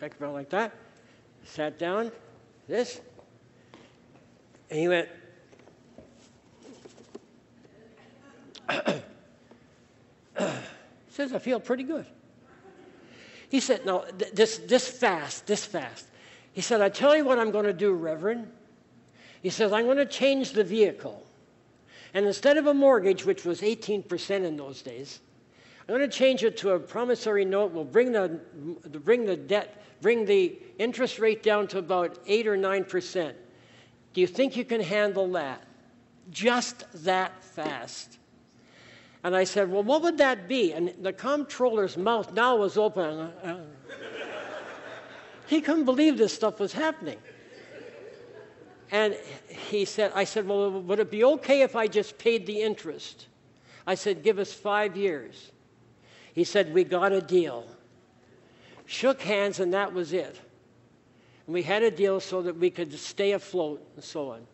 Back 0.00 0.20
around 0.20 0.32
like 0.32 0.50
that. 0.50 0.74
Sat 1.44 1.78
down. 1.78 2.10
This. 2.68 3.00
And 4.70 4.80
he 4.80 4.88
went, 4.88 5.08
says, 11.10 11.34
I 11.34 11.38
feel 11.38 11.60
pretty 11.60 11.82
good. 11.82 12.06
He 13.52 13.60
said, 13.60 13.84
No, 13.84 14.06
th- 14.18 14.32
this, 14.32 14.56
this 14.56 14.88
fast, 14.88 15.46
this 15.46 15.62
fast. 15.62 16.06
He 16.54 16.62
said, 16.62 16.80
I 16.80 16.88
tell 16.88 17.14
you 17.14 17.26
what 17.26 17.38
I'm 17.38 17.50
going 17.50 17.66
to 17.66 17.74
do, 17.74 17.92
Reverend. 17.92 18.50
He 19.42 19.50
says, 19.50 19.74
I'm 19.74 19.84
going 19.84 19.98
to 19.98 20.06
change 20.06 20.52
the 20.52 20.64
vehicle. 20.64 21.22
And 22.14 22.24
instead 22.24 22.56
of 22.56 22.66
a 22.66 22.72
mortgage, 22.72 23.26
which 23.26 23.44
was 23.44 23.60
18% 23.60 24.44
in 24.44 24.56
those 24.56 24.80
days, 24.80 25.20
I'm 25.80 25.94
going 25.94 26.00
to 26.00 26.16
change 26.16 26.42
it 26.44 26.56
to 26.58 26.70
a 26.70 26.80
promissory 26.80 27.44
note. 27.44 27.72
We'll 27.72 27.84
bring 27.84 28.12
the, 28.12 28.40
bring 29.04 29.26
the 29.26 29.36
debt, 29.36 29.84
bring 30.00 30.24
the 30.24 30.58
interest 30.78 31.18
rate 31.18 31.42
down 31.42 31.68
to 31.68 31.78
about 31.78 32.20
8 32.26 32.46
or 32.46 32.56
9%. 32.56 33.34
Do 34.14 34.20
you 34.22 34.26
think 34.26 34.56
you 34.56 34.64
can 34.64 34.80
handle 34.80 35.30
that? 35.32 35.62
Just 36.30 36.86
that 37.04 37.44
fast. 37.44 38.16
And 39.24 39.36
I 39.36 39.44
said, 39.44 39.70
Well, 39.70 39.82
what 39.82 40.02
would 40.02 40.18
that 40.18 40.48
be? 40.48 40.72
And 40.72 40.92
the 41.00 41.12
comptroller's 41.12 41.96
mouth 41.96 42.32
now 42.32 42.56
was 42.56 42.76
open. 42.76 43.30
he 45.46 45.60
couldn't 45.60 45.84
believe 45.84 46.18
this 46.18 46.34
stuff 46.34 46.58
was 46.58 46.72
happening. 46.72 47.18
And 48.90 49.16
he 49.48 49.84
said, 49.84 50.12
I 50.14 50.24
said, 50.24 50.46
Well, 50.46 50.70
would 50.70 50.98
it 50.98 51.10
be 51.10 51.24
okay 51.24 51.62
if 51.62 51.76
I 51.76 51.86
just 51.86 52.18
paid 52.18 52.46
the 52.46 52.60
interest? 52.60 53.26
I 53.86 53.94
said, 53.94 54.22
Give 54.22 54.38
us 54.38 54.52
five 54.52 54.96
years. 54.96 55.52
He 56.34 56.44
said, 56.44 56.74
We 56.74 56.84
got 56.84 57.12
a 57.12 57.20
deal. 57.20 57.66
Shook 58.86 59.22
hands, 59.22 59.60
and 59.60 59.72
that 59.72 59.92
was 59.92 60.12
it. 60.12 60.38
And 61.46 61.54
we 61.54 61.62
had 61.62 61.82
a 61.82 61.90
deal 61.90 62.20
so 62.20 62.42
that 62.42 62.56
we 62.56 62.70
could 62.70 62.92
stay 62.98 63.32
afloat 63.32 63.82
and 63.94 64.04
so 64.04 64.30
on. 64.30 64.46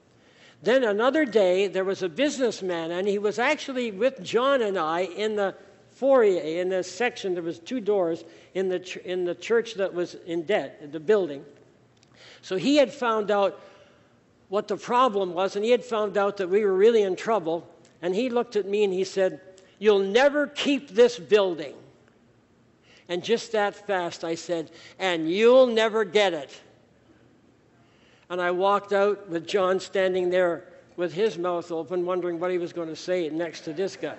Then 0.62 0.84
another 0.84 1.24
day, 1.24 1.68
there 1.68 1.84
was 1.84 2.02
a 2.02 2.08
businessman, 2.08 2.90
and 2.90 3.06
he 3.06 3.18
was 3.18 3.38
actually 3.38 3.90
with 3.92 4.22
John 4.22 4.62
and 4.62 4.76
I 4.76 5.00
in 5.00 5.36
the 5.36 5.54
foyer, 5.90 6.40
in 6.40 6.68
the 6.68 6.82
section. 6.82 7.34
There 7.34 7.42
was 7.42 7.58
two 7.58 7.80
doors 7.80 8.24
in 8.54 8.68
the, 8.68 8.80
ch- 8.80 8.96
in 8.98 9.24
the 9.24 9.34
church 9.34 9.74
that 9.74 9.94
was 9.94 10.14
in 10.26 10.42
debt, 10.42 10.92
the 10.92 11.00
building. 11.00 11.44
So 12.42 12.56
he 12.56 12.76
had 12.76 12.92
found 12.92 13.30
out 13.30 13.60
what 14.48 14.68
the 14.68 14.76
problem 14.76 15.34
was, 15.34 15.56
and 15.56 15.64
he 15.64 15.70
had 15.70 15.84
found 15.84 16.16
out 16.16 16.38
that 16.38 16.48
we 16.48 16.64
were 16.64 16.74
really 16.74 17.02
in 17.02 17.14
trouble. 17.16 17.68
And 18.02 18.14
he 18.14 18.30
looked 18.30 18.56
at 18.56 18.66
me 18.66 18.84
and 18.84 18.92
he 18.92 19.04
said, 19.04 19.40
You'll 19.78 20.00
never 20.00 20.48
keep 20.48 20.88
this 20.88 21.18
building. 21.18 21.74
And 23.08 23.22
just 23.22 23.52
that 23.52 23.74
fast, 23.86 24.24
I 24.24 24.34
said, 24.34 24.70
And 24.98 25.30
you'll 25.30 25.66
never 25.66 26.04
get 26.04 26.34
it. 26.34 26.60
And 28.30 28.40
I 28.40 28.50
walked 28.50 28.92
out 28.92 29.28
with 29.28 29.46
John 29.46 29.80
standing 29.80 30.30
there 30.30 30.64
with 30.96 31.12
his 31.12 31.38
mouth 31.38 31.70
open, 31.70 32.04
wondering 32.04 32.40
what 32.40 32.50
he 32.50 32.58
was 32.58 32.72
going 32.72 32.88
to 32.88 32.96
say 32.96 33.28
next 33.30 33.62
to 33.62 33.72
this 33.72 33.96
guy. 33.96 34.16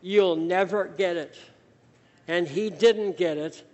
You'll 0.00 0.36
never 0.36 0.86
get 0.86 1.16
it. 1.16 1.36
And 2.28 2.46
he 2.46 2.70
didn't 2.70 3.16
get 3.16 3.36
it. 3.36 3.64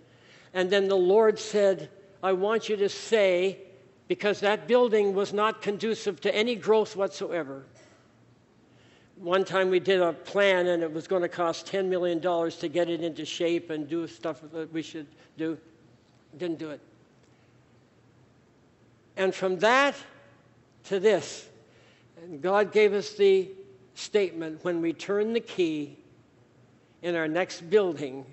And 0.53 0.69
then 0.69 0.87
the 0.87 0.95
Lord 0.95 1.39
said, 1.39 1.89
I 2.21 2.33
want 2.33 2.69
you 2.69 2.75
to 2.77 2.89
say, 2.89 3.59
because 4.07 4.39
that 4.41 4.67
building 4.67 5.13
was 5.13 5.33
not 5.33 5.61
conducive 5.61 6.21
to 6.21 6.35
any 6.35 6.55
growth 6.55 6.95
whatsoever. 6.95 7.63
One 9.17 9.45
time 9.45 9.69
we 9.69 9.79
did 9.79 10.01
a 10.01 10.13
plan 10.13 10.67
and 10.67 10.83
it 10.83 10.91
was 10.91 11.07
going 11.07 11.21
to 11.21 11.29
cost 11.29 11.67
$10 11.67 11.87
million 11.87 12.19
to 12.19 12.67
get 12.67 12.89
it 12.89 13.01
into 13.01 13.25
shape 13.25 13.69
and 13.69 13.87
do 13.87 14.07
stuff 14.07 14.41
that 14.51 14.73
we 14.73 14.81
should 14.81 15.07
do. 15.37 15.57
Didn't 16.37 16.59
do 16.59 16.71
it. 16.71 16.81
And 19.17 19.33
from 19.33 19.59
that 19.59 19.95
to 20.85 20.99
this, 20.99 21.47
God 22.41 22.71
gave 22.71 22.93
us 22.93 23.13
the 23.13 23.49
statement 23.95 24.63
when 24.63 24.81
we 24.81 24.93
turn 24.93 25.33
the 25.33 25.39
key 25.39 25.97
in 27.01 27.15
our 27.15 27.27
next 27.27 27.69
building, 27.69 28.25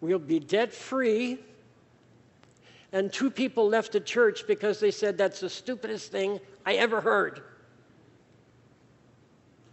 we'll 0.00 0.18
be 0.18 0.40
debt 0.40 0.72
free. 0.72 1.38
And 2.92 3.12
two 3.12 3.30
people 3.30 3.68
left 3.68 3.92
the 3.92 4.00
church 4.00 4.46
because 4.46 4.80
they 4.80 4.90
said 4.90 5.18
that's 5.18 5.40
the 5.40 5.50
stupidest 5.50 6.10
thing 6.10 6.40
I 6.64 6.74
ever 6.74 7.00
heard. 7.00 7.42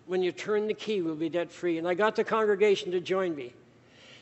When 0.05 0.22
you 0.22 0.32
turn 0.32 0.68
the 0.68 0.74
key, 0.74 1.01
we'll 1.01 1.16
be 1.16 1.30
debt 1.30 1.51
free. 1.51 1.78
And 1.78 1.88
I 1.88 1.93
got 1.93 2.16
the 2.16 2.24
congregation 2.24 2.91
to 2.91 2.99
join 2.99 3.36
me. 3.36 3.53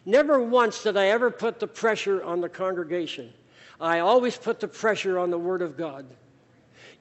Never 0.06 0.40
once 0.40 0.84
did 0.84 0.96
I 0.96 1.08
ever 1.08 1.32
put 1.32 1.60
the 1.60 1.68
pressure 1.68 2.24
on 2.24 2.42
the 2.42 2.50
congregation. 2.50 3.34
I 3.82 4.00
always 4.00 4.38
put 4.38 4.60
the 4.60 4.68
pressure 4.68 5.18
on 5.18 5.32
the 5.32 5.38
Word 5.38 5.62
of 5.62 5.78
God 5.78 6.06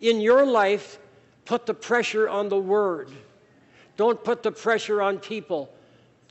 in 0.01 0.21
your 0.21 0.47
life, 0.47 0.99
put 1.45 1.67
the 1.67 1.75
pressure 1.75 2.29
on 2.29 2.49
the 2.49 2.59
Word. 2.59 3.11
Don't 3.97 4.23
put 4.23 4.43
the 4.43 4.53
pressure 4.53 5.03
on 5.03 5.19
people. 5.19 5.73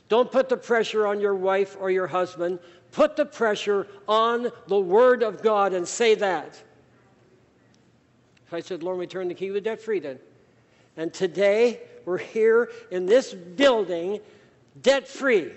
Don't 0.08 0.30
put 0.30 0.48
the 0.48 0.56
pressure 0.56 1.06
on 1.06 1.20
your 1.20 1.34
wife 1.34 1.76
or 1.78 1.90
your 1.90 2.06
husband. 2.06 2.58
Put 2.92 3.16
the 3.16 3.26
pressure 3.26 3.86
on 4.08 4.50
the 4.66 4.78
Word 4.78 5.22
of 5.22 5.42
God 5.42 5.74
and 5.74 5.86
say 5.86 6.14
that. 6.14 6.62
I 8.50 8.60
said, 8.60 8.82
Lord, 8.82 8.98
we 8.98 9.06
turn 9.06 9.28
the 9.28 9.34
key 9.34 9.50
with 9.50 9.64
debt 9.64 9.82
free 9.82 10.00
then. 10.00 10.18
And 10.96 11.12
today, 11.12 11.80
we're 12.06 12.16
here 12.16 12.70
in 12.90 13.04
this 13.04 13.34
building 13.34 14.20
debt 14.80 15.06
free. 15.06 15.52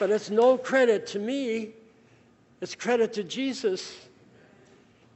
But 0.00 0.10
it's 0.10 0.30
no 0.30 0.56
credit 0.56 1.06
to 1.08 1.18
me, 1.18 1.72
it's 2.62 2.74
credit 2.74 3.12
to 3.12 3.22
Jesus. 3.22 3.94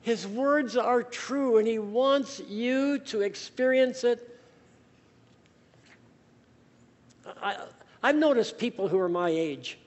His 0.02 0.26
words 0.26 0.76
are 0.76 1.02
true, 1.02 1.56
and 1.56 1.66
He 1.66 1.78
wants 1.78 2.42
you 2.46 2.98
to 2.98 3.22
experience 3.22 4.04
it. 4.04 4.38
I, 7.42 7.56
I've 8.02 8.16
noticed 8.16 8.58
people 8.58 8.86
who 8.86 8.98
are 8.98 9.08
my 9.08 9.30
age. 9.30 9.78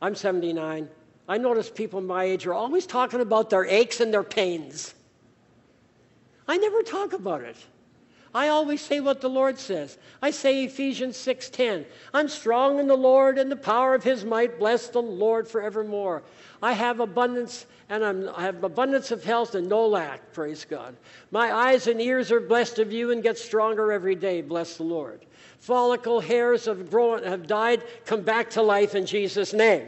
I'm 0.00 0.14
79. 0.14 0.88
I 1.28 1.36
notice 1.36 1.68
people 1.68 2.00
my 2.00 2.24
age 2.24 2.46
are 2.46 2.54
always 2.54 2.86
talking 2.86 3.20
about 3.20 3.50
their 3.50 3.66
aches 3.66 4.00
and 4.00 4.10
their 4.12 4.22
pains. 4.22 4.94
I 6.48 6.56
never 6.56 6.82
talk 6.82 7.12
about 7.12 7.42
it. 7.42 7.56
I 8.34 8.48
always 8.48 8.80
say 8.80 9.00
what 9.00 9.20
the 9.20 9.28
Lord 9.28 9.58
says. 9.58 9.98
I 10.22 10.30
say 10.30 10.64
Ephesians 10.64 11.16
6:10. 11.16 11.84
I'm 12.14 12.28
strong 12.28 12.78
in 12.78 12.86
the 12.86 12.96
Lord 12.96 13.38
and 13.38 13.50
the 13.50 13.56
power 13.56 13.94
of 13.94 14.04
his 14.04 14.24
might. 14.24 14.58
Bless 14.58 14.88
the 14.88 15.02
Lord 15.02 15.46
forevermore. 15.46 16.22
I 16.62 16.72
have 16.72 17.00
abundance 17.00 17.66
and 17.90 18.02
I'm, 18.02 18.30
i 18.34 18.42
have 18.42 18.64
abundance 18.64 19.10
of 19.10 19.22
health 19.22 19.54
and 19.54 19.68
no 19.68 19.86
lack, 19.86 20.32
praise 20.32 20.64
God. 20.64 20.96
My 21.30 21.52
eyes 21.52 21.88
and 21.88 22.00
ears 22.00 22.32
are 22.32 22.40
blessed 22.40 22.78
of 22.78 22.90
you 22.90 23.10
and 23.10 23.22
get 23.22 23.36
stronger 23.36 23.92
every 23.92 24.14
day, 24.14 24.40
bless 24.40 24.78
the 24.78 24.84
Lord. 24.84 25.26
Follicle 25.58 26.20
hairs 26.20 26.64
have 26.64 26.90
grown 26.90 27.22
have 27.24 27.46
died, 27.46 27.82
come 28.06 28.22
back 28.22 28.48
to 28.50 28.62
life 28.62 28.94
in 28.94 29.04
Jesus 29.04 29.52
name. 29.52 29.86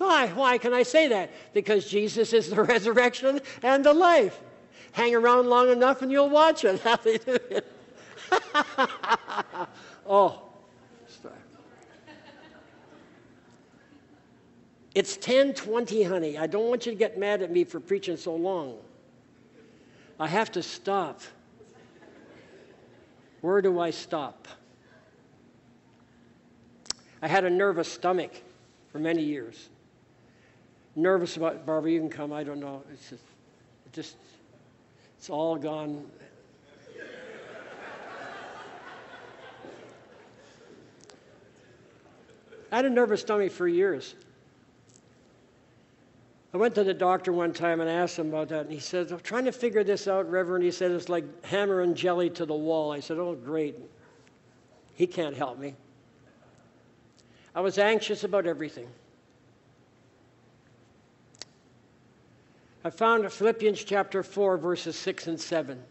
Why? 0.00 0.28
Why 0.28 0.56
can 0.56 0.72
I 0.72 0.82
say 0.82 1.08
that? 1.08 1.30
Because 1.52 1.86
Jesus 1.86 2.32
is 2.32 2.48
the 2.48 2.62
resurrection 2.74 3.38
and 3.62 3.84
the 3.84 3.92
life. 3.92 4.40
Hang 4.92 5.14
around 5.14 5.50
long 5.50 5.68
enough 5.68 6.00
and 6.00 6.10
you'll 6.10 6.30
watch 6.30 6.64
it. 6.64 7.64
Oh. 10.06 10.42
It's 14.92 15.16
10:20, 15.18 16.08
honey. 16.08 16.36
I 16.36 16.48
don't 16.48 16.68
want 16.68 16.84
you 16.84 16.90
to 16.90 16.98
get 16.98 17.16
mad 17.16 17.42
at 17.42 17.52
me 17.52 17.62
for 17.62 17.78
preaching 17.78 18.16
so 18.16 18.34
long. 18.34 18.78
I 20.18 20.26
have 20.26 20.50
to 20.52 20.62
stop. 20.64 21.20
Where 23.40 23.62
do 23.62 23.78
I 23.78 23.90
stop? 23.90 24.48
I 27.22 27.28
had 27.28 27.44
a 27.44 27.50
nervous 27.50 27.92
stomach 27.92 28.32
for 28.90 28.98
many 28.98 29.22
years 29.22 29.68
nervous 31.02 31.36
about 31.36 31.66
Barbara. 31.66 31.90
You 31.90 32.00
can 32.00 32.10
come. 32.10 32.32
I 32.32 32.44
don't 32.44 32.60
know. 32.60 32.82
It's 32.92 33.10
just, 33.10 33.24
it 33.86 33.92
just 33.92 34.16
it's 35.18 35.30
all 35.30 35.56
gone. 35.56 36.06
I 42.72 42.76
had 42.76 42.84
a 42.84 42.90
nervous 42.90 43.20
stomach 43.20 43.50
for 43.50 43.66
years. 43.66 44.14
I 46.52 46.56
went 46.56 46.74
to 46.76 46.84
the 46.84 46.94
doctor 46.94 47.32
one 47.32 47.52
time 47.52 47.80
and 47.80 47.88
asked 47.88 48.18
him 48.18 48.28
about 48.28 48.48
that, 48.48 48.62
and 48.62 48.72
he 48.72 48.80
said, 48.80 49.12
I'm 49.12 49.20
trying 49.20 49.44
to 49.44 49.52
figure 49.52 49.84
this 49.84 50.08
out, 50.08 50.28
Reverend. 50.30 50.64
He 50.64 50.70
said, 50.70 50.90
it's 50.90 51.08
like 51.08 51.44
hammering 51.44 51.94
jelly 51.94 52.30
to 52.30 52.44
the 52.44 52.54
wall. 52.54 52.92
I 52.92 53.00
said, 53.00 53.18
Oh, 53.18 53.34
great. 53.34 53.76
He 54.94 55.06
can't 55.06 55.36
help 55.36 55.58
me. 55.58 55.74
I 57.54 57.60
was 57.60 57.78
anxious 57.78 58.24
about 58.24 58.46
everything. 58.46 58.88
I 62.82 62.88
found 62.88 63.30
Philippians 63.30 63.84
chapter 63.84 64.22
4, 64.22 64.56
verses 64.56 64.96
6 64.96 65.26
and 65.26 65.38
7. 65.38 65.82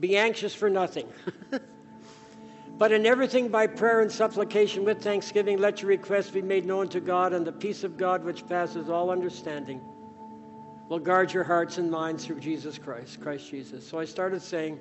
Be 0.00 0.16
anxious 0.16 0.52
for 0.52 0.68
nothing. 0.68 1.06
but 2.78 2.90
in 2.90 3.06
everything 3.06 3.48
by 3.48 3.68
prayer 3.68 4.00
and 4.00 4.10
supplication 4.10 4.84
with 4.84 5.00
thanksgiving, 5.00 5.58
let 5.58 5.80
your 5.80 5.90
requests 5.90 6.30
be 6.30 6.42
made 6.42 6.66
known 6.66 6.88
to 6.88 7.00
God, 7.00 7.32
and 7.32 7.46
the 7.46 7.52
peace 7.52 7.84
of 7.84 7.96
God, 7.96 8.24
which 8.24 8.44
passes 8.48 8.88
all 8.88 9.10
understanding, 9.10 9.80
will 10.88 10.98
guard 10.98 11.32
your 11.32 11.44
hearts 11.44 11.78
and 11.78 11.88
minds 11.88 12.24
through 12.24 12.40
Jesus 12.40 12.76
Christ, 12.76 13.20
Christ 13.20 13.48
Jesus. 13.48 13.86
So 13.86 14.00
I 14.00 14.04
started 14.04 14.42
saying, 14.42 14.80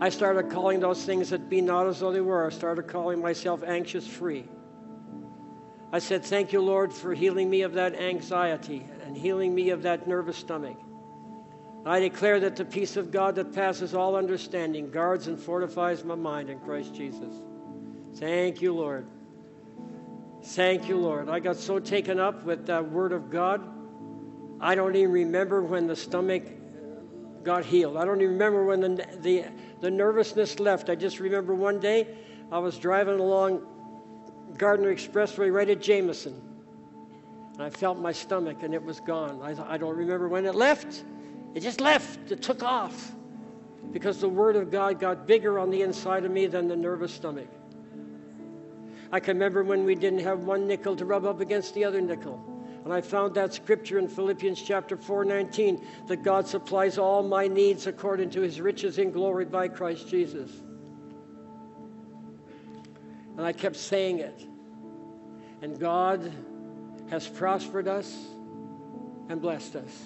I 0.00 0.08
started 0.08 0.50
calling 0.50 0.78
those 0.78 1.04
things 1.04 1.30
that 1.30 1.50
be 1.50 1.60
not 1.60 1.88
as 1.88 1.98
though 1.98 2.12
they 2.12 2.20
were. 2.20 2.46
I 2.46 2.50
started 2.50 2.86
calling 2.86 3.20
myself 3.20 3.64
anxious 3.64 4.06
free. 4.06 4.44
I 5.92 5.98
said, 5.98 6.24
Thank 6.24 6.52
you, 6.52 6.60
Lord, 6.62 6.92
for 6.92 7.12
healing 7.12 7.50
me 7.50 7.62
of 7.62 7.74
that 7.74 7.94
anxiety 7.96 8.84
and 9.12 9.20
healing 9.20 9.54
me 9.54 9.68
of 9.68 9.82
that 9.82 10.08
nervous 10.08 10.38
stomach. 10.38 10.80
I 11.84 12.00
declare 12.00 12.40
that 12.40 12.56
the 12.56 12.64
peace 12.64 12.96
of 12.96 13.10
God 13.10 13.34
that 13.34 13.52
passes 13.52 13.94
all 13.94 14.16
understanding 14.16 14.90
guards 14.90 15.26
and 15.26 15.38
fortifies 15.38 16.02
my 16.02 16.14
mind 16.14 16.48
in 16.48 16.58
Christ 16.60 16.94
Jesus. 16.94 17.34
Thank 18.14 18.62
you, 18.62 18.72
Lord. 18.72 19.06
Thank 20.42 20.88
you, 20.88 20.96
Lord. 20.96 21.28
I 21.28 21.40
got 21.40 21.56
so 21.56 21.78
taken 21.78 22.18
up 22.18 22.42
with 22.44 22.66
that 22.68 22.90
word 22.90 23.12
of 23.12 23.28
God, 23.30 23.60
I 24.60 24.74
don't 24.74 24.96
even 24.96 25.12
remember 25.12 25.60
when 25.60 25.86
the 25.86 25.96
stomach 25.96 26.44
got 27.42 27.66
healed. 27.66 27.98
I 27.98 28.06
don't 28.06 28.22
even 28.22 28.32
remember 28.32 28.64
when 28.64 28.80
the, 28.80 29.06
the, 29.20 29.44
the 29.80 29.90
nervousness 29.90 30.58
left. 30.58 30.88
I 30.88 30.94
just 30.94 31.20
remember 31.20 31.54
one 31.54 31.80
day 31.80 32.16
I 32.50 32.60
was 32.60 32.78
driving 32.78 33.18
along 33.18 33.66
Gardiner 34.56 34.94
Expressway 34.94 35.52
right 35.52 35.68
at 35.68 35.82
Jameson. 35.82 36.51
And 37.54 37.62
I 37.62 37.70
felt 37.70 37.98
my 37.98 38.12
stomach 38.12 38.62
and 38.62 38.74
it 38.74 38.82
was 38.82 39.00
gone. 39.00 39.40
I, 39.42 39.74
I 39.74 39.76
don't 39.76 39.96
remember 39.96 40.28
when 40.28 40.46
it 40.46 40.54
left. 40.54 41.04
It 41.54 41.60
just 41.60 41.80
left. 41.80 42.32
It 42.32 42.42
took 42.42 42.62
off 42.62 43.12
because 43.92 44.20
the 44.20 44.28
Word 44.28 44.56
of 44.56 44.70
God 44.70 44.98
got 44.98 45.26
bigger 45.26 45.58
on 45.58 45.70
the 45.70 45.82
inside 45.82 46.24
of 46.24 46.30
me 46.30 46.46
than 46.46 46.68
the 46.68 46.76
nervous 46.76 47.12
stomach. 47.12 47.48
I 49.10 49.20
can 49.20 49.36
remember 49.36 49.62
when 49.62 49.84
we 49.84 49.94
didn't 49.94 50.20
have 50.20 50.44
one 50.44 50.66
nickel 50.66 50.96
to 50.96 51.04
rub 51.04 51.26
up 51.26 51.40
against 51.40 51.74
the 51.74 51.84
other 51.84 52.00
nickel. 52.00 52.42
And 52.84 52.92
I 52.92 53.00
found 53.00 53.34
that 53.34 53.52
scripture 53.52 53.98
in 53.98 54.08
Philippians 54.08 54.60
chapter 54.60 54.96
4:19 54.96 55.84
that 56.08 56.22
God 56.22 56.48
supplies 56.48 56.96
all 56.98 57.22
my 57.22 57.46
needs 57.46 57.86
according 57.86 58.30
to 58.30 58.40
his 58.40 58.60
riches 58.60 58.98
in 58.98 59.12
glory 59.12 59.44
by 59.44 59.68
Christ 59.68 60.08
Jesus. 60.08 60.62
And 63.36 63.46
I 63.46 63.52
kept 63.52 63.76
saying 63.76 64.18
it. 64.18 64.46
And 65.60 65.78
God 65.78 66.32
has 67.12 67.28
prospered 67.28 67.86
us 67.86 68.10
and 69.28 69.42
blessed 69.42 69.76
us. 69.76 70.02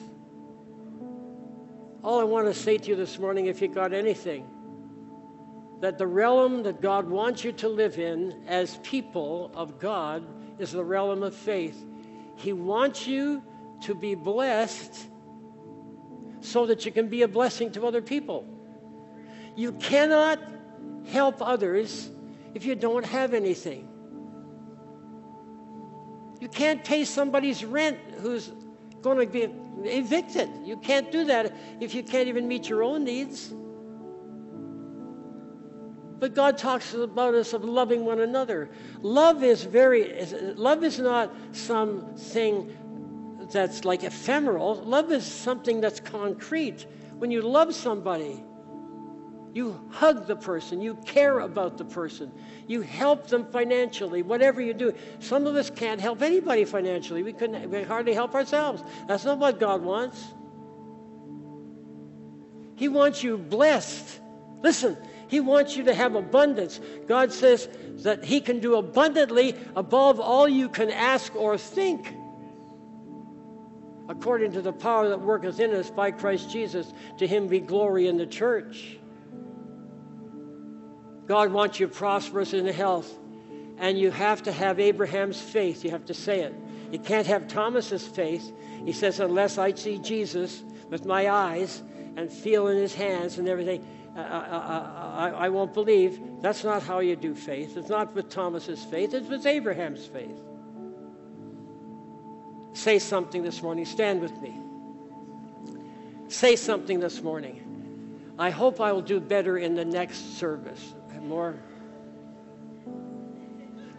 All 2.03 2.19
I 2.19 2.25
want 2.25 2.49
to 2.49 2.53
say 2.53 2.79
to 2.79 2.89
you 2.89 2.97
this 2.97 3.21
morning, 3.21 3.47
if 3.47 3.63
you 3.63 3.69
got 3.69 3.93
anything, 3.93 4.45
that 5.81 5.99
the 5.99 6.07
realm 6.09 6.65
that 6.65 6.81
God 6.81 7.09
wants 7.09 7.45
you 7.45 7.53
to 7.53 7.69
live 7.69 8.01
in 8.01 8.43
as 8.49 8.79
people 8.79 9.53
of 9.55 9.79
God 9.79 10.25
is 10.59 10.73
the 10.73 10.83
realm 10.83 11.23
of 11.23 11.33
faith. 11.33 11.81
He 12.35 12.53
wants 12.53 13.07
you 13.07 13.41
to 13.83 13.95
be 13.95 14.17
blessed 14.17 15.07
so 16.41 16.67
that 16.67 16.85
you 16.87 16.91
can 16.91 17.07
be 17.07 17.23
a 17.23 17.29
blessing 17.29 17.71
to 17.73 17.87
other 17.87 18.03
people. 18.03 18.45
You 19.55 19.71
cannot 19.75 20.41
help 21.07 21.41
others 21.41 22.11
if 22.53 22.65
you 22.65 22.75
don't 22.75 23.07
have 23.07 23.33
anything. 23.33 23.86
You 26.41 26.49
can't 26.49 26.85
pay 26.85 27.05
somebody's 27.05 27.65
rent 27.65 27.99
who's 28.19 28.53
going 29.03 29.19
to 29.19 29.27
be 29.27 29.49
evicted. 29.89 30.51
You 30.65 30.77
can't 30.77 31.11
do 31.11 31.25
that 31.25 31.55
if 31.81 31.95
you 31.95 32.03
can't 32.03 32.29
even 32.29 32.47
meet 32.49 32.69
your 32.69 32.83
own 32.83 33.05
needs. 33.05 33.53
But 36.19 36.35
God 36.35 36.57
talks 36.57 36.95
about 36.95 37.35
us 37.35 37.53
of 37.53 37.65
loving 37.65 38.05
one 38.05 38.21
another. 38.21 38.71
Love 39.03 39.43
is 39.45 39.65
very 39.65 40.25
love 40.57 40.83
is 40.83 40.99
not 40.99 41.35
something 41.53 42.75
that's 43.51 43.85
like 43.85 44.03
ephemeral. 44.03 44.77
Love 44.77 45.13
is 45.13 45.27
something 45.27 45.81
that's 45.81 46.01
concrete. 46.01 46.87
When 47.19 47.31
you 47.31 47.43
love 47.43 47.75
somebody, 47.75 48.43
you 49.57 49.81
hug 49.91 50.27
the 50.27 50.37
person, 50.37 50.83
you 50.83 50.97
care 51.07 51.41
about 51.41 51.79
the 51.79 51.85
person, 51.87 52.31
you 52.67 52.83
help 52.83 53.27
them 53.29 53.51
financially, 53.51 54.23
whatever 54.23 54.61
you 54.61 54.75
do. 54.75 54.93
Some 55.19 55.47
of 55.47 55.57
us 55.57 55.71
can't 55.71 55.99
help 55.99 56.21
anybody 56.21 56.67
financially. 56.67 57.23
We 57.23 57.33
couldn't 57.33 57.71
we 57.71 57.83
hardly 57.83 58.13
help 58.13 58.35
ourselves. 58.35 58.83
That's 59.09 59.25
not 59.25 59.39
what 59.39 59.59
God 59.59 59.81
wants. 59.81 60.23
He 62.75 62.89
wants 62.89 63.23
you 63.23 63.39
blessed. 63.39 64.21
Listen, 64.63 64.95
he 65.29 65.41
wants 65.41 65.75
you 65.75 65.85
to 65.85 65.95
have 65.95 66.17
abundance. 66.17 66.79
God 67.07 67.33
says 67.33 67.67
that 68.03 68.25
He 68.25 68.43
can 68.43 68.61
do 68.61 68.77
abundantly 68.77 69.57
above 69.75 70.21
all 70.21 70.47
you 70.47 70.69
can 70.69 70.91
ask 70.91 71.35
or 71.35 71.57
think. 71.57 72.15
According 74.09 74.53
to 74.53 74.61
the 74.61 74.75
power 74.75 75.09
that 75.09 75.21
worketh 75.21 75.59
in 75.61 75.75
us 75.75 75.91
by 75.91 76.11
Christ 76.11 76.51
Jesus, 76.51 76.93
to 77.17 77.27
Him 77.27 77.49
be 77.49 77.59
glory 77.59 78.07
in 78.07 78.19
the 78.19 78.27
church. 78.27 78.99
God 81.27 81.53
wants 81.53 81.81
you 81.81 81.89
prosperous 81.89 82.53
in 82.53 82.67
health. 82.67 83.13
And 83.79 83.99
you 83.99 84.11
have 84.11 84.43
to 84.45 84.53
have 84.53 84.81
Abraham's 84.81 85.41
faith. 85.41 85.85
You 85.85 85.91
have 85.91 86.07
to 86.07 86.15
say 86.15 86.41
it. 86.41 86.55
You 86.91 86.99
can't 86.99 87.27
have 87.27 87.47
Thomas's 87.47 88.07
faith. 88.07 88.51
He 88.85 88.93
says, 88.93 89.21
unless 89.21 89.59
I 89.59 89.75
see 89.75 89.99
Jesus 89.99 90.63
with 90.89 91.05
my 91.05 91.29
eyes 91.29 91.83
and 92.17 92.33
feel 92.33 92.69
in 92.69 92.79
his 92.79 92.95
hands 92.95 93.39
and 93.39 93.49
everything, 93.49 93.87
I, 94.17 94.21
I, 94.21 95.29
I, 95.29 95.31
I 95.31 95.49
won't 95.51 95.75
believe. 95.75 96.19
That's 96.41 96.65
not 96.65 96.83
how 96.83 97.01
you 97.01 97.17
do 97.17 97.35
faith. 97.35 97.77
It's 97.77 97.91
not 97.91 98.15
with 98.15 98.31
Thomas's 98.31 98.83
faith, 98.85 99.13
it's 99.13 99.29
with 99.29 99.45
Abraham's 99.45 100.07
faith. 100.07 100.41
Say 102.73 102.99
something 102.99 103.43
this 103.43 103.63
morning. 103.63 103.85
Stand 103.85 104.21
with 104.21 104.41
me. 104.41 104.55
Say 106.29 106.57
something 106.57 107.01
this 107.01 107.23
morning. 107.23 107.63
I 108.39 108.51
hope 108.51 108.81
I 108.81 108.93
will 108.93 109.03
do 109.03 109.19
better 109.19 109.59
in 109.59 109.75
the 109.75 109.85
next 109.85 110.39
service. 110.39 110.95
More. 111.29 111.57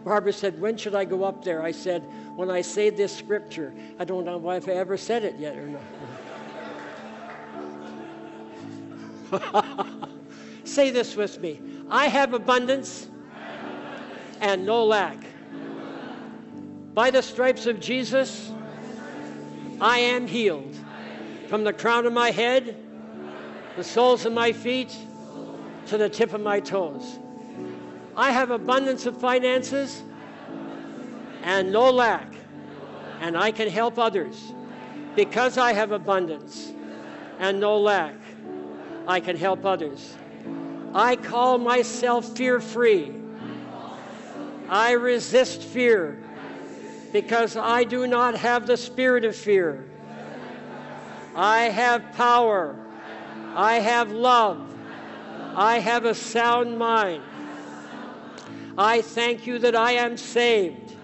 Barbara 0.04 0.32
said, 0.32 0.60
When 0.60 0.76
should 0.76 0.94
I 0.94 1.04
go 1.04 1.24
up 1.24 1.44
there? 1.44 1.62
I 1.62 1.72
said, 1.72 2.02
When 2.36 2.50
I 2.50 2.62
say 2.62 2.90
this 2.90 3.14
scripture. 3.14 3.74
I 3.98 4.04
don't 4.04 4.24
know 4.24 4.50
if 4.50 4.68
I 4.68 4.72
ever 4.72 4.96
said 4.96 5.24
it 5.24 5.36
yet 5.38 5.56
or 5.56 5.66
not. 5.66 5.82
say 10.64 10.90
this 10.90 11.16
with 11.16 11.40
me 11.40 11.60
I 11.90 12.06
have 12.06 12.32
abundance 12.34 13.08
and 14.40 14.64
no 14.64 14.84
lack. 14.84 15.18
By 16.94 17.10
the 17.10 17.22
stripes 17.22 17.66
of 17.66 17.80
Jesus, 17.80 18.50
I 19.80 19.98
am 19.98 20.26
healed. 20.26 20.76
From 21.48 21.64
the 21.64 21.72
crown 21.72 22.06
of 22.06 22.12
my 22.12 22.30
head, 22.30 22.76
the 23.76 23.84
soles 23.84 24.26
of 24.26 24.32
my 24.32 24.52
feet, 24.52 24.96
to 25.88 25.98
the 25.98 26.08
tip 26.08 26.32
of 26.32 26.40
my 26.40 26.60
toes. 26.60 27.18
I 28.16 28.30
have 28.30 28.50
abundance 28.50 29.06
of 29.06 29.16
finances 29.16 30.02
and 31.42 31.72
no 31.72 31.90
lack, 31.90 32.32
and 33.20 33.36
I 33.36 33.50
can 33.50 33.68
help 33.68 33.98
others. 33.98 34.52
Because 35.16 35.58
I 35.58 35.72
have 35.72 35.92
abundance 35.92 36.72
and 37.38 37.58
no 37.58 37.78
lack, 37.78 38.14
I 39.06 39.20
can 39.20 39.36
help 39.36 39.64
others. 39.64 40.16
I 40.94 41.16
call 41.16 41.58
myself 41.58 42.36
fear 42.36 42.60
free. 42.60 43.12
I 44.68 44.92
resist 44.92 45.62
fear 45.62 46.22
because 47.12 47.56
I 47.56 47.84
do 47.84 48.06
not 48.06 48.36
have 48.36 48.66
the 48.66 48.76
spirit 48.76 49.24
of 49.24 49.34
fear. 49.34 49.84
I 51.34 51.62
have 51.62 52.12
power. 52.12 52.76
I 53.54 53.76
have 53.76 54.12
love. 54.12 54.77
I 55.58 55.80
have 55.80 56.04
a 56.04 56.14
sound 56.14 56.78
mind. 56.78 57.20
I 58.78 59.02
thank 59.02 59.44
you 59.44 59.58
that 59.58 59.74
I 59.74 59.90
am 59.94 60.16
saved. 60.16 60.94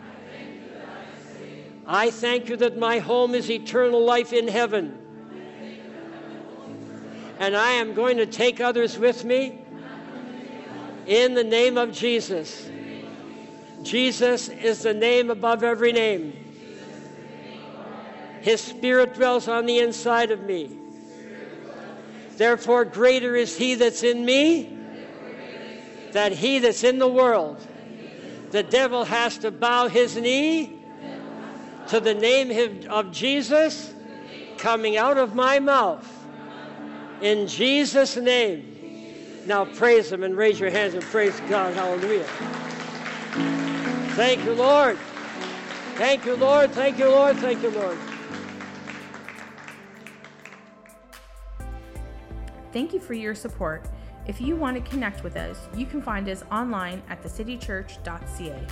I 1.89 2.13
thank 2.13 2.49
you 2.49 2.57
that 2.59 2.79
my 2.79 3.01
home 3.01 3.35
is 3.35 3.51
eternal 3.51 4.05
life 4.05 4.33
in 4.33 4.47
heaven. 4.47 4.97
And 7.41 7.57
I 7.57 7.73
am 7.73 7.95
going 7.95 8.17
to 8.19 8.27
take 8.27 8.61
others 8.61 8.97
with 8.97 9.25
me 9.25 9.59
in 11.09 11.35
the 11.35 11.43
name 11.43 11.77
of 11.77 11.91
Jesus. 11.91 12.71
Jesus 13.83 14.49
is 14.51 14.83
the 14.83 14.95
name 14.95 15.31
above 15.31 15.65
every 15.65 15.91
name. 15.91 16.33
His 18.41 18.61
Spirit 18.61 19.15
dwells 19.15 19.49
on 19.49 19.67
the 19.67 19.81
inside 19.81 20.31
of 20.31 20.45
me. 20.45 20.79
Therefore, 22.37 22.85
greater 22.85 23.37
is 23.37 23.57
He 23.57 23.75
that's 23.75 24.03
in 24.03 24.25
me 24.25 24.77
than 26.13 26.33
He 26.33 26.59
that's 26.59 26.85
in 26.85 26.99
the 26.99 27.09
world. 27.09 27.65
The 28.51 28.63
devil 28.63 29.05
has 29.05 29.39
to 29.39 29.51
bow 29.51 29.89
his 29.89 30.17
knee 30.17 30.79
to 31.89 31.99
the 31.99 32.15
name 32.15 32.87
of 32.89 33.11
Jesus 33.11 33.93
coming 34.59 34.97
out 34.97 35.19
of 35.19 35.35
my 35.35 35.59
mouth. 35.59 36.09
In 37.21 37.49
Jesus' 37.49 38.17
name. 38.17 39.43
Now 39.47 39.65
praise 39.65 40.11
Him 40.11 40.23
and 40.23 40.37
raise 40.37 40.59
your 40.59 40.71
hands 40.71 40.95
and 40.95 41.03
praise 41.03 41.39
God. 41.49 41.75
Hallelujah. 41.75 42.27
Thank 44.15 44.45
you, 44.45 44.55
Lord. 44.55 44.97
Thank 45.97 46.25
you, 46.25 46.37
Lord. 46.37 46.73
Thank 46.73 46.99
you, 46.99 47.09
Lord. 47.09 47.37
Thank 47.39 47.63
you, 47.63 47.71
Lord. 47.71 47.99
Thank 52.75 52.93
you 52.93 52.99
for 52.99 53.15
your 53.15 53.37
support. 53.37 53.87
If 54.27 54.41
you 54.41 54.57
want 54.57 54.77
to 54.77 54.91
connect 54.91 55.23
with 55.23 55.37
us, 55.37 55.69
you 55.77 55.87
can 55.87 56.03
find 56.03 56.29
us 56.29 56.43
online 56.51 57.01
at 57.09 57.23
thecitychurch.ca. 57.23 58.67